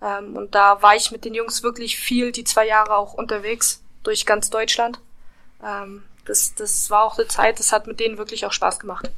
Ähm, 0.00 0.36
und 0.36 0.54
da 0.54 0.82
war 0.82 0.94
ich 0.94 1.10
mit 1.10 1.24
den 1.24 1.34
Jungs 1.34 1.62
wirklich 1.62 1.98
viel, 1.98 2.32
die 2.32 2.44
zwei 2.44 2.66
Jahre 2.66 2.96
auch 2.96 3.14
unterwegs 3.14 3.82
durch 4.02 4.26
ganz 4.26 4.50
Deutschland. 4.50 5.00
Ähm, 5.64 6.04
das, 6.24 6.54
das 6.54 6.90
war 6.90 7.04
auch 7.04 7.18
eine 7.18 7.28
Zeit, 7.28 7.58
das 7.58 7.72
hat 7.72 7.86
mit 7.86 8.00
denen 8.00 8.18
wirklich 8.18 8.46
auch 8.46 8.52
Spaß 8.52 8.78
gemacht. 8.78 9.10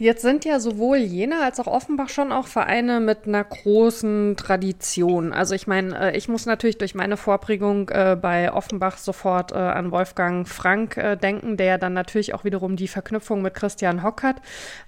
Jetzt 0.00 0.22
sind 0.22 0.46
ja 0.46 0.60
sowohl 0.60 0.96
Jena 0.96 1.42
als 1.42 1.60
auch 1.60 1.66
Offenbach 1.66 2.08
schon 2.08 2.32
auch 2.32 2.46
Vereine 2.46 3.00
mit 3.00 3.26
einer 3.26 3.44
großen 3.44 4.34
Tradition. 4.34 5.34
Also 5.34 5.54
ich 5.54 5.66
meine, 5.66 6.12
äh, 6.12 6.16
ich 6.16 6.26
muss 6.26 6.46
natürlich 6.46 6.78
durch 6.78 6.94
meine 6.94 7.18
Vorprägung 7.18 7.90
äh, 7.90 8.16
bei 8.18 8.50
Offenbach 8.50 8.96
sofort 8.96 9.52
äh, 9.52 9.56
an 9.56 9.90
Wolfgang 9.90 10.48
Frank 10.48 10.98
denken, 11.22 11.58
der 11.58 11.76
dann 11.76 11.92
natürlich 11.92 12.32
auch 12.32 12.44
wiederum 12.44 12.76
die 12.76 12.88
Verknüpfung 12.88 13.42
mit 13.42 13.52
Christian 13.52 14.02
Hock 14.02 14.22
hat. 14.22 14.36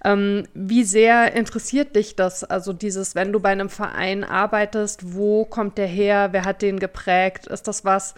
Ähm, 0.03 0.45
wie 0.55 0.83
sehr 0.83 1.35
interessiert 1.35 1.95
dich 1.95 2.17
das? 2.17 2.43
Also 2.43 2.73
dieses, 2.73 3.15
wenn 3.15 3.35
du 3.35 3.41
bei 3.41 3.51
einem 3.51 3.69
Verein 3.69 4.25
arbeitest, 4.25 5.15
wo 5.15 5.45
kommt 5.45 5.77
der 5.77 5.89
her? 5.89 6.29
Wer 6.33 6.47
hat 6.47 6.63
den 6.63 6.79
geprägt? 6.79 7.49
Ist 7.49 7.69
das 7.69 7.85
was, 7.85 8.15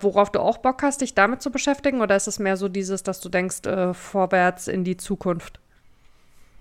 worauf 0.00 0.32
du 0.32 0.40
auch 0.40 0.58
Bock 0.58 0.82
hast, 0.82 1.00
dich 1.00 1.14
damit 1.14 1.42
zu 1.42 1.52
beschäftigen? 1.52 2.00
Oder 2.00 2.16
ist 2.16 2.26
es 2.26 2.40
mehr 2.40 2.56
so 2.56 2.68
dieses, 2.68 3.04
dass 3.04 3.20
du 3.20 3.28
denkst, 3.28 3.62
vorwärts 3.92 4.66
in 4.66 4.82
die 4.82 4.96
Zukunft? 4.96 5.60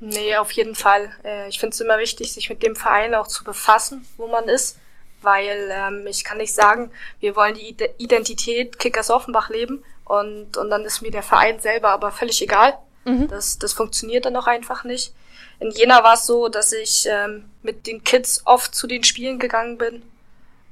Nee, 0.05 0.35
auf 0.35 0.51
jeden 0.51 0.75
Fall. 0.75 1.09
Äh, 1.23 1.47
ich 1.47 1.59
finde 1.59 1.73
es 1.73 1.79
immer 1.79 1.97
wichtig, 1.97 2.33
sich 2.33 2.49
mit 2.49 2.61
dem 2.61 2.75
Verein 2.75 3.15
auch 3.15 3.27
zu 3.27 3.45
befassen, 3.45 4.05
wo 4.17 4.27
man 4.27 4.49
ist, 4.49 4.77
weil 5.21 5.69
ähm, 5.71 6.05
ich 6.07 6.25
kann 6.25 6.39
nicht 6.39 6.53
sagen, 6.53 6.91
wir 7.21 7.37
wollen 7.37 7.55
die 7.55 7.73
Identität 7.97 8.79
Kickers 8.79 9.09
Offenbach 9.09 9.49
leben 9.49 9.81
und, 10.03 10.57
und 10.57 10.69
dann 10.69 10.83
ist 10.83 11.01
mir 11.01 11.11
der 11.11 11.23
Verein 11.23 11.59
selber 11.59 11.91
aber 11.91 12.11
völlig 12.11 12.41
egal. 12.41 12.77
Mhm. 13.05 13.29
Das, 13.29 13.57
das 13.59 13.71
funktioniert 13.71 14.25
dann 14.25 14.35
auch 14.35 14.47
einfach 14.47 14.83
nicht. 14.83 15.13
In 15.61 15.71
Jena 15.71 16.03
war 16.03 16.15
es 16.15 16.25
so, 16.25 16.49
dass 16.49 16.73
ich 16.73 17.07
ähm, 17.09 17.49
mit 17.61 17.87
den 17.87 18.03
Kids 18.03 18.41
oft 18.43 18.75
zu 18.75 18.87
den 18.87 19.05
Spielen 19.05 19.39
gegangen 19.39 19.77
bin, 19.77 20.03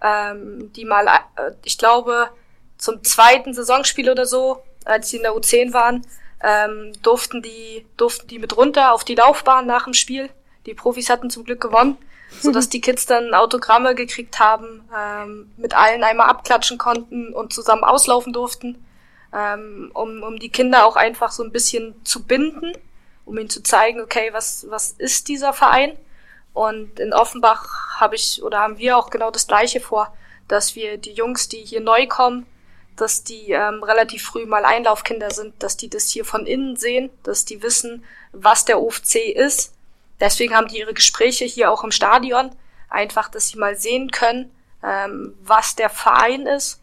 ähm, 0.03 0.73
die 0.73 0.83
mal, 0.83 1.07
äh, 1.07 1.51
ich 1.63 1.77
glaube, 1.77 2.31
zum 2.77 3.01
zweiten 3.05 3.53
Saisonspiel 3.53 4.09
oder 4.09 4.25
so, 4.25 4.61
als 4.83 5.09
sie 5.09 5.17
in 5.17 5.23
der 5.23 5.35
U10 5.35 5.71
waren, 5.71 6.05
ähm, 6.43 6.93
durften 7.01 7.41
die 7.41 7.85
durften 7.97 8.27
die 8.27 8.39
mit 8.39 8.55
runter 8.57 8.93
auf 8.93 9.03
die 9.03 9.15
Laufbahn 9.15 9.65
nach 9.65 9.85
dem 9.85 9.93
Spiel. 9.93 10.29
Die 10.65 10.73
Profis 10.73 11.09
hatten 11.09 11.29
zum 11.29 11.43
Glück 11.43 11.61
gewonnen, 11.61 11.97
so 12.39 12.51
dass 12.51 12.69
die 12.69 12.81
Kids 12.81 13.05
dann 13.05 13.33
Autogramme 13.33 13.95
gekriegt 13.95 14.39
haben, 14.39 14.87
ähm, 14.95 15.51
mit 15.57 15.75
allen 15.75 16.03
einmal 16.03 16.29
abklatschen 16.29 16.77
konnten 16.77 17.33
und 17.33 17.53
zusammen 17.53 17.83
auslaufen 17.83 18.33
durften, 18.33 18.83
ähm, 19.33 19.91
um, 19.93 20.23
um 20.23 20.39
die 20.39 20.49
Kinder 20.49 20.85
auch 20.85 20.95
einfach 20.95 21.31
so 21.31 21.43
ein 21.43 21.51
bisschen 21.51 21.95
zu 22.05 22.23
binden, 22.23 22.73
um 23.25 23.37
ihnen 23.37 23.49
zu 23.49 23.63
zeigen, 23.63 24.01
okay, 24.01 24.29
was 24.33 24.65
was 24.69 24.91
ist 24.91 25.27
dieser 25.27 25.53
Verein? 25.53 25.97
Und 26.53 26.99
in 26.99 27.13
Offenbach 27.13 27.99
habe 27.99 28.15
ich 28.15 28.43
oder 28.43 28.59
haben 28.59 28.77
wir 28.77 28.97
auch 28.97 29.09
genau 29.09 29.31
das 29.31 29.47
Gleiche 29.47 29.79
vor, 29.79 30.13
dass 30.47 30.75
wir 30.75 30.97
die 30.97 31.13
Jungs, 31.13 31.47
die 31.47 31.59
hier 31.59 31.79
neu 31.79 32.07
kommen, 32.07 32.45
dass 32.95 33.23
die 33.23 33.51
ähm, 33.51 33.83
relativ 33.83 34.23
früh 34.23 34.45
mal 34.45 34.65
Einlaufkinder 34.65 35.31
sind, 35.31 35.61
dass 35.63 35.77
die 35.77 35.89
das 35.89 36.09
hier 36.09 36.25
von 36.25 36.45
innen 36.45 36.75
sehen, 36.75 37.09
dass 37.23 37.45
die 37.45 37.61
wissen, 37.63 38.03
was 38.31 38.65
der 38.65 38.81
OFC 38.81 39.15
ist. 39.33 39.73
Deswegen 40.19 40.55
haben 40.55 40.67
die 40.67 40.79
ihre 40.79 40.93
Gespräche 40.93 41.45
hier 41.45 41.71
auch 41.71 41.83
im 41.83 41.91
Stadion, 41.91 42.51
einfach, 42.89 43.29
dass 43.29 43.47
sie 43.47 43.57
mal 43.57 43.75
sehen 43.75 44.11
können, 44.11 44.53
ähm, 44.83 45.35
was 45.41 45.75
der 45.75 45.89
Verein 45.89 46.45
ist, 46.45 46.79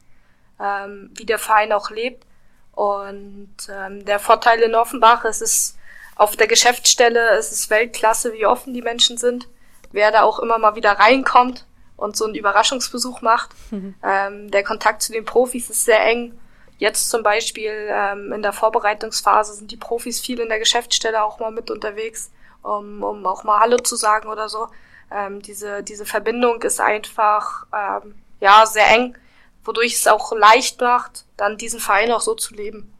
ähm, 0.60 1.10
wie 1.14 1.26
der 1.26 1.38
Verein 1.38 1.72
auch 1.72 1.90
lebt. 1.90 2.24
Und 2.72 3.54
ähm, 3.70 4.04
der 4.04 4.18
Vorteil 4.18 4.60
in 4.60 4.74
Offenbach 4.74 5.24
ist 5.24 5.42
es 5.42 5.76
auf 6.16 6.36
der 6.36 6.48
Geschäftsstelle, 6.48 7.30
es 7.38 7.52
ist 7.52 7.70
Weltklasse, 7.70 8.32
wie 8.32 8.46
offen 8.46 8.74
die 8.74 8.82
Menschen 8.82 9.18
sind. 9.18 9.48
Wer 9.92 10.10
da 10.10 10.22
auch 10.22 10.40
immer 10.40 10.58
mal 10.58 10.74
wieder 10.74 10.92
reinkommt, 10.92 11.64
und 11.98 12.16
so 12.16 12.24
einen 12.24 12.34
Überraschungsbesuch 12.34 13.20
macht. 13.20 13.50
Mhm. 13.70 13.94
Ähm, 14.02 14.50
der 14.50 14.64
Kontakt 14.64 15.02
zu 15.02 15.12
den 15.12 15.26
Profis 15.26 15.68
ist 15.68 15.84
sehr 15.84 16.02
eng. 16.02 16.38
Jetzt 16.78 17.10
zum 17.10 17.22
Beispiel 17.22 17.88
ähm, 17.90 18.32
in 18.32 18.40
der 18.40 18.54
Vorbereitungsphase 18.54 19.52
sind 19.52 19.70
die 19.70 19.76
Profis 19.76 20.20
viel 20.20 20.40
in 20.40 20.48
der 20.48 20.58
Geschäftsstelle 20.58 21.22
auch 21.22 21.38
mal 21.38 21.50
mit 21.50 21.70
unterwegs, 21.70 22.30
um, 22.62 23.02
um 23.02 23.26
auch 23.26 23.44
mal 23.44 23.60
Hallo 23.60 23.76
zu 23.76 23.94
sagen 23.96 24.30
oder 24.30 24.48
so. 24.48 24.68
Ähm, 25.10 25.42
diese, 25.42 25.82
diese 25.82 26.06
Verbindung 26.06 26.62
ist 26.62 26.80
einfach 26.80 27.66
ähm, 27.74 28.14
ja 28.40 28.64
sehr 28.64 28.88
eng, 28.88 29.18
wodurch 29.64 29.92
es 29.92 30.06
auch 30.06 30.32
leicht 30.32 30.80
macht, 30.80 31.26
dann 31.36 31.58
diesen 31.58 31.80
Verein 31.80 32.10
auch 32.10 32.22
so 32.22 32.34
zu 32.34 32.54
leben. 32.54 32.90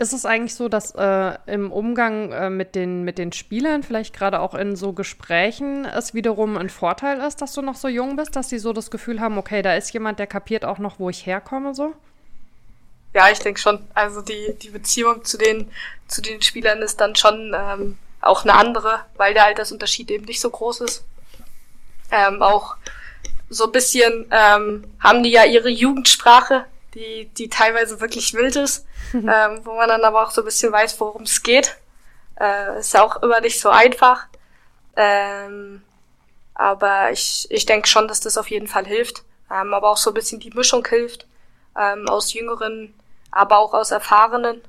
Ist 0.00 0.14
es 0.14 0.24
eigentlich 0.24 0.54
so, 0.54 0.70
dass 0.70 0.92
äh, 0.92 1.36
im 1.44 1.70
Umgang 1.70 2.32
äh, 2.32 2.48
mit, 2.48 2.74
den, 2.74 3.02
mit 3.02 3.18
den 3.18 3.32
Spielern, 3.32 3.82
vielleicht 3.82 4.14
gerade 4.16 4.40
auch 4.40 4.54
in 4.54 4.74
so 4.74 4.94
Gesprächen, 4.94 5.84
es 5.84 6.14
wiederum 6.14 6.56
ein 6.56 6.70
Vorteil 6.70 7.20
ist, 7.20 7.42
dass 7.42 7.52
du 7.52 7.60
noch 7.60 7.74
so 7.74 7.86
jung 7.86 8.16
bist, 8.16 8.34
dass 8.34 8.48
sie 8.48 8.58
so 8.58 8.72
das 8.72 8.90
Gefühl 8.90 9.20
haben, 9.20 9.36
okay, 9.36 9.60
da 9.60 9.74
ist 9.74 9.92
jemand, 9.92 10.18
der 10.18 10.26
kapiert 10.26 10.64
auch 10.64 10.78
noch, 10.78 10.98
wo 10.98 11.10
ich 11.10 11.26
herkomme, 11.26 11.74
so? 11.74 11.92
Ja, 13.12 13.28
ich 13.28 13.40
denke 13.40 13.60
schon. 13.60 13.86
Also 13.92 14.22
die, 14.22 14.54
die 14.62 14.70
Beziehung 14.70 15.22
zu 15.22 15.36
den, 15.36 15.70
zu 16.08 16.22
den 16.22 16.40
Spielern 16.40 16.80
ist 16.80 16.98
dann 16.98 17.14
schon 17.14 17.54
ähm, 17.54 17.98
auch 18.22 18.44
eine 18.44 18.54
andere, 18.54 19.00
weil 19.18 19.34
der 19.34 19.44
Altersunterschied 19.44 20.10
eben 20.10 20.24
nicht 20.24 20.40
so 20.40 20.48
groß 20.48 20.80
ist. 20.80 21.04
Ähm, 22.10 22.40
auch 22.40 22.76
so 23.50 23.66
ein 23.66 23.72
bisschen 23.72 24.24
ähm, 24.30 24.84
haben 24.98 25.22
die 25.22 25.30
ja 25.30 25.44
ihre 25.44 25.68
Jugendsprache, 25.68 26.64
die, 26.94 27.26
die 27.36 27.48
teilweise 27.48 28.00
wirklich 28.00 28.34
wild 28.34 28.56
ist 28.56 28.86
ähm, 29.14 29.60
wo 29.64 29.74
man 29.74 29.88
dann 29.88 30.04
aber 30.04 30.22
auch 30.22 30.30
so 30.30 30.42
ein 30.42 30.44
bisschen 30.44 30.72
weiß, 30.72 31.00
worum 31.00 31.22
es 31.22 31.42
geht. 31.42 31.76
Äh, 32.38 32.78
ist 32.78 32.94
ja 32.94 33.02
auch 33.02 33.22
immer 33.22 33.40
nicht 33.40 33.60
so 33.60 33.68
einfach. 33.68 34.26
Ähm, 34.96 35.82
aber 36.54 37.10
ich, 37.10 37.46
ich 37.50 37.66
denke 37.66 37.88
schon, 37.88 38.08
dass 38.08 38.20
das 38.20 38.38
auf 38.38 38.50
jeden 38.50 38.68
Fall 38.68 38.86
hilft. 38.86 39.22
Ähm, 39.50 39.74
aber 39.74 39.90
auch 39.90 39.96
so 39.96 40.10
ein 40.10 40.14
bisschen 40.14 40.40
die 40.40 40.50
Mischung 40.50 40.86
hilft 40.86 41.26
ähm, 41.76 42.08
aus 42.08 42.32
Jüngeren, 42.32 42.94
aber 43.30 43.58
auch 43.58 43.74
aus 43.74 43.90
Erfahrenen, 43.90 44.60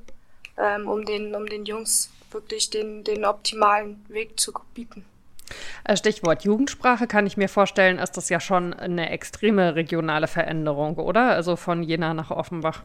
ähm, 0.56 0.88
um 0.88 1.04
den, 1.04 1.34
um 1.34 1.46
den 1.46 1.64
Jungs 1.64 2.10
wirklich 2.30 2.70
den, 2.70 3.04
den 3.04 3.24
optimalen 3.24 4.04
Weg 4.08 4.40
zu 4.40 4.52
bieten. 4.74 5.04
Äh, 5.84 5.96
Stichwort 5.96 6.44
Jugendsprache 6.44 7.06
kann 7.06 7.26
ich 7.26 7.36
mir 7.36 7.48
vorstellen, 7.48 7.98
ist 7.98 8.16
das 8.16 8.28
ja 8.28 8.40
schon 8.40 8.74
eine 8.74 9.10
extreme 9.10 9.74
regionale 9.74 10.28
Veränderung, 10.28 10.96
oder? 10.96 11.30
Also 11.30 11.56
von 11.56 11.82
Jena 11.82 12.14
nach 12.14 12.30
Offenbach. 12.30 12.82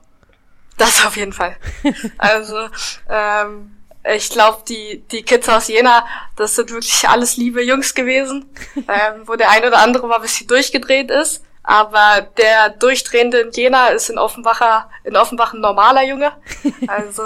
Das 0.77 1.05
auf 1.05 1.17
jeden 1.17 1.33
Fall. 1.33 1.55
Also, 2.17 2.69
ähm, 3.09 3.77
ich 4.15 4.29
glaube, 4.29 4.63
die, 4.67 5.03
die 5.11 5.23
Kids 5.23 5.49
aus 5.49 5.67
Jena, 5.67 6.05
das 6.35 6.55
sind 6.55 6.71
wirklich 6.71 7.07
alles 7.09 7.37
liebe 7.37 7.63
Jungs 7.63 7.93
gewesen, 7.93 8.45
ähm, 8.75 9.23
wo 9.25 9.35
der 9.35 9.49
ein 9.49 9.65
oder 9.65 9.79
andere 9.79 10.07
mal 10.07 10.15
ein 10.15 10.21
bisschen 10.21 10.47
durchgedreht 10.47 11.11
ist. 11.11 11.43
Aber 11.63 12.21
der 12.37 12.69
Durchdrehende 12.69 13.39
in 13.39 13.51
Jena 13.51 13.87
ist 13.87 14.09
in 14.09 14.17
Offenbacher, 14.17 14.89
in 15.03 15.17
Offenbach 15.17 15.53
ein 15.53 15.59
normaler 15.59 16.03
Junge. 16.03 16.31
Also 16.87 17.23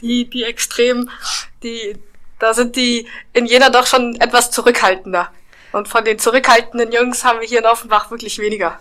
die, 0.00 0.30
die 0.30 0.44
extrem, 0.44 1.10
die, 1.64 1.98
da 2.40 2.54
sind 2.54 2.74
die 2.74 3.06
in 3.32 3.46
Jena 3.46 3.70
doch 3.70 3.86
schon 3.86 4.16
etwas 4.20 4.50
zurückhaltender. 4.50 5.30
Und 5.72 5.86
von 5.86 6.04
den 6.04 6.18
zurückhaltenden 6.18 6.90
Jungs 6.90 7.24
haben 7.24 7.40
wir 7.40 7.46
hier 7.46 7.60
in 7.60 7.66
Offenbach 7.66 8.10
wirklich 8.10 8.40
weniger. 8.40 8.80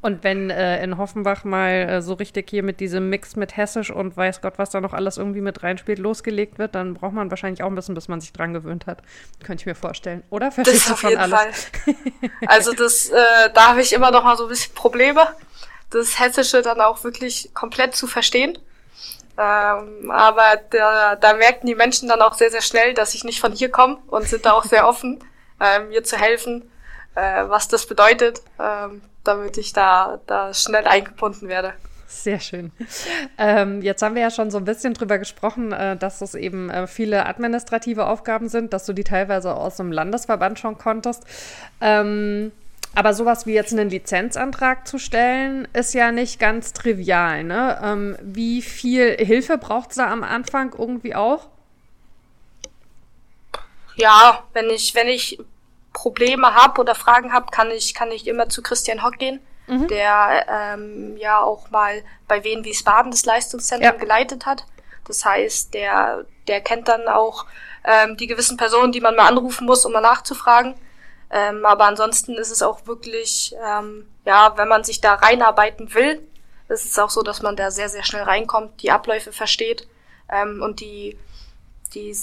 Und 0.00 0.24
wenn 0.24 0.50
äh, 0.50 0.82
in 0.82 0.98
Hoffenbach 0.98 1.44
mal 1.44 1.70
äh, 1.70 2.02
so 2.02 2.14
richtig 2.14 2.50
hier 2.50 2.64
mit 2.64 2.80
diesem 2.80 3.08
Mix 3.08 3.36
mit 3.36 3.56
Hessisch 3.56 3.90
und 3.90 4.16
weiß 4.16 4.40
Gott, 4.40 4.54
was 4.56 4.70
da 4.70 4.80
noch 4.80 4.94
alles 4.94 5.16
irgendwie 5.16 5.40
mit 5.40 5.62
reinspielt, 5.62 6.00
losgelegt 6.00 6.58
wird, 6.58 6.74
dann 6.74 6.94
braucht 6.94 7.12
man 7.12 7.30
wahrscheinlich 7.30 7.62
auch 7.62 7.68
ein 7.68 7.76
bisschen, 7.76 7.94
bis 7.94 8.08
man 8.08 8.20
sich 8.20 8.32
dran 8.32 8.52
gewöhnt 8.52 8.86
hat. 8.86 9.02
Könnte 9.44 9.62
ich 9.62 9.66
mir 9.66 9.76
vorstellen. 9.76 10.24
Oder 10.30 10.50
verstehst 10.50 10.90
du 10.90 10.96
schon 10.96 11.16
alles? 11.16 11.38
Fall. 11.38 12.00
Also 12.46 12.72
das, 12.72 13.10
äh, 13.10 13.50
da 13.54 13.68
habe 13.68 13.80
ich 13.80 13.92
immer 13.92 14.10
noch 14.10 14.24
mal 14.24 14.36
so 14.36 14.44
ein 14.44 14.48
bisschen 14.48 14.74
Probleme, 14.74 15.28
das 15.90 16.18
Hessische 16.18 16.62
dann 16.62 16.80
auch 16.80 17.04
wirklich 17.04 17.50
komplett 17.54 17.94
zu 17.94 18.08
verstehen. 18.08 18.58
Ähm, 19.38 20.10
aber 20.10 20.60
da, 20.70 21.16
da 21.16 21.34
merken 21.34 21.66
die 21.66 21.74
Menschen 21.74 22.08
dann 22.08 22.22
auch 22.22 22.34
sehr, 22.34 22.50
sehr 22.50 22.62
schnell, 22.62 22.94
dass 22.94 23.14
ich 23.14 23.24
nicht 23.24 23.40
von 23.40 23.52
hier 23.52 23.70
komme 23.70 23.98
und 24.08 24.28
sind 24.28 24.44
da 24.44 24.52
auch 24.52 24.64
sehr 24.64 24.86
offen, 24.86 25.24
äh, 25.60 25.80
mir 25.80 26.04
zu 26.04 26.16
helfen, 26.16 26.70
äh, 27.14 27.44
was 27.48 27.68
das 27.68 27.86
bedeutet. 27.86 28.42
Ähm, 28.60 29.02
damit 29.24 29.56
ich 29.56 29.72
da, 29.72 30.20
da 30.26 30.52
schnell 30.52 30.86
eingebunden 30.86 31.48
werde. 31.48 31.74
Sehr 32.06 32.40
schön. 32.40 32.72
Ähm, 33.38 33.80
jetzt 33.80 34.02
haben 34.02 34.14
wir 34.14 34.22
ja 34.22 34.30
schon 34.30 34.50
so 34.50 34.58
ein 34.58 34.66
bisschen 34.66 34.92
drüber 34.92 35.18
gesprochen, 35.18 35.72
äh, 35.72 35.96
dass 35.96 36.20
es 36.20 36.34
eben 36.34 36.68
äh, 36.68 36.86
viele 36.86 37.24
administrative 37.24 38.06
Aufgaben 38.06 38.48
sind, 38.48 38.74
dass 38.74 38.84
du 38.84 38.92
die 38.92 39.04
teilweise 39.04 39.54
aus 39.54 39.76
dem 39.76 39.90
Landesverband 39.90 40.58
schon 40.58 40.76
konntest. 40.76 41.24
Ähm, 41.80 42.52
aber 42.94 43.14
sowas 43.14 43.46
wie 43.46 43.54
jetzt 43.54 43.72
einen 43.72 43.88
Lizenzantrag 43.88 44.86
zu 44.86 44.98
stellen, 44.98 45.66
ist 45.72 45.94
ja 45.94 46.12
nicht 46.12 46.38
ganz 46.38 46.72
trivial. 46.72 47.44
Ne? 47.44 47.80
Ähm, 47.82 48.18
wie 48.20 48.60
viel 48.60 49.16
Hilfe 49.16 49.56
braucht 49.56 49.90
es 49.90 49.96
da 49.96 50.10
am 50.10 50.22
Anfang 50.22 50.74
irgendwie 50.76 51.14
auch? 51.14 51.48
Ja, 53.96 54.44
wenn 54.52 54.68
ich, 54.70 54.94
wenn 54.94 55.08
ich 55.08 55.38
Probleme 55.92 56.54
habe 56.54 56.80
oder 56.80 56.94
Fragen 56.94 57.32
habe, 57.32 57.46
kann 57.50 57.70
ich, 57.70 57.94
kann 57.94 58.10
ich 58.10 58.26
immer 58.26 58.48
zu 58.48 58.62
Christian 58.62 59.02
Hock 59.02 59.18
gehen, 59.18 59.40
mhm. 59.66 59.88
der 59.88 60.46
ähm, 60.48 61.16
ja 61.16 61.40
auch 61.40 61.70
mal 61.70 62.02
bei 62.28 62.44
Wien 62.44 62.64
Wiesbaden 62.64 63.10
das 63.10 63.24
Leistungszentrum 63.24 63.92
ja. 63.92 63.98
geleitet 63.98 64.46
hat. 64.46 64.66
Das 65.06 65.24
heißt, 65.24 65.74
der, 65.74 66.24
der 66.46 66.60
kennt 66.60 66.88
dann 66.88 67.08
auch 67.08 67.46
ähm, 67.84 68.16
die 68.16 68.26
gewissen 68.26 68.56
Personen, 68.56 68.92
die 68.92 69.00
man 69.00 69.16
mal 69.16 69.28
anrufen 69.28 69.66
muss, 69.66 69.84
um 69.84 69.92
mal 69.92 70.00
nachzufragen. 70.00 70.74
Ähm, 71.32 71.64
aber 71.64 71.86
ansonsten 71.86 72.34
ist 72.34 72.50
es 72.50 72.62
auch 72.62 72.86
wirklich, 72.86 73.54
ähm, 73.66 74.06
ja, 74.26 74.52
wenn 74.56 74.68
man 74.68 74.84
sich 74.84 75.00
da 75.00 75.14
reinarbeiten 75.14 75.94
will, 75.94 76.20
ist 76.68 76.84
es 76.84 76.98
auch 76.98 77.10
so, 77.10 77.22
dass 77.22 77.42
man 77.42 77.56
da 77.56 77.70
sehr, 77.70 77.88
sehr 77.88 78.04
schnell 78.04 78.22
reinkommt, 78.22 78.82
die 78.82 78.90
Abläufe 78.90 79.32
versteht 79.32 79.88
ähm, 80.30 80.60
und 80.62 80.80
die, 80.80 81.18
die 81.94 82.14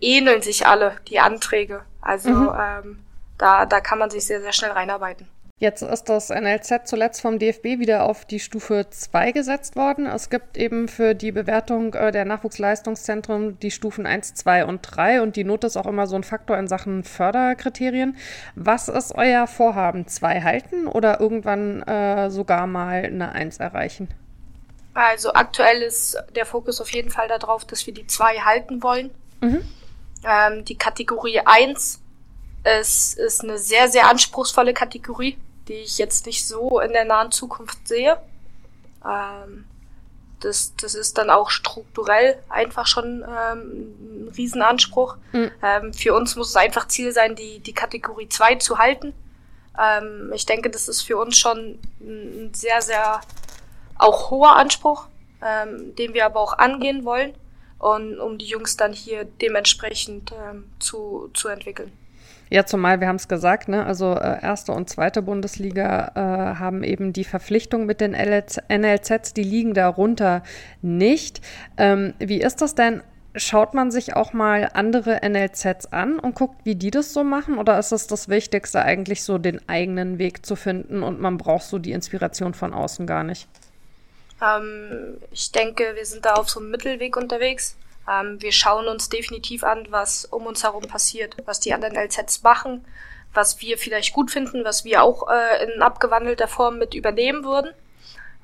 ähneln 0.00 0.42
sich 0.42 0.66
alle, 0.66 0.96
die 1.08 1.18
Anträge. 1.18 1.82
Also 2.02 2.30
mhm. 2.30 2.52
ähm, 2.58 3.04
da, 3.38 3.64
da 3.64 3.80
kann 3.80 3.98
man 3.98 4.10
sich 4.10 4.26
sehr, 4.26 4.40
sehr 4.42 4.52
schnell 4.52 4.72
reinarbeiten. 4.72 5.28
Jetzt 5.60 5.82
ist 5.82 6.04
das 6.04 6.30
NLZ 6.30 6.88
zuletzt 6.88 7.20
vom 7.20 7.38
DFB 7.38 7.78
wieder 7.78 8.04
auf 8.04 8.24
die 8.24 8.40
Stufe 8.40 8.86
2 8.88 9.32
gesetzt 9.32 9.76
worden. 9.76 10.06
Es 10.06 10.30
gibt 10.30 10.56
eben 10.56 10.88
für 10.88 11.14
die 11.14 11.32
Bewertung 11.32 11.92
äh, 11.92 12.10
der 12.12 12.24
Nachwuchsleistungszentren 12.24 13.58
die 13.60 13.70
Stufen 13.70 14.06
1, 14.06 14.32
2 14.36 14.64
und 14.64 14.80
3 14.80 15.20
und 15.20 15.36
die 15.36 15.44
Note 15.44 15.66
ist 15.66 15.76
auch 15.76 15.84
immer 15.84 16.06
so 16.06 16.16
ein 16.16 16.24
Faktor 16.24 16.56
in 16.56 16.66
Sachen 16.66 17.04
Förderkriterien. 17.04 18.16
Was 18.54 18.88
ist 18.88 19.14
euer 19.14 19.46
Vorhaben? 19.46 20.06
Zwei 20.06 20.40
halten 20.40 20.86
oder 20.86 21.20
irgendwann 21.20 21.82
äh, 21.82 22.30
sogar 22.30 22.66
mal 22.66 23.04
eine 23.04 23.32
1 23.32 23.58
erreichen? 23.58 24.08
Also 24.94 25.34
aktuell 25.34 25.82
ist 25.82 26.16
der 26.34 26.46
Fokus 26.46 26.80
auf 26.80 26.90
jeden 26.90 27.10
Fall 27.10 27.28
darauf, 27.28 27.66
dass 27.66 27.86
wir 27.86 27.92
die 27.92 28.06
2 28.06 28.38
halten 28.46 28.82
wollen. 28.82 29.10
Mhm. 29.42 29.60
Ähm, 30.24 30.64
die 30.64 30.78
Kategorie 30.78 31.40
1 31.44 32.00
ist, 32.80 33.18
ist 33.18 33.44
eine 33.44 33.58
sehr, 33.58 33.88
sehr 33.88 34.08
anspruchsvolle 34.08 34.72
Kategorie 34.72 35.36
die 35.70 35.76
ich 35.76 35.98
jetzt 35.98 36.26
nicht 36.26 36.46
so 36.46 36.80
in 36.80 36.92
der 36.92 37.04
nahen 37.04 37.30
Zukunft 37.30 37.86
sehe. 37.86 38.18
Ähm, 39.06 39.66
das, 40.40 40.74
das 40.76 40.94
ist 40.94 41.16
dann 41.16 41.30
auch 41.30 41.50
strukturell 41.50 42.42
einfach 42.48 42.86
schon 42.86 43.22
ähm, 43.22 44.26
ein 44.26 44.32
Riesenanspruch. 44.36 45.16
Mhm. 45.32 45.50
Ähm, 45.62 45.94
für 45.94 46.14
uns 46.14 46.34
muss 46.34 46.48
es 46.48 46.56
einfach 46.56 46.88
Ziel 46.88 47.12
sein, 47.12 47.36
die, 47.36 47.60
die 47.60 47.72
Kategorie 47.72 48.28
2 48.28 48.56
zu 48.56 48.78
halten. 48.78 49.14
Ähm, 49.78 50.32
ich 50.34 50.46
denke, 50.46 50.70
das 50.70 50.88
ist 50.88 51.02
für 51.02 51.18
uns 51.18 51.38
schon 51.38 51.78
ein 52.00 52.50
sehr, 52.52 52.82
sehr 52.82 53.20
auch 53.96 54.30
hoher 54.30 54.56
Anspruch, 54.56 55.06
ähm, 55.42 55.94
den 55.94 56.14
wir 56.14 56.26
aber 56.26 56.40
auch 56.40 56.58
angehen 56.58 57.04
wollen 57.04 57.34
und 57.78 58.18
um 58.18 58.38
die 58.38 58.46
Jungs 58.46 58.76
dann 58.76 58.92
hier 58.92 59.24
dementsprechend 59.24 60.32
ähm, 60.32 60.70
zu, 60.80 61.30
zu 61.34 61.48
entwickeln. 61.48 61.92
Ja, 62.52 62.66
zumal 62.66 63.00
wir 63.00 63.06
haben 63.06 63.16
es 63.16 63.28
gesagt, 63.28 63.68
ne? 63.68 63.86
also 63.86 64.12
äh, 64.14 64.42
erste 64.42 64.72
und 64.72 64.90
zweite 64.90 65.22
Bundesliga 65.22 66.10
äh, 66.16 66.58
haben 66.58 66.82
eben 66.82 67.12
die 67.12 67.22
Verpflichtung 67.22 67.86
mit 67.86 68.00
den 68.00 68.12
LZ, 68.12 68.64
NLZs, 68.68 69.34
die 69.34 69.44
liegen 69.44 69.72
darunter 69.72 70.42
nicht. 70.82 71.40
Ähm, 71.76 72.12
wie 72.18 72.40
ist 72.40 72.60
das 72.60 72.74
denn? 72.74 73.02
Schaut 73.36 73.74
man 73.74 73.92
sich 73.92 74.16
auch 74.16 74.32
mal 74.32 74.68
andere 74.74 75.20
NLZs 75.24 75.86
an 75.92 76.18
und 76.18 76.34
guckt, 76.34 76.56
wie 76.64 76.74
die 76.74 76.90
das 76.90 77.12
so 77.12 77.22
machen? 77.22 77.56
Oder 77.56 77.78
ist 77.78 77.92
es 77.92 78.08
das 78.08 78.28
Wichtigste 78.28 78.82
eigentlich 78.82 79.22
so, 79.22 79.38
den 79.38 79.68
eigenen 79.68 80.18
Weg 80.18 80.44
zu 80.44 80.56
finden 80.56 81.04
und 81.04 81.20
man 81.20 81.36
braucht 81.36 81.62
so 81.62 81.78
die 81.78 81.92
Inspiration 81.92 82.54
von 82.54 82.74
außen 82.74 83.06
gar 83.06 83.22
nicht? 83.22 83.46
Ähm, 84.42 85.18
ich 85.30 85.52
denke, 85.52 85.92
wir 85.94 86.04
sind 86.04 86.24
da 86.24 86.34
auf 86.34 86.48
so 86.48 86.58
einem 86.58 86.72
Mittelweg 86.72 87.16
unterwegs. 87.16 87.76
Ähm, 88.10 88.42
wir 88.42 88.52
schauen 88.52 88.88
uns 88.88 89.08
definitiv 89.08 89.62
an, 89.62 89.86
was 89.90 90.24
um 90.24 90.46
uns 90.46 90.64
herum 90.64 90.82
passiert, 90.82 91.36
was 91.44 91.60
die 91.60 91.72
anderen 91.72 91.96
LZs 91.96 92.42
machen, 92.42 92.84
was 93.32 93.60
wir 93.60 93.78
vielleicht 93.78 94.14
gut 94.14 94.30
finden, 94.30 94.64
was 94.64 94.84
wir 94.84 95.02
auch 95.02 95.28
äh, 95.28 95.64
in 95.64 95.82
abgewandelter 95.82 96.48
Form 96.48 96.78
mit 96.78 96.94
übernehmen 96.94 97.44
würden. 97.44 97.72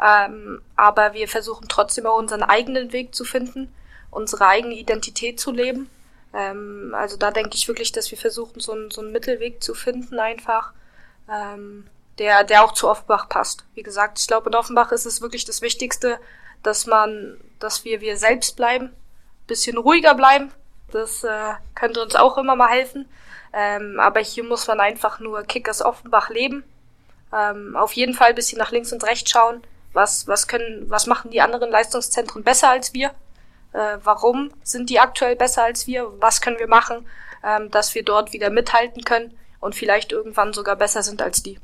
Ähm, 0.00 0.62
aber 0.76 1.14
wir 1.14 1.26
versuchen 1.26 1.68
trotzdem 1.68 2.06
auch 2.06 2.18
unseren 2.18 2.42
eigenen 2.42 2.92
Weg 2.92 3.14
zu 3.14 3.24
finden, 3.24 3.74
unsere 4.10 4.46
eigene 4.46 4.74
Identität 4.74 5.40
zu 5.40 5.50
leben. 5.50 5.90
Ähm, 6.34 6.94
also 6.96 7.16
da 7.16 7.30
denke 7.30 7.56
ich 7.56 7.66
wirklich, 7.66 7.92
dass 7.92 8.10
wir 8.10 8.18
versuchen, 8.18 8.60
so, 8.60 8.72
ein, 8.72 8.90
so 8.90 9.00
einen 9.00 9.10
Mittelweg 9.10 9.64
zu 9.64 9.74
finden 9.74 10.20
einfach, 10.20 10.72
ähm, 11.32 11.86
der, 12.18 12.44
der 12.44 12.62
auch 12.62 12.72
zu 12.72 12.88
Offenbach 12.88 13.28
passt. 13.28 13.64
Wie 13.74 13.82
gesagt, 13.82 14.20
ich 14.20 14.26
glaube, 14.26 14.50
in 14.50 14.54
Offenbach 14.54 14.92
ist 14.92 15.06
es 15.06 15.22
wirklich 15.22 15.44
das 15.44 15.60
Wichtigste, 15.62 16.20
dass 16.62 16.86
man, 16.86 17.38
dass 17.58 17.84
wir 17.84 18.00
wir 18.00 18.16
selbst 18.16 18.56
bleiben, 18.56 18.92
bisschen 19.46 19.78
ruhiger 19.78 20.14
bleiben. 20.14 20.52
Das 20.92 21.24
äh, 21.24 21.54
könnte 21.74 22.02
uns 22.02 22.14
auch 22.14 22.38
immer 22.38 22.56
mal 22.56 22.68
helfen. 22.68 23.08
Ähm, 23.52 23.98
aber 24.00 24.20
hier 24.20 24.44
muss 24.44 24.66
man 24.66 24.80
einfach 24.80 25.20
nur 25.20 25.42
Kickers 25.42 25.82
Offenbach 25.82 26.30
leben. 26.30 26.64
Ähm, 27.32 27.76
auf 27.76 27.92
jeden 27.92 28.14
Fall 28.14 28.34
bisschen 28.34 28.58
nach 28.58 28.70
links 28.70 28.92
und 28.92 29.04
rechts 29.04 29.30
schauen. 29.30 29.62
Was, 29.92 30.28
was 30.28 30.46
können, 30.46 30.88
was 30.88 31.06
machen 31.06 31.30
die 31.30 31.40
anderen 31.40 31.70
Leistungszentren 31.70 32.44
besser 32.44 32.70
als 32.70 32.92
wir? 32.92 33.12
Äh, 33.72 33.98
warum 34.04 34.50
sind 34.62 34.90
die 34.90 35.00
aktuell 35.00 35.36
besser 35.36 35.64
als 35.64 35.86
wir? 35.86 36.12
Was 36.20 36.40
können 36.40 36.58
wir 36.58 36.68
machen, 36.68 37.06
ähm, 37.42 37.70
dass 37.70 37.94
wir 37.94 38.04
dort 38.04 38.32
wieder 38.32 38.50
mithalten 38.50 39.04
können 39.04 39.36
und 39.60 39.74
vielleicht 39.74 40.12
irgendwann 40.12 40.52
sogar 40.52 40.76
besser 40.76 41.02
sind 41.02 41.22
als 41.22 41.42
die? 41.42 41.58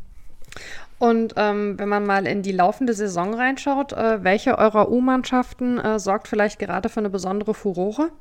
Und 1.02 1.34
ähm, 1.36 1.80
wenn 1.80 1.88
man 1.88 2.06
mal 2.06 2.28
in 2.28 2.42
die 2.42 2.52
laufende 2.52 2.94
Saison 2.94 3.34
reinschaut, 3.34 3.92
äh, 3.92 4.22
welche 4.22 4.56
eurer 4.56 4.88
U-Mannschaften 4.88 5.80
äh, 5.80 5.98
sorgt 5.98 6.28
vielleicht 6.28 6.60
gerade 6.60 6.88
für 6.88 7.00
eine 7.00 7.10
besondere 7.10 7.54
Furore? 7.54 8.12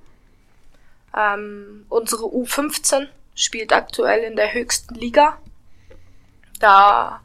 Ähm, 1.16 1.86
unsere 1.90 2.24
U15 2.24 3.06
spielt 3.36 3.72
aktuell 3.72 4.24
in 4.24 4.36
der 4.36 4.56
höchsten 4.56 4.96
Liga. 4.96 5.38
Da 6.60 7.22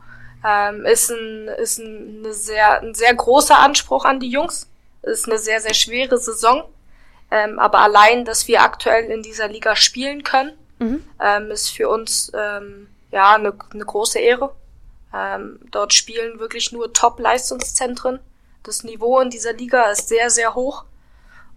ähm, 0.46 0.84
ist, 0.84 1.10
ein, 1.10 1.48
ist 1.48 1.78
ein, 1.78 2.26
sehr, 2.32 2.82
ein 2.82 2.94
sehr 2.94 3.14
großer 3.14 3.58
Anspruch 3.58 4.04
an 4.04 4.20
die 4.20 4.28
Jungs. 4.28 4.68
Ist 5.00 5.26
eine 5.26 5.38
sehr, 5.38 5.62
sehr 5.62 5.72
schwere 5.72 6.18
Saison. 6.18 6.64
Ähm, 7.30 7.58
aber 7.58 7.78
allein, 7.78 8.26
dass 8.26 8.46
wir 8.46 8.60
aktuell 8.60 9.06
in 9.06 9.22
dieser 9.22 9.48
Liga 9.48 9.74
spielen 9.74 10.22
können, 10.22 10.52
mhm. 10.80 11.02
ähm, 11.18 11.50
ist 11.50 11.70
für 11.70 11.88
uns 11.88 12.30
ähm, 12.34 12.88
ja 13.10 13.36
eine, 13.36 13.54
eine 13.72 13.84
große 13.86 14.18
Ehre. 14.18 14.52
Ähm, 15.16 15.60
dort 15.70 15.94
spielen 15.94 16.38
wirklich 16.38 16.72
nur 16.72 16.92
Top-Leistungszentren. 16.92 18.20
Das 18.62 18.84
Niveau 18.84 19.18
in 19.20 19.30
dieser 19.30 19.54
Liga 19.54 19.90
ist 19.90 20.08
sehr, 20.08 20.28
sehr 20.28 20.54
hoch. 20.54 20.84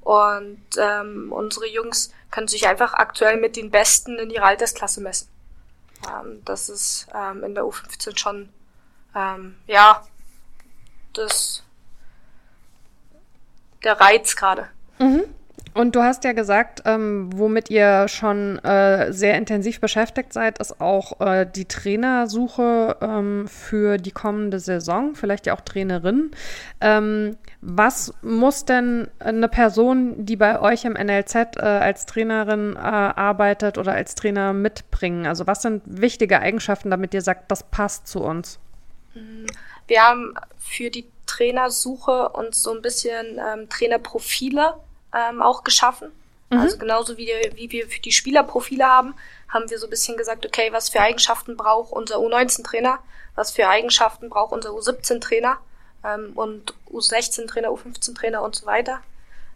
Und 0.01 0.63
ähm, 0.77 1.31
unsere 1.31 1.67
Jungs 1.67 2.13
können 2.31 2.47
sich 2.47 2.67
einfach 2.67 2.93
aktuell 2.93 3.37
mit 3.37 3.55
den 3.55 3.69
Besten 3.69 4.17
in 4.17 4.29
ihrer 4.29 4.45
Altersklasse 4.45 5.01
messen. 5.01 5.27
Ähm, 6.07 6.41
das 6.45 6.69
ist 6.69 7.07
ähm, 7.13 7.43
in 7.43 7.55
der 7.55 7.65
U15 7.65 8.17
schon, 8.17 8.49
ähm, 9.13 9.57
ja, 9.67 10.05
das, 11.13 11.63
der 13.83 13.99
Reiz 13.99 14.35
gerade. 14.35 14.69
Mhm. 14.99 15.25
Und 15.73 15.95
du 15.95 16.01
hast 16.01 16.23
ja 16.23 16.33
gesagt, 16.33 16.83
ähm, 16.85 17.29
womit 17.33 17.69
ihr 17.69 18.07
schon 18.07 18.59
äh, 18.59 19.11
sehr 19.13 19.37
intensiv 19.37 19.79
beschäftigt 19.79 20.33
seid, 20.33 20.59
ist 20.59 20.81
auch 20.81 21.19
äh, 21.21 21.45
die 21.45 21.65
Trainersuche 21.65 22.97
ähm, 23.01 23.47
für 23.47 23.97
die 23.97 24.11
kommende 24.11 24.59
Saison, 24.59 25.15
vielleicht 25.15 25.45
ja 25.45 25.53
auch 25.53 25.61
Trainerin. 25.61 26.31
Ähm, 26.81 27.37
was 27.61 28.13
muss 28.21 28.65
denn 28.65 29.09
eine 29.19 29.47
Person, 29.47 30.25
die 30.25 30.35
bei 30.35 30.59
euch 30.59 30.85
im 30.85 30.93
NLZ 30.93 31.35
äh, 31.35 31.61
als 31.61 32.05
Trainerin 32.05 32.75
äh, 32.75 32.79
arbeitet 32.79 33.77
oder 33.77 33.93
als 33.93 34.15
Trainer 34.15 34.53
mitbringen? 34.53 35.25
Also 35.25 35.45
was 35.45 35.61
sind 35.61 35.83
wichtige 35.85 36.39
Eigenschaften, 36.39 36.89
damit 36.89 37.13
ihr 37.13 37.21
sagt, 37.21 37.51
das 37.51 37.63
passt 37.63 38.07
zu 38.07 38.21
uns? 38.21 38.59
Wir 39.87 40.01
haben 40.01 40.33
für 40.57 40.89
die 40.89 41.05
Trainersuche 41.25 42.29
uns 42.29 42.63
so 42.63 42.73
ein 42.73 42.81
bisschen 42.81 43.39
ähm, 43.39 43.69
Trainerprofile 43.69 44.75
ähm, 45.13 45.41
auch 45.41 45.63
geschaffen. 45.63 46.11
Mhm. 46.49 46.59
Also 46.59 46.77
genauso 46.77 47.17
wie, 47.17 47.31
wie 47.55 47.71
wir 47.71 47.87
für 47.87 48.01
die 48.01 48.11
Spielerprofile 48.11 48.85
haben, 48.85 49.13
haben 49.47 49.69
wir 49.69 49.79
so 49.79 49.87
ein 49.87 49.89
bisschen 49.89 50.17
gesagt, 50.17 50.45
okay, 50.45 50.71
was 50.71 50.89
für 50.89 50.99
Eigenschaften 50.99 51.57
braucht 51.57 51.91
unser 51.91 52.17
U19-Trainer, 52.17 52.99
was 53.35 53.51
für 53.51 53.67
Eigenschaften 53.67 54.29
braucht 54.29 54.51
unser 54.51 54.71
U17-Trainer 54.71 55.57
ähm, 56.03 56.31
und 56.35 56.73
U16-Trainer, 56.91 57.69
U15-Trainer 57.69 58.41
und 58.41 58.55
so 58.55 58.65
weiter. 58.65 59.01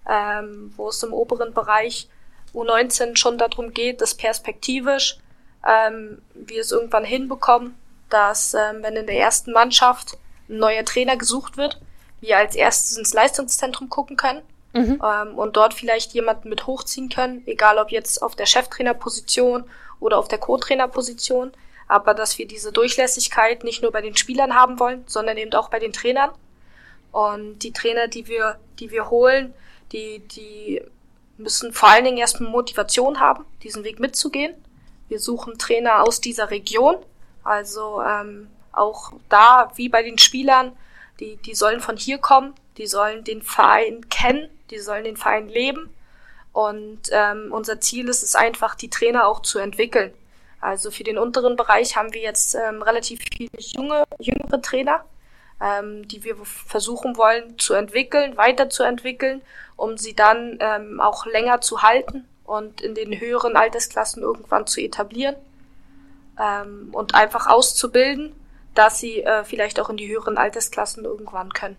Ähm, 0.10 0.74
wo 0.76 0.90
es 0.90 1.02
im 1.02 1.14
oberen 1.14 1.54
Bereich 1.54 2.10
U19 2.54 3.16
schon 3.16 3.38
darum 3.38 3.74
geht, 3.74 4.02
dass 4.02 4.16
perspektivisch 4.16 5.18
ähm, 5.66 6.22
wir 6.34 6.60
es 6.60 6.72
irgendwann 6.72 7.06
hinbekommen, 7.06 7.78
dass 8.10 8.54
ähm, 8.54 8.82
wenn 8.84 8.98
in 8.98 9.08
der 9.08 9.18
ersten 9.18 9.54
Mannschaft 9.54 10.18
ein 10.50 10.58
neuer 10.58 10.84
Trainer 10.84 11.16
gesucht 11.16 11.56
wird, 11.56 11.80
wir 12.20 12.38
als 12.38 12.56
erstes 12.56 12.98
ins 12.98 13.14
Leistungszentrum 13.14 13.90
gucken 13.90 14.18
können 14.18 14.42
mhm. 14.74 15.02
ähm, 15.04 15.38
und 15.38 15.56
dort 15.56 15.74
vielleicht 15.74 16.14
jemanden 16.14 16.50
mit 16.50 16.68
hochziehen 16.68 17.10
können, 17.10 17.44
egal 17.46 17.78
ob 17.78 17.92
jetzt 17.92 18.22
auf 18.22 18.36
der 18.36 18.46
Cheftrainerposition 18.46 19.66
oder 20.00 20.18
auf 20.18 20.28
der 20.28 20.40
Co-Trainerposition, 20.40 21.54
aber 21.88 22.14
dass 22.14 22.38
wir 22.38 22.48
diese 22.48 22.72
Durchlässigkeit 22.72 23.64
nicht 23.64 23.82
nur 23.82 23.92
bei 23.92 24.02
den 24.02 24.18
Spielern 24.18 24.56
haben 24.56 24.80
wollen, 24.80 25.04
sondern 25.08 25.38
eben 25.38 25.54
auch 25.54 25.70
bei 25.70 25.80
den 25.80 25.94
Trainern. 25.94 26.32
Und 27.12 27.60
die 27.60 27.72
Trainer, 27.72 28.08
die 28.08 28.28
wir, 28.28 28.58
die 28.80 28.90
wir 28.90 29.10
holen, 29.10 29.54
die, 29.92 30.20
die 30.20 30.82
müssen 31.38 31.74
vor 31.74 31.90
allen 31.90 32.06
Dingen 32.06 32.18
erstmal 32.18 32.50
Motivation 32.50 33.20
haben, 33.20 33.46
diesen 33.62 33.84
Weg 33.84 34.00
mitzugehen. 34.00 34.56
Wir 35.08 35.20
suchen 35.20 35.58
Trainer 35.58 36.04
aus 36.04 36.22
dieser 36.22 36.50
Region. 36.50 36.96
Also 37.44 38.02
ähm, 38.02 38.50
auch 38.72 39.14
da, 39.30 39.72
wie 39.76 39.90
bei 39.90 40.02
den 40.02 40.18
Spielern, 40.18 40.76
die, 41.20 41.36
die 41.38 41.54
sollen 41.54 41.82
von 41.82 41.98
hier 41.98 42.18
kommen, 42.18 42.54
die 42.78 42.88
sollen 42.88 43.24
den 43.24 43.42
Verein 43.42 44.10
kennen, 44.10 44.50
die 44.70 44.80
sollen 44.80 45.04
den 45.04 45.18
Verein 45.18 45.50
leben. 45.50 45.90
Und 46.52 47.02
ähm, 47.12 47.52
unser 47.52 47.82
Ziel 47.82 48.08
ist 48.10 48.24
es 48.24 48.36
einfach, 48.36 48.76
die 48.76 48.90
Trainer 48.90 49.28
auch 49.28 49.42
zu 49.42 49.60
entwickeln. 49.60 50.14
Also 50.62 50.92
für 50.92 51.04
den 51.04 51.18
unteren 51.18 51.58
Bereich 51.58 51.98
haben 51.98 52.14
wir 52.14 52.22
jetzt 52.22 52.56
ähm, 52.56 52.82
relativ 52.82 53.22
viele 53.36 53.50
junge, 53.60 54.06
jüngere 54.20 54.62
Trainer, 54.62 55.04
ähm, 55.62 56.08
die 56.08 56.24
wir 56.24 56.38
versuchen 56.46 57.18
wollen 57.18 57.60
zu 57.60 57.74
entwickeln, 57.74 58.38
weiterzuentwickeln, 58.38 59.42
um 59.76 59.98
sie 59.98 60.16
dann 60.16 60.58
ähm, 60.62 61.02
auch 61.02 61.26
länger 61.26 61.60
zu 61.60 61.82
halten 61.82 62.26
und 62.46 62.82
in 62.82 62.96
den 62.96 63.20
höheren 63.20 63.58
Altersklassen 63.58 64.24
irgendwann 64.24 64.68
zu 64.68 64.80
etablieren 64.80 65.36
ähm, 66.40 66.90
und 66.92 67.16
einfach 67.16 67.48
auszubilden, 67.48 68.34
dass 68.74 69.00
sie 69.00 69.22
äh, 69.22 69.44
vielleicht 69.44 69.80
auch 69.80 69.90
in 69.90 69.98
die 69.98 70.08
höheren 70.08 70.38
Altersklassen 70.38 71.04
irgendwann 71.06 71.52
können. 71.52 71.78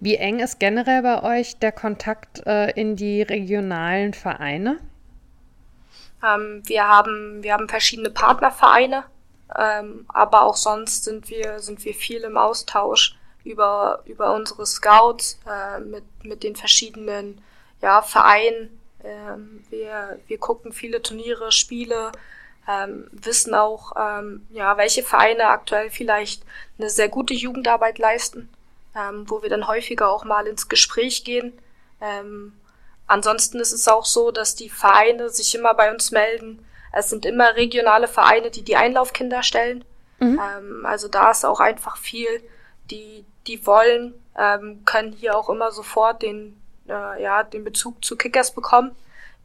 Wie 0.00 0.16
eng 0.16 0.40
ist 0.40 0.60
generell 0.60 1.02
bei 1.02 1.22
euch 1.22 1.58
der 1.58 1.72
Kontakt 1.72 2.46
äh, 2.46 2.70
in 2.72 2.96
die 2.96 3.22
regionalen 3.22 4.14
Vereine? 4.14 4.78
Ähm, 6.22 6.62
wir 6.66 6.86
haben 6.88 7.42
wir 7.42 7.52
haben 7.52 7.68
verschiedene 7.68 8.10
Partnervereine, 8.10 9.04
ähm, 9.56 10.06
aber 10.08 10.42
auch 10.42 10.56
sonst 10.56 11.04
sind 11.04 11.28
wir 11.30 11.60
sind 11.60 11.84
wir 11.84 11.94
viel 11.94 12.22
im 12.22 12.36
Austausch 12.36 13.16
über 13.44 14.02
über 14.04 14.34
unsere 14.34 14.66
Scouts 14.66 15.38
äh, 15.46 15.80
mit 15.80 16.04
mit 16.24 16.42
den 16.42 16.56
verschiedenen 16.56 17.40
ja 17.82 18.02
Vereinen. 18.02 18.80
Ähm, 19.04 19.64
wir 19.70 20.18
wir 20.26 20.38
gucken 20.38 20.72
viele 20.72 21.02
Turniere, 21.02 21.52
Spiele, 21.52 22.10
ähm, 22.68 23.08
wissen 23.12 23.54
auch 23.54 23.92
ähm, 23.96 24.46
ja 24.50 24.76
welche 24.76 25.04
Vereine 25.04 25.46
aktuell 25.48 25.90
vielleicht 25.90 26.42
eine 26.78 26.90
sehr 26.90 27.08
gute 27.08 27.34
Jugendarbeit 27.34 27.98
leisten, 27.98 28.48
ähm, 28.96 29.28
wo 29.28 29.42
wir 29.42 29.50
dann 29.50 29.66
häufiger 29.66 30.10
auch 30.10 30.24
mal 30.24 30.46
ins 30.46 30.68
Gespräch 30.68 31.24
gehen. 31.24 31.58
Ähm, 32.00 32.52
Ansonsten 33.08 33.58
ist 33.58 33.72
es 33.72 33.88
auch 33.88 34.04
so, 34.04 34.30
dass 34.30 34.54
die 34.54 34.68
Vereine 34.68 35.30
sich 35.30 35.54
immer 35.54 35.74
bei 35.74 35.90
uns 35.90 36.12
melden. 36.12 36.64
Es 36.92 37.08
sind 37.08 37.24
immer 37.24 37.56
regionale 37.56 38.06
Vereine, 38.06 38.50
die 38.50 38.62
die 38.62 38.76
Einlaufkinder 38.76 39.42
stellen. 39.42 39.84
Mhm. 40.20 40.38
Ähm, 40.38 40.86
also 40.86 41.08
da 41.08 41.30
ist 41.30 41.44
auch 41.44 41.58
einfach 41.58 41.96
viel, 41.96 42.28
die, 42.90 43.24
die 43.46 43.66
wollen, 43.66 44.12
ähm, 44.36 44.84
können 44.84 45.12
hier 45.12 45.36
auch 45.36 45.48
immer 45.48 45.72
sofort 45.72 46.20
den, 46.20 46.60
äh, 46.86 47.22
ja, 47.22 47.42
den 47.44 47.64
Bezug 47.64 48.04
zu 48.04 48.16
Kickers 48.16 48.54
bekommen. 48.54 48.94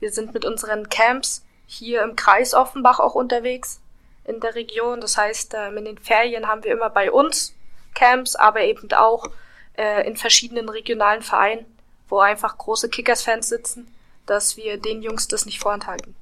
Wir 0.01 0.11
sind 0.11 0.33
mit 0.33 0.43
unseren 0.43 0.89
Camps 0.89 1.45
hier 1.65 2.03
im 2.03 2.17
Kreis 2.17 2.53
Offenbach 2.53 2.99
auch 2.99 3.15
unterwegs 3.15 3.79
in 4.25 4.41
der 4.41 4.55
Region. 4.55 4.99
Das 4.99 5.17
heißt, 5.17 5.53
ähm, 5.55 5.77
in 5.77 5.85
den 5.85 5.97
Ferien 5.97 6.49
haben 6.49 6.65
wir 6.65 6.73
immer 6.73 6.89
bei 6.89 7.09
uns 7.09 7.55
Camps, 7.93 8.35
aber 8.35 8.61
eben 8.61 8.91
auch 8.93 9.29
äh, 9.77 10.07
in 10.07 10.17
verschiedenen 10.17 10.69
regionalen 10.69 11.21
Vereinen 11.21 11.65
wo 12.13 12.19
einfach 12.19 12.59
große 12.59 12.89
Kickers-Fans 12.89 13.49
sitzen, 13.49 13.87
dass 14.27 14.55
wir 14.55 14.77
den 14.77 15.01
Jungs 15.01 15.27
das 15.27 15.47
nicht 15.47 15.59
vorenthalten. 15.59 16.15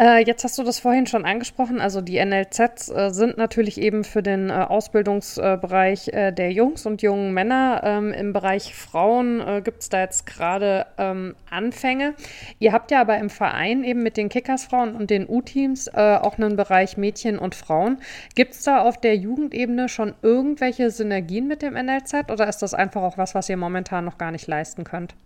Äh, 0.00 0.24
jetzt 0.24 0.44
hast 0.44 0.56
du 0.56 0.62
das 0.62 0.78
vorhin 0.78 1.08
schon 1.08 1.24
angesprochen. 1.24 1.80
Also 1.80 2.00
die 2.00 2.24
NLZs 2.24 2.88
äh, 2.88 3.10
sind 3.10 3.36
natürlich 3.36 3.80
eben 3.80 4.04
für 4.04 4.22
den 4.22 4.48
äh, 4.48 4.52
Ausbildungsbereich 4.52 6.08
äh, 6.08 6.30
der 6.30 6.52
Jungs 6.52 6.86
und 6.86 7.02
jungen 7.02 7.34
Männer. 7.34 7.80
Ähm, 7.82 8.12
Im 8.12 8.32
Bereich 8.32 8.76
Frauen 8.76 9.40
äh, 9.40 9.60
gibt 9.60 9.82
es 9.82 9.88
da 9.88 10.00
jetzt 10.00 10.24
gerade 10.24 10.86
ähm, 10.98 11.34
Anfänge. 11.50 12.14
Ihr 12.60 12.72
habt 12.72 12.92
ja 12.92 13.00
aber 13.00 13.18
im 13.18 13.28
Verein 13.28 13.82
eben 13.82 14.04
mit 14.04 14.16
den 14.16 14.28
Kickersfrauen 14.28 14.94
und 14.94 15.10
den 15.10 15.28
U-Teams 15.28 15.88
äh, 15.88 16.16
auch 16.22 16.38
einen 16.38 16.54
Bereich 16.54 16.96
Mädchen 16.96 17.36
und 17.36 17.56
Frauen. 17.56 18.00
Gibt 18.36 18.54
es 18.54 18.62
da 18.62 18.82
auf 18.82 19.00
der 19.00 19.16
Jugendebene 19.16 19.88
schon 19.88 20.14
irgendwelche 20.22 20.92
Synergien 20.92 21.48
mit 21.48 21.60
dem 21.60 21.74
NLZ 21.74 22.30
oder 22.30 22.48
ist 22.48 22.58
das 22.58 22.72
einfach 22.72 23.02
auch 23.02 23.18
was, 23.18 23.34
was 23.34 23.48
ihr 23.48 23.56
momentan 23.56 24.04
noch 24.04 24.16
gar 24.16 24.30
nicht 24.30 24.46
leisten 24.46 24.84
könnt? 24.84 25.16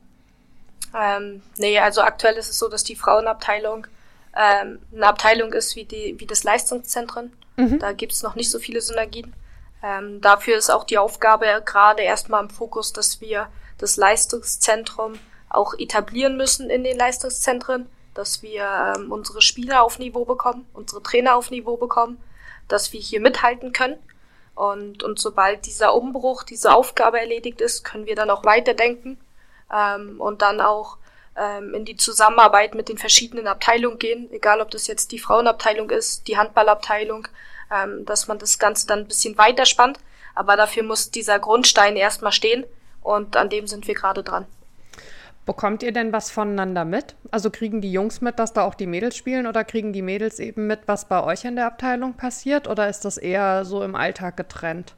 Ähm, 0.99 1.43
nee, 1.59 1.79
also 1.79 2.01
aktuell 2.01 2.37
ist 2.37 2.49
es 2.49 2.59
so, 2.59 2.69
dass 2.69 2.85
die 2.85 2.97
Frauenabteilung 2.97 3.87
ähm, 4.37 4.81
eine 4.95 5.07
Abteilung 5.07 5.53
ist 5.53 5.77
wie, 5.77 5.85
die, 5.85 6.15
wie 6.19 6.27
das 6.27 6.45
Leistungszentren. 6.45 7.33
Mhm. 7.57 7.79
Da 7.79 7.93
gibt 7.93 8.13
es 8.13 8.23
noch 8.23 8.35
nicht 8.35 8.51
so 8.51 8.59
viele 8.59 8.81
Synergien. 8.81 9.35
Ähm, 9.83 10.21
dafür 10.21 10.57
ist 10.57 10.71
auch 10.71 10.85
die 10.85 10.99
Aufgabe 10.99 11.63
gerade 11.65 12.03
erstmal 12.03 12.43
im 12.43 12.51
Fokus, 12.51 12.93
dass 12.93 13.21
wir 13.21 13.49
das 13.79 13.97
Leistungszentrum 13.97 15.15
auch 15.49 15.75
etablieren 15.79 16.37
müssen 16.37 16.71
in 16.71 16.85
den 16.85 16.97
Leistungszentren, 16.97 17.89
dass 18.15 18.43
wir 18.43 18.95
ähm, 18.97 19.11
unsere 19.11 19.43
Spieler 19.43 19.83
auf 19.83 19.99
Niveau 19.99 20.25
bekommen, 20.25 20.67
unsere 20.73 21.03
Trainer 21.03 21.35
auf 21.35 21.51
Niveau 21.51 21.77
bekommen, 21.77 22.19
dass 22.69 22.93
wir 22.93 23.01
hier 23.01 23.21
mithalten 23.21 23.73
können. 23.73 23.99
Und, 24.55 25.03
und 25.03 25.19
sobald 25.19 25.67
dieser 25.67 25.95
Umbruch, 25.95 26.43
diese 26.43 26.75
Aufgabe 26.75 27.19
erledigt 27.19 27.61
ist, 27.61 27.85
können 27.85 28.07
wir 28.07 28.15
dann 28.15 28.31
auch 28.31 28.45
weiterdenken 28.45 29.19
ähm, 29.73 30.21
und 30.21 30.43
dann 30.43 30.61
auch 30.61 30.99
ähm, 31.37 31.75
in 31.75 31.85
die 31.85 31.97
Zusammenarbeit 31.97 32.75
mit 32.75 32.89
den 32.89 32.99
verschiedenen 32.99 33.47
Abteilungen 33.47 33.99
gehen, 33.99 34.29
egal 34.33 34.61
ob 34.61 34.71
das 34.71 34.87
jetzt 34.87 35.13
die 35.13 35.19
Frauenabteilung 35.19 35.91
ist, 35.91 36.29
die 36.29 36.37
Handballabteilung, 36.37 37.29
ähm, 37.73 38.05
dass 38.05 38.29
man 38.29 38.39
das 38.39 38.59
Ganze 38.59 38.87
dann 38.87 39.01
ein 39.01 39.09
bisschen 39.09 39.39
weiterspannt. 39.39 39.99
Aber 40.35 40.57
dafür 40.57 40.83
muss 40.83 41.11
dieser 41.11 41.39
Grundstein 41.39 41.97
erstmal 41.97 42.33
stehen 42.33 42.65
und 43.03 43.37
an 43.37 43.51
dem 43.51 43.67
sind 43.67 43.87
wir 43.87 43.95
gerade 43.95 44.23
dran. 44.23 44.47
Bekommt 45.45 45.83
ihr 45.83 45.93
denn 45.93 46.13
was 46.13 46.31
voneinander 46.31 46.85
mit? 46.85 47.17
Also 47.33 47.51
kriegen 47.51 47.81
die 47.81 47.93
Jungs 47.93 48.21
mit, 48.21 48.39
dass 48.39 48.53
da 48.53 48.63
auch 48.63 48.75
die 48.75 48.87
Mädels 48.87 49.17
spielen 49.17 49.49
oder 49.49 49.65
kriegen 49.65 49.93
die 49.93 50.03
Mädels 50.03 50.39
eben 50.39 50.69
mit, 50.69 50.81
was 50.87 51.09
bei 51.09 51.23
euch 51.25 51.45
in 51.45 51.57
der 51.57 51.67
Abteilung 51.67 52.15
passiert 52.15 52.69
oder 52.69 52.89
ist 52.89 53.05
das 53.05 53.19
eher 53.19 53.65
so 53.65 53.83
im 53.83 53.97
Alltag 53.97 54.37
getrennt? 54.37 54.95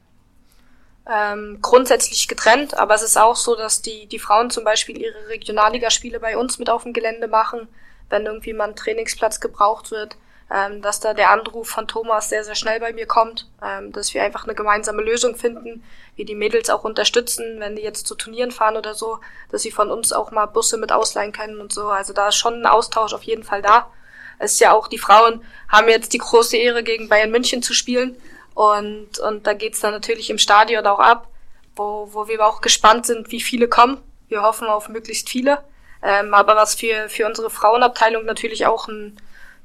Ähm, 1.11 1.59
grundsätzlich 1.61 2.27
getrennt, 2.27 2.77
aber 2.77 2.95
es 2.95 3.03
ist 3.03 3.17
auch 3.17 3.35
so, 3.35 3.55
dass 3.55 3.81
die, 3.81 4.07
die 4.07 4.19
Frauen 4.19 4.49
zum 4.49 4.63
Beispiel 4.63 4.99
ihre 4.99 5.27
Regionalligaspiele 5.29 6.19
bei 6.19 6.37
uns 6.37 6.57
mit 6.57 6.69
auf 6.69 6.83
dem 6.83 6.93
Gelände 6.93 7.27
machen, 7.27 7.67
wenn 8.09 8.25
irgendwie 8.25 8.53
mal 8.53 8.69
ein 8.69 8.75
Trainingsplatz 8.75 9.39
gebraucht 9.39 9.91
wird, 9.91 10.17
ähm, 10.51 10.81
dass 10.81 10.99
da 10.99 11.13
der 11.13 11.31
Anruf 11.31 11.69
von 11.69 11.87
Thomas 11.87 12.29
sehr, 12.29 12.43
sehr 12.43 12.55
schnell 12.55 12.79
bei 12.79 12.93
mir 12.93 13.05
kommt, 13.05 13.47
ähm, 13.63 13.91
dass 13.91 14.13
wir 14.13 14.23
einfach 14.23 14.43
eine 14.45 14.55
gemeinsame 14.55 15.01
Lösung 15.01 15.35
finden, 15.35 15.83
wir 16.15 16.25
die 16.25 16.35
Mädels 16.35 16.69
auch 16.69 16.83
unterstützen, 16.83 17.59
wenn 17.59 17.75
die 17.75 17.81
jetzt 17.81 18.07
zu 18.07 18.15
Turnieren 18.15 18.51
fahren 18.51 18.77
oder 18.77 18.95
so, 18.95 19.19
dass 19.51 19.61
sie 19.61 19.71
von 19.71 19.91
uns 19.91 20.13
auch 20.13 20.31
mal 20.31 20.45
Busse 20.45 20.77
mit 20.77 20.91
ausleihen 20.91 21.31
können 21.31 21.59
und 21.61 21.73
so. 21.73 21.87
Also 21.87 22.13
da 22.13 22.29
ist 22.29 22.35
schon 22.35 22.61
ein 22.61 22.65
Austausch 22.65 23.13
auf 23.13 23.23
jeden 23.23 23.43
Fall 23.43 23.61
da. 23.61 23.91
Es 24.37 24.53
ist 24.53 24.59
ja 24.59 24.73
auch, 24.73 24.87
die 24.87 24.97
Frauen 24.97 25.43
haben 25.69 25.87
jetzt 25.87 26.13
die 26.13 26.17
große 26.17 26.57
Ehre, 26.57 26.83
gegen 26.83 27.09
Bayern 27.09 27.31
München 27.31 27.63
zu 27.63 27.73
spielen. 27.73 28.15
Und, 28.55 29.19
und 29.19 29.45
da 29.45 29.53
geht's 29.53 29.81
dann 29.81 29.91
natürlich 29.91 30.29
im 30.29 30.39
Stadion 30.39 30.87
auch 30.87 30.99
ab, 30.99 31.27
wo, 31.75 32.09
wo 32.11 32.27
wir 32.27 32.43
auch 32.43 32.61
gespannt 32.61 33.05
sind, 33.05 33.31
wie 33.31 33.41
viele 33.41 33.67
kommen. 33.67 34.01
Wir 34.29 34.41
hoffen 34.41 34.67
auf 34.67 34.89
möglichst 34.89 35.29
viele. 35.29 35.63
Ähm, 36.01 36.33
aber 36.33 36.55
was 36.55 36.73
für, 36.73 37.09
für 37.09 37.27
unsere 37.27 37.49
Frauenabteilung 37.49 38.25
natürlich 38.25 38.65
auch 38.65 38.87
ein, 38.87 39.17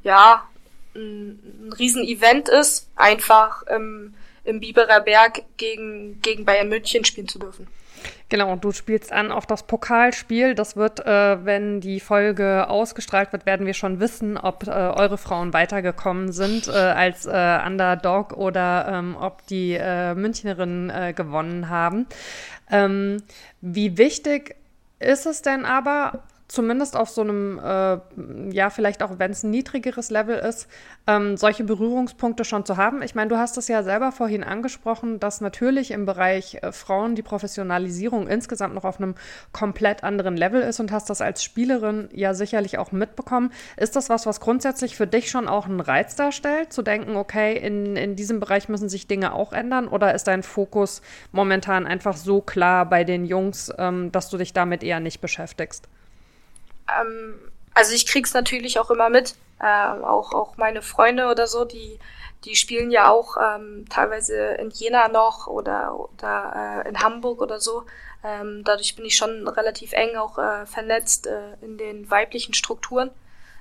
ja, 0.03 0.47
ein, 0.95 1.68
ein 1.68 1.72
Riesen-Event 1.72 2.49
ist, 2.49 2.88
einfach 2.97 3.62
im, 3.68 4.14
im 4.45 4.59
Biberer 4.59 5.01
Berg 5.01 5.45
gegen, 5.57 6.20
gegen 6.20 6.45
Bayern 6.45 6.68
München 6.68 7.05
spielen 7.05 7.28
zu 7.28 7.38
dürfen. 7.38 7.68
Genau, 8.31 8.55
du 8.55 8.70
spielst 8.70 9.12
an 9.12 9.33
auf 9.33 9.45
das 9.45 9.64
Pokalspiel. 9.64 10.55
Das 10.55 10.76
wird, 10.76 11.05
äh, 11.05 11.45
wenn 11.45 11.81
die 11.81 11.99
Folge 11.99 12.70
ausgestrahlt 12.70 13.33
wird, 13.33 13.45
werden 13.45 13.66
wir 13.66 13.74
schon 13.74 13.99
wissen, 13.99 14.39
ob 14.39 14.68
äh, 14.68 14.70
eure 14.70 15.18
Frauen 15.18 15.53
weitergekommen 15.53 16.31
sind 16.31 16.68
äh, 16.68 16.70
als 16.70 17.26
äh, 17.26 17.59
Underdog 17.66 18.33
oder 18.35 18.87
ähm, 18.89 19.16
ob 19.20 19.45
die 19.49 19.72
äh, 19.72 20.14
Münchnerinnen 20.14 20.91
äh, 20.91 21.12
gewonnen 21.12 21.68
haben. 21.70 22.07
Ähm, 22.70 23.20
wie 23.61 23.99
wichtig 23.99 24.55
ist 25.01 25.26
es 25.26 25.43
denn 25.43 25.64
aber, 25.64 26.22
zumindest 26.51 26.96
auf 26.96 27.09
so 27.09 27.20
einem, 27.20 27.59
äh, 27.59 27.98
ja, 28.51 28.70
vielleicht 28.70 29.03
auch 29.03 29.18
wenn 29.18 29.30
es 29.30 29.44
ein 29.44 29.51
niedrigeres 29.51 30.11
Level 30.11 30.36
ist, 30.36 30.68
ähm, 31.07 31.36
solche 31.36 31.62
Berührungspunkte 31.62 32.44
schon 32.44 32.66
zu 32.66 32.76
haben. 32.76 33.03
Ich 33.03 33.14
meine, 33.14 33.28
du 33.28 33.38
hast 33.38 33.57
es 33.57 33.68
ja 33.68 33.84
selber 33.84 34.11
vorhin 34.11 34.42
angesprochen, 34.42 35.20
dass 35.20 35.40
natürlich 35.40 35.92
im 35.92 36.07
Bereich 36.07 36.59
äh, 36.62 36.72
Frauen 36.72 37.14
die 37.14 37.22
Professionalisierung 37.22 38.26
insgesamt 38.26 38.74
noch 38.74 38.84
auf 38.84 38.98
einem 38.98 39.14
komplett 39.53 40.03
anderen 40.03 40.36
Level 40.36 40.61
ist 40.61 40.80
und 40.80 40.90
hast 40.90 41.09
das 41.09 41.20
als 41.20 41.44
Spielerin 41.44 42.09
ja 42.12 42.34
sicherlich 42.34 42.78
auch 42.78 42.90
mitbekommen. 42.90 43.53
Ist 43.76 43.94
das 43.94 44.09
was, 44.09 44.26
was 44.26 44.40
grundsätzlich 44.40 44.96
für 44.96 45.07
dich 45.07 45.30
schon 45.30 45.46
auch 45.46 45.66
einen 45.66 45.80
Reiz 45.80 46.16
darstellt, 46.16 46.72
zu 46.72 46.82
denken, 46.82 47.14
okay, 47.14 47.57
in, 47.57 47.94
in 47.94 48.16
diesem 48.16 48.40
Bereich 48.40 48.68
müssen 48.68 48.88
sich 48.88 49.07
Dinge 49.07 49.34
auch 49.34 49.53
ändern 49.53 49.86
oder 49.86 50.14
ist 50.14 50.24
dein 50.24 50.42
Fokus 50.42 51.01
momentan 51.30 51.86
einfach 51.86 52.16
so 52.16 52.40
klar 52.40 52.86
bei 52.86 53.05
den 53.05 53.24
Jungs, 53.24 53.72
ähm, 53.78 54.11
dass 54.11 54.30
du 54.30 54.36
dich 54.36 54.53
damit 54.53 54.82
eher 54.82 54.98
nicht 54.98 55.20
beschäftigst? 55.20 55.88
Ähm, 56.99 57.34
also 57.74 57.93
ich 57.93 58.07
krieg's 58.07 58.34
natürlich 58.34 58.78
auch 58.78 58.91
immer 58.91 59.09
mit. 59.09 59.34
Äh, 59.61 60.03
auch, 60.03 60.32
auch 60.32 60.57
meine 60.57 60.82
Freunde 60.82 61.28
oder 61.28 61.47
so, 61.47 61.64
die, 61.64 61.99
die 62.45 62.57
spielen 62.57 62.91
ja 62.91 63.11
auch 63.11 63.36
ähm, 63.36 63.84
teilweise 63.91 64.36
in 64.55 64.70
Jena 64.70 65.09
noch 65.09 65.47
oder, 65.47 65.95
oder 65.99 66.82
äh, 66.84 66.88
in 66.88 67.01
Hamburg 67.01 67.43
oder 67.43 67.61
so. 67.61 67.84
Ähm, 68.24 68.62
dadurch 68.64 68.97
bin 68.97 69.05
ich 69.05 69.16
schon 69.16 69.47
relativ 69.49 69.93
eng 69.93 70.16
auch 70.16 70.38
äh, 70.38 70.66
vernetzt 70.66 71.26
äh, 71.26 71.55
in 71.62 71.78
den 71.78 72.11
weiblichen 72.11 72.55
Strukturen. 72.55 73.11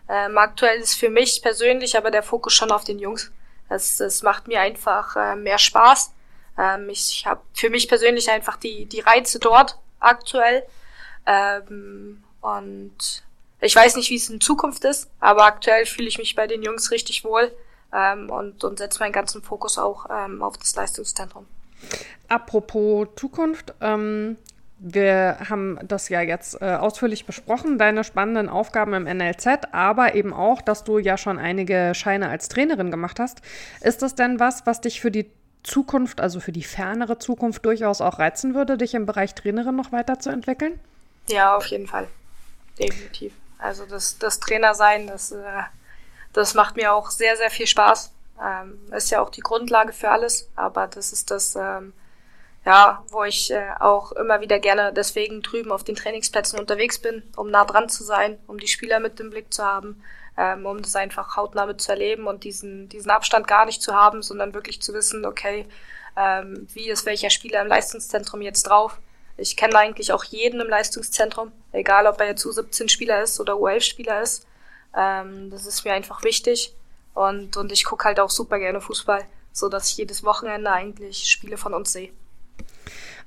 Ähm, 0.08 0.38
aktuell 0.38 0.80
ist 0.80 0.96
für 0.96 1.10
mich 1.10 1.42
persönlich 1.42 1.98
aber 1.98 2.12
der 2.12 2.24
Fokus 2.24 2.54
schon 2.54 2.72
auf 2.72 2.84
den 2.84 3.00
Jungs. 3.00 3.32
Es, 3.70 4.00
es 4.00 4.24
macht 4.24 4.48
mir 4.48 4.60
einfach 4.62 5.16
äh, 5.16 5.36
mehr 5.36 5.60
Spaß. 5.60 6.14
Ähm, 6.58 6.90
ich 6.90 7.26
habe 7.26 7.42
für 7.54 7.70
mich 7.70 7.88
persönlich 7.88 8.30
einfach 8.32 8.58
die, 8.58 8.86
die 8.86 9.02
Reize 9.02 9.40
dort 9.40 9.78
aktuell. 10.00 10.66
Ähm, 11.26 12.24
und 12.42 13.24
ich 13.62 13.76
weiß 13.76 13.96
nicht, 13.96 14.10
wie 14.10 14.16
es 14.16 14.30
in 14.30 14.40
Zukunft 14.40 14.86
ist, 14.86 15.10
aber 15.20 15.46
aktuell 15.46 15.86
fühle 15.86 16.08
ich 16.08 16.18
mich 16.18 16.36
bei 16.36 16.48
den 16.48 16.64
Jungs 16.64 16.92
richtig 16.92 17.24
wohl 17.24 17.52
ähm, 17.94 18.30
und, 18.30 18.64
und 18.64 18.80
setze 18.80 19.00
meinen 19.00 19.12
ganzen 19.12 19.42
Fokus 19.42 19.78
auch 19.78 20.06
ähm, 20.10 20.42
auf 20.42 20.58
das 20.58 20.76
Leistungszentrum. 20.76 21.46
Apropos 22.28 23.08
Zukunft, 23.16 23.74
ähm, 23.82 24.38
wir 24.80 25.38
haben 25.50 25.78
das 25.84 26.08
ja 26.08 26.22
jetzt 26.22 26.62
äh, 26.62 26.76
ausführlich 26.76 27.26
besprochen, 27.26 27.78
deine 27.78 28.06
spannenden 28.06 28.48
Aufgaben 28.48 28.94
im 28.94 29.04
NLZ, 29.04 29.74
aber 29.74 30.16
eben 30.16 30.34
auch, 30.34 30.62
dass 30.62 30.86
du 30.86 31.00
ja 31.00 31.18
schon 31.18 31.38
einige 31.38 31.92
Scheine 31.96 32.30
als 32.30 32.48
Trainerin 32.48 32.92
gemacht 32.92 33.20
hast. 33.20 33.42
Ist 33.82 34.02
das 34.02 34.16
denn 34.16 34.40
was, 34.40 34.66
was 34.66 34.80
dich 34.80 35.02
für 35.02 35.12
die 35.12 35.30
Zukunft, 35.64 36.22
also 36.22 36.40
für 36.40 36.54
die 36.54 36.64
fernere 36.64 37.20
Zukunft 37.20 37.66
durchaus 37.66 38.00
auch 38.00 38.20
reizen 38.20 38.56
würde, 38.56 38.78
dich 38.78 38.94
im 38.94 39.06
Bereich 39.06 39.36
Trainerin 39.36 39.76
noch 39.76 39.92
weiterzuentwickeln? 39.92 40.80
Ja, 41.28 41.58
auf 41.58 41.66
jeden 41.66 41.88
Fall. 41.88 42.08
Definitiv. 42.80 43.34
Also 43.58 43.86
das, 43.86 44.18
das 44.18 44.40
Trainersein, 44.40 45.08
das, 45.08 45.32
äh, 45.32 45.64
das 46.34 46.54
macht 46.54 46.78
mir 46.78 46.94
auch 46.94 47.12
sehr, 47.12 47.36
sehr 47.36 47.50
viel 47.50 47.68
Spaß. 47.68 48.12
Ähm, 48.42 48.80
ist 48.94 49.12
ja 49.12 49.22
auch 49.22 49.30
die 49.30 49.42
Grundlage 49.42 49.92
für 49.92 50.10
alles, 50.10 50.50
aber 50.56 50.88
das 50.88 51.12
ist 51.12 51.30
das, 51.30 51.56
ähm, 51.56 51.94
ja, 52.66 53.04
wo 53.10 53.24
ich 53.26 53.52
äh, 53.52 53.72
auch 53.80 54.14
immer 54.14 54.40
wieder 54.40 54.60
gerne 54.60 54.94
deswegen 54.94 55.42
drüben 55.42 55.72
auf 55.72 55.84
den 55.84 55.96
Trainingsplätzen 55.96 56.58
unterwegs 56.58 57.00
bin, 57.00 57.24
um 57.36 57.52
nah 57.52 57.66
dran 57.66 57.90
zu 57.90 58.04
sein, 58.04 58.38
um 58.48 58.60
die 58.60 58.68
Spieler 58.68 59.02
mit 59.02 59.20
im 59.20 59.30
Blick 59.30 59.54
zu 59.54 59.66
haben, 59.66 60.02
ähm, 60.38 60.66
um 60.66 60.82
das 60.82 60.96
einfach 60.96 61.36
hautnah 61.36 61.66
mit 61.66 61.82
zu 61.82 61.92
erleben 61.92 62.28
und 62.28 62.46
diesen, 62.46 62.88
diesen 62.88 63.12
Abstand 63.12 63.46
gar 63.46 63.66
nicht 63.66 63.82
zu 63.82 63.94
haben, 63.94 64.22
sondern 64.22 64.54
wirklich 64.54 64.82
zu 64.82 64.94
wissen, 64.94 65.26
okay, 65.26 65.66
wie 66.74 66.90
ist 66.90 67.06
welcher 67.06 67.30
Spieler 67.30 67.62
im 67.62 67.68
Leistungszentrum 67.68 68.42
jetzt 68.42 68.64
drauf. 68.64 69.00
Ich 69.40 69.56
kenne 69.56 69.78
eigentlich 69.78 70.12
auch 70.12 70.24
jeden 70.24 70.62
im 70.62 70.68
Leistungszentrum, 70.68 71.52
egal 71.72 72.08
ob 72.08 72.20
er 72.20 72.28
jetzt 72.28 72.46
U17-Spieler 72.46 73.24
ist 73.24 73.40
oder 73.40 73.54
U11-Spieler 73.54 74.22
ist. 74.22 74.46
Ähm, 74.96 75.50
das 75.50 75.66
ist 75.66 75.86
mir 75.86 75.94
einfach 75.94 76.24
wichtig 76.24 76.74
und, 77.14 77.58
und 77.58 77.72
ich 77.72 77.86
gucke 77.86 78.06
halt 78.06 78.20
auch 78.20 78.30
super 78.30 78.60
gerne 78.60 78.82
Fußball, 78.82 79.26
so 79.52 79.70
dass 79.70 79.90
ich 79.90 79.98
jedes 79.98 80.24
Wochenende 80.24 80.72
eigentlich 80.72 81.30
Spiele 81.30 81.58
von 81.58 81.74
uns 81.74 81.94
sehe 81.94 82.12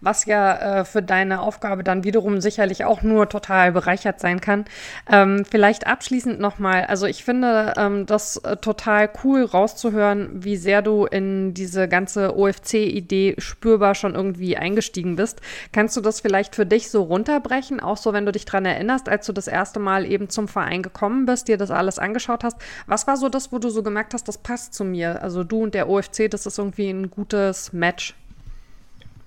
was 0.03 0.27
ja 0.27 0.81
äh, 0.81 0.85
für 0.85 1.01
deine 1.01 1.41
Aufgabe 1.41 1.85
dann 1.85 2.05
wiederum 2.05 2.41
sicherlich 2.41 2.85
auch 2.85 3.03
nur 3.03 3.29
total 3.29 3.73
bereichert 3.73 4.21
sein 4.21 4.41
kann. 4.41 4.65
Ähm, 5.11 5.45
vielleicht 5.49 5.87
abschließend 5.87 6.41
nochmal, 6.41 6.85
also 6.85 7.07
ich 7.07 7.25
finde 7.25 7.73
ähm, 7.77 8.05
das 8.05 8.37
äh, 8.39 8.57
total 8.57 9.09
cool 9.25 9.45
rauszuhören, 9.45 10.29
wie 10.45 10.57
sehr 10.57 10.83
du 10.83 11.07
in 11.07 11.55
diese 11.55 11.89
ganze 11.89 12.37
OFC-Idee 12.37 13.37
spürbar 13.39 13.95
schon 13.95 14.15
irgendwie 14.15 14.57
eingestiegen 14.57 15.17
bist. 15.17 15.41
Kannst 15.73 15.97
du 15.97 16.01
das 16.01 16.21
vielleicht 16.21 16.57
für 16.57 16.67
dich 16.67 16.91
so 16.91 17.03
runterbrechen, 17.03 17.81
auch 17.81 17.97
so, 17.97 18.13
wenn 18.13 18.27
du 18.27 18.33
dich 18.33 18.45
dran 18.45 18.67
erinnerst, 18.67 19.09
als 19.09 19.27
du 19.27 19.33
das 19.33 19.47
erste 19.47 19.79
Mal 19.79 20.05
eben 20.05 20.29
zum 20.29 20.49
Verein 20.49 20.83
gekommen 20.83 21.27
bist, 21.27 21.47
dir 21.47 21.57
das 21.57 21.71
alles 21.71 22.01
angeschaut 22.01 22.43
hast? 22.43 22.57
Was 22.87 23.07
war 23.07 23.17
so 23.17 23.29
das, 23.29 23.53
wo 23.53 23.59
du 23.59 23.71
so 23.71 23.85
gemerkt 23.85 24.15
hast, 24.15 24.27
das 24.27 24.39
passt 24.39 24.75
zu 24.75 24.85
mir? 24.85 25.23
Also 25.23 25.45
du 25.45 25.63
und 25.63 25.75
der 25.75 25.89
OFC, 25.89 26.29
das 26.29 26.47
ist 26.47 26.59
irgendwie 26.59 26.91
ein 26.91 27.11
gutes 27.11 27.73
Match. 27.73 28.15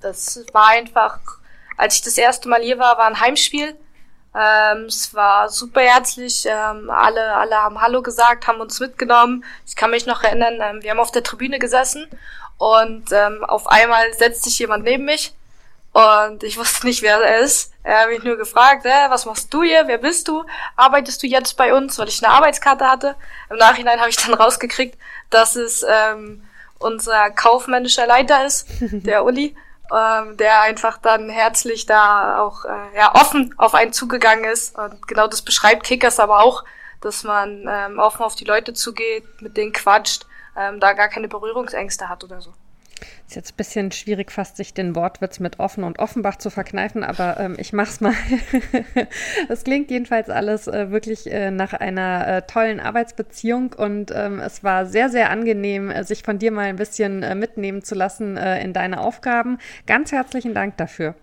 Das 0.05 0.39
war 0.53 0.67
einfach, 0.67 1.17
als 1.77 1.95
ich 1.95 2.01
das 2.03 2.17
erste 2.17 2.47
Mal 2.47 2.61
hier 2.61 2.77
war, 2.77 2.99
war 2.99 3.07
ein 3.07 3.19
Heimspiel. 3.19 3.75
Ähm, 4.35 4.85
es 4.85 5.15
war 5.15 5.49
super 5.49 5.81
herzlich. 5.81 6.45
Ähm, 6.45 6.91
alle, 6.91 7.33
alle 7.33 7.55
haben 7.55 7.81
Hallo 7.81 8.03
gesagt, 8.03 8.45
haben 8.45 8.61
uns 8.61 8.79
mitgenommen. 8.79 9.43
Ich 9.65 9.75
kann 9.75 9.89
mich 9.89 10.05
noch 10.05 10.21
erinnern, 10.21 10.59
ähm, 10.61 10.83
wir 10.83 10.91
haben 10.91 10.99
auf 10.99 11.11
der 11.11 11.23
Tribüne 11.23 11.57
gesessen 11.57 12.07
und 12.59 13.11
ähm, 13.11 13.43
auf 13.45 13.65
einmal 13.65 14.13
setzt 14.13 14.43
sich 14.43 14.59
jemand 14.59 14.83
neben 14.83 15.05
mich 15.05 15.33
und 15.91 16.43
ich 16.43 16.59
wusste 16.59 16.85
nicht, 16.85 17.01
wer 17.01 17.19
er 17.19 17.39
ist. 17.39 17.73
Er 17.81 18.01
hat 18.01 18.09
mich 18.09 18.23
nur 18.23 18.37
gefragt, 18.37 18.85
äh, 18.85 19.09
was 19.09 19.25
machst 19.25 19.51
du 19.51 19.63
hier? 19.63 19.87
Wer 19.87 19.97
bist 19.97 20.27
du? 20.27 20.43
Arbeitest 20.75 21.23
du 21.23 21.27
jetzt 21.27 21.57
bei 21.57 21.73
uns? 21.73 21.97
Weil 21.97 22.09
ich 22.09 22.23
eine 22.23 22.31
Arbeitskarte 22.31 22.87
hatte. 22.87 23.15
Im 23.49 23.57
Nachhinein 23.57 23.99
habe 23.99 24.09
ich 24.11 24.17
dann 24.17 24.33
rausgekriegt, 24.35 24.99
dass 25.31 25.55
es 25.55 25.83
ähm, 25.89 26.43
unser 26.77 27.31
kaufmännischer 27.31 28.05
Leiter 28.05 28.45
ist, 28.45 28.67
der 28.81 29.25
Uli 29.25 29.55
ähm, 29.93 30.37
der 30.37 30.61
einfach 30.61 30.97
dann 30.97 31.29
herzlich 31.29 31.85
da 31.85 32.39
auch 32.39 32.65
äh, 32.65 32.97
ja, 32.97 33.13
offen 33.15 33.53
auf 33.57 33.73
einen 33.73 33.93
zugegangen 33.93 34.45
ist. 34.45 34.77
Und 34.77 35.07
genau 35.07 35.27
das 35.27 35.41
beschreibt 35.41 35.83
Kickers 35.83 36.19
aber 36.19 36.41
auch, 36.43 36.63
dass 37.01 37.23
man 37.23 37.65
ähm, 37.69 37.99
offen 37.99 38.23
auf 38.23 38.35
die 38.35 38.45
Leute 38.45 38.73
zugeht, 38.73 39.25
mit 39.41 39.57
denen 39.57 39.73
quatscht, 39.73 40.25
ähm, 40.57 40.79
da 40.79 40.93
gar 40.93 41.09
keine 41.09 41.27
Berührungsängste 41.27 42.09
hat 42.09 42.23
oder 42.23 42.41
so. 42.41 42.53
Ist 43.27 43.35
jetzt 43.35 43.53
ein 43.53 43.57
bisschen 43.57 43.91
schwierig, 43.91 44.31
fast 44.31 44.55
sich 44.55 44.75
den 44.75 44.95
Wortwitz 44.95 45.39
mit 45.39 45.59
Offen 45.59 45.83
und 45.83 45.97
Offenbach 45.97 46.37
zu 46.37 46.51
verkneifen, 46.51 47.03
aber 47.03 47.39
ähm, 47.39 47.55
ich 47.57 47.73
mach's 47.73 47.99
mal. 47.99 48.13
Es 49.49 49.63
klingt 49.63 49.89
jedenfalls 49.89 50.29
alles 50.29 50.67
äh, 50.67 50.91
wirklich 50.91 51.31
äh, 51.31 51.49
nach 51.49 51.73
einer 51.73 52.27
äh, 52.27 52.41
tollen 52.43 52.79
Arbeitsbeziehung 52.79 53.73
und 53.73 54.11
ähm, 54.13 54.39
es 54.39 54.63
war 54.63 54.85
sehr, 54.85 55.09
sehr 55.09 55.31
angenehm, 55.31 55.89
äh, 55.89 56.03
sich 56.03 56.21
von 56.21 56.37
dir 56.37 56.51
mal 56.51 56.65
ein 56.65 56.75
bisschen 56.75 57.23
äh, 57.23 57.33
mitnehmen 57.33 57.83
zu 57.83 57.95
lassen 57.95 58.37
äh, 58.37 58.63
in 58.63 58.73
deine 58.73 59.01
Aufgaben. 59.01 59.57
Ganz 59.87 60.11
herzlichen 60.11 60.53
Dank 60.53 60.77
dafür. 60.77 61.15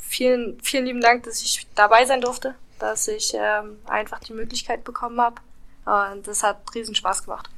Vielen, 0.00 0.60
vielen 0.60 0.86
lieben 0.86 1.00
Dank, 1.00 1.22
dass 1.22 1.40
ich 1.40 1.66
dabei 1.76 2.04
sein 2.04 2.20
durfte, 2.20 2.56
dass 2.80 3.06
ich 3.06 3.32
ähm, 3.34 3.78
einfach 3.86 4.18
die 4.20 4.32
Möglichkeit 4.32 4.82
bekommen 4.82 5.20
habe 5.20 5.40
und 5.86 6.26
das 6.26 6.42
hat 6.42 6.58
riesen 6.74 6.96
Spaß 6.96 7.24
gemacht. 7.24 7.48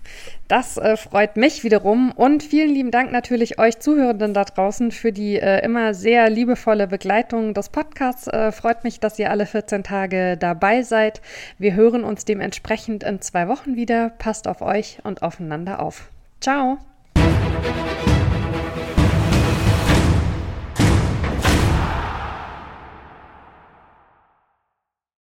Das 0.48 0.76
äh, 0.76 0.96
freut 0.98 1.36
mich 1.36 1.64
wiederum. 1.64 2.12
Und 2.12 2.42
vielen 2.42 2.74
lieben 2.74 2.90
Dank 2.90 3.10
natürlich 3.10 3.58
euch 3.58 3.78
Zuhörenden 3.78 4.34
da 4.34 4.44
draußen 4.44 4.92
für 4.92 5.12
die 5.12 5.36
äh, 5.36 5.64
immer 5.64 5.94
sehr 5.94 6.28
liebevolle 6.28 6.86
Begleitung 6.86 7.54
des 7.54 7.70
Podcasts. 7.70 8.26
Äh, 8.26 8.52
freut 8.52 8.84
mich, 8.84 9.00
dass 9.00 9.18
ihr 9.18 9.30
alle 9.30 9.46
14 9.46 9.82
Tage 9.82 10.36
dabei 10.36 10.82
seid. 10.82 11.22
Wir 11.56 11.74
hören 11.74 12.04
uns 12.04 12.26
dementsprechend 12.26 13.02
in 13.02 13.22
zwei 13.22 13.48
Wochen 13.48 13.76
wieder. 13.76 14.10
Passt 14.10 14.46
auf 14.46 14.60
euch 14.60 14.98
und 15.04 15.22
aufeinander 15.22 15.80
auf. 15.80 16.10
Ciao. 16.40 16.78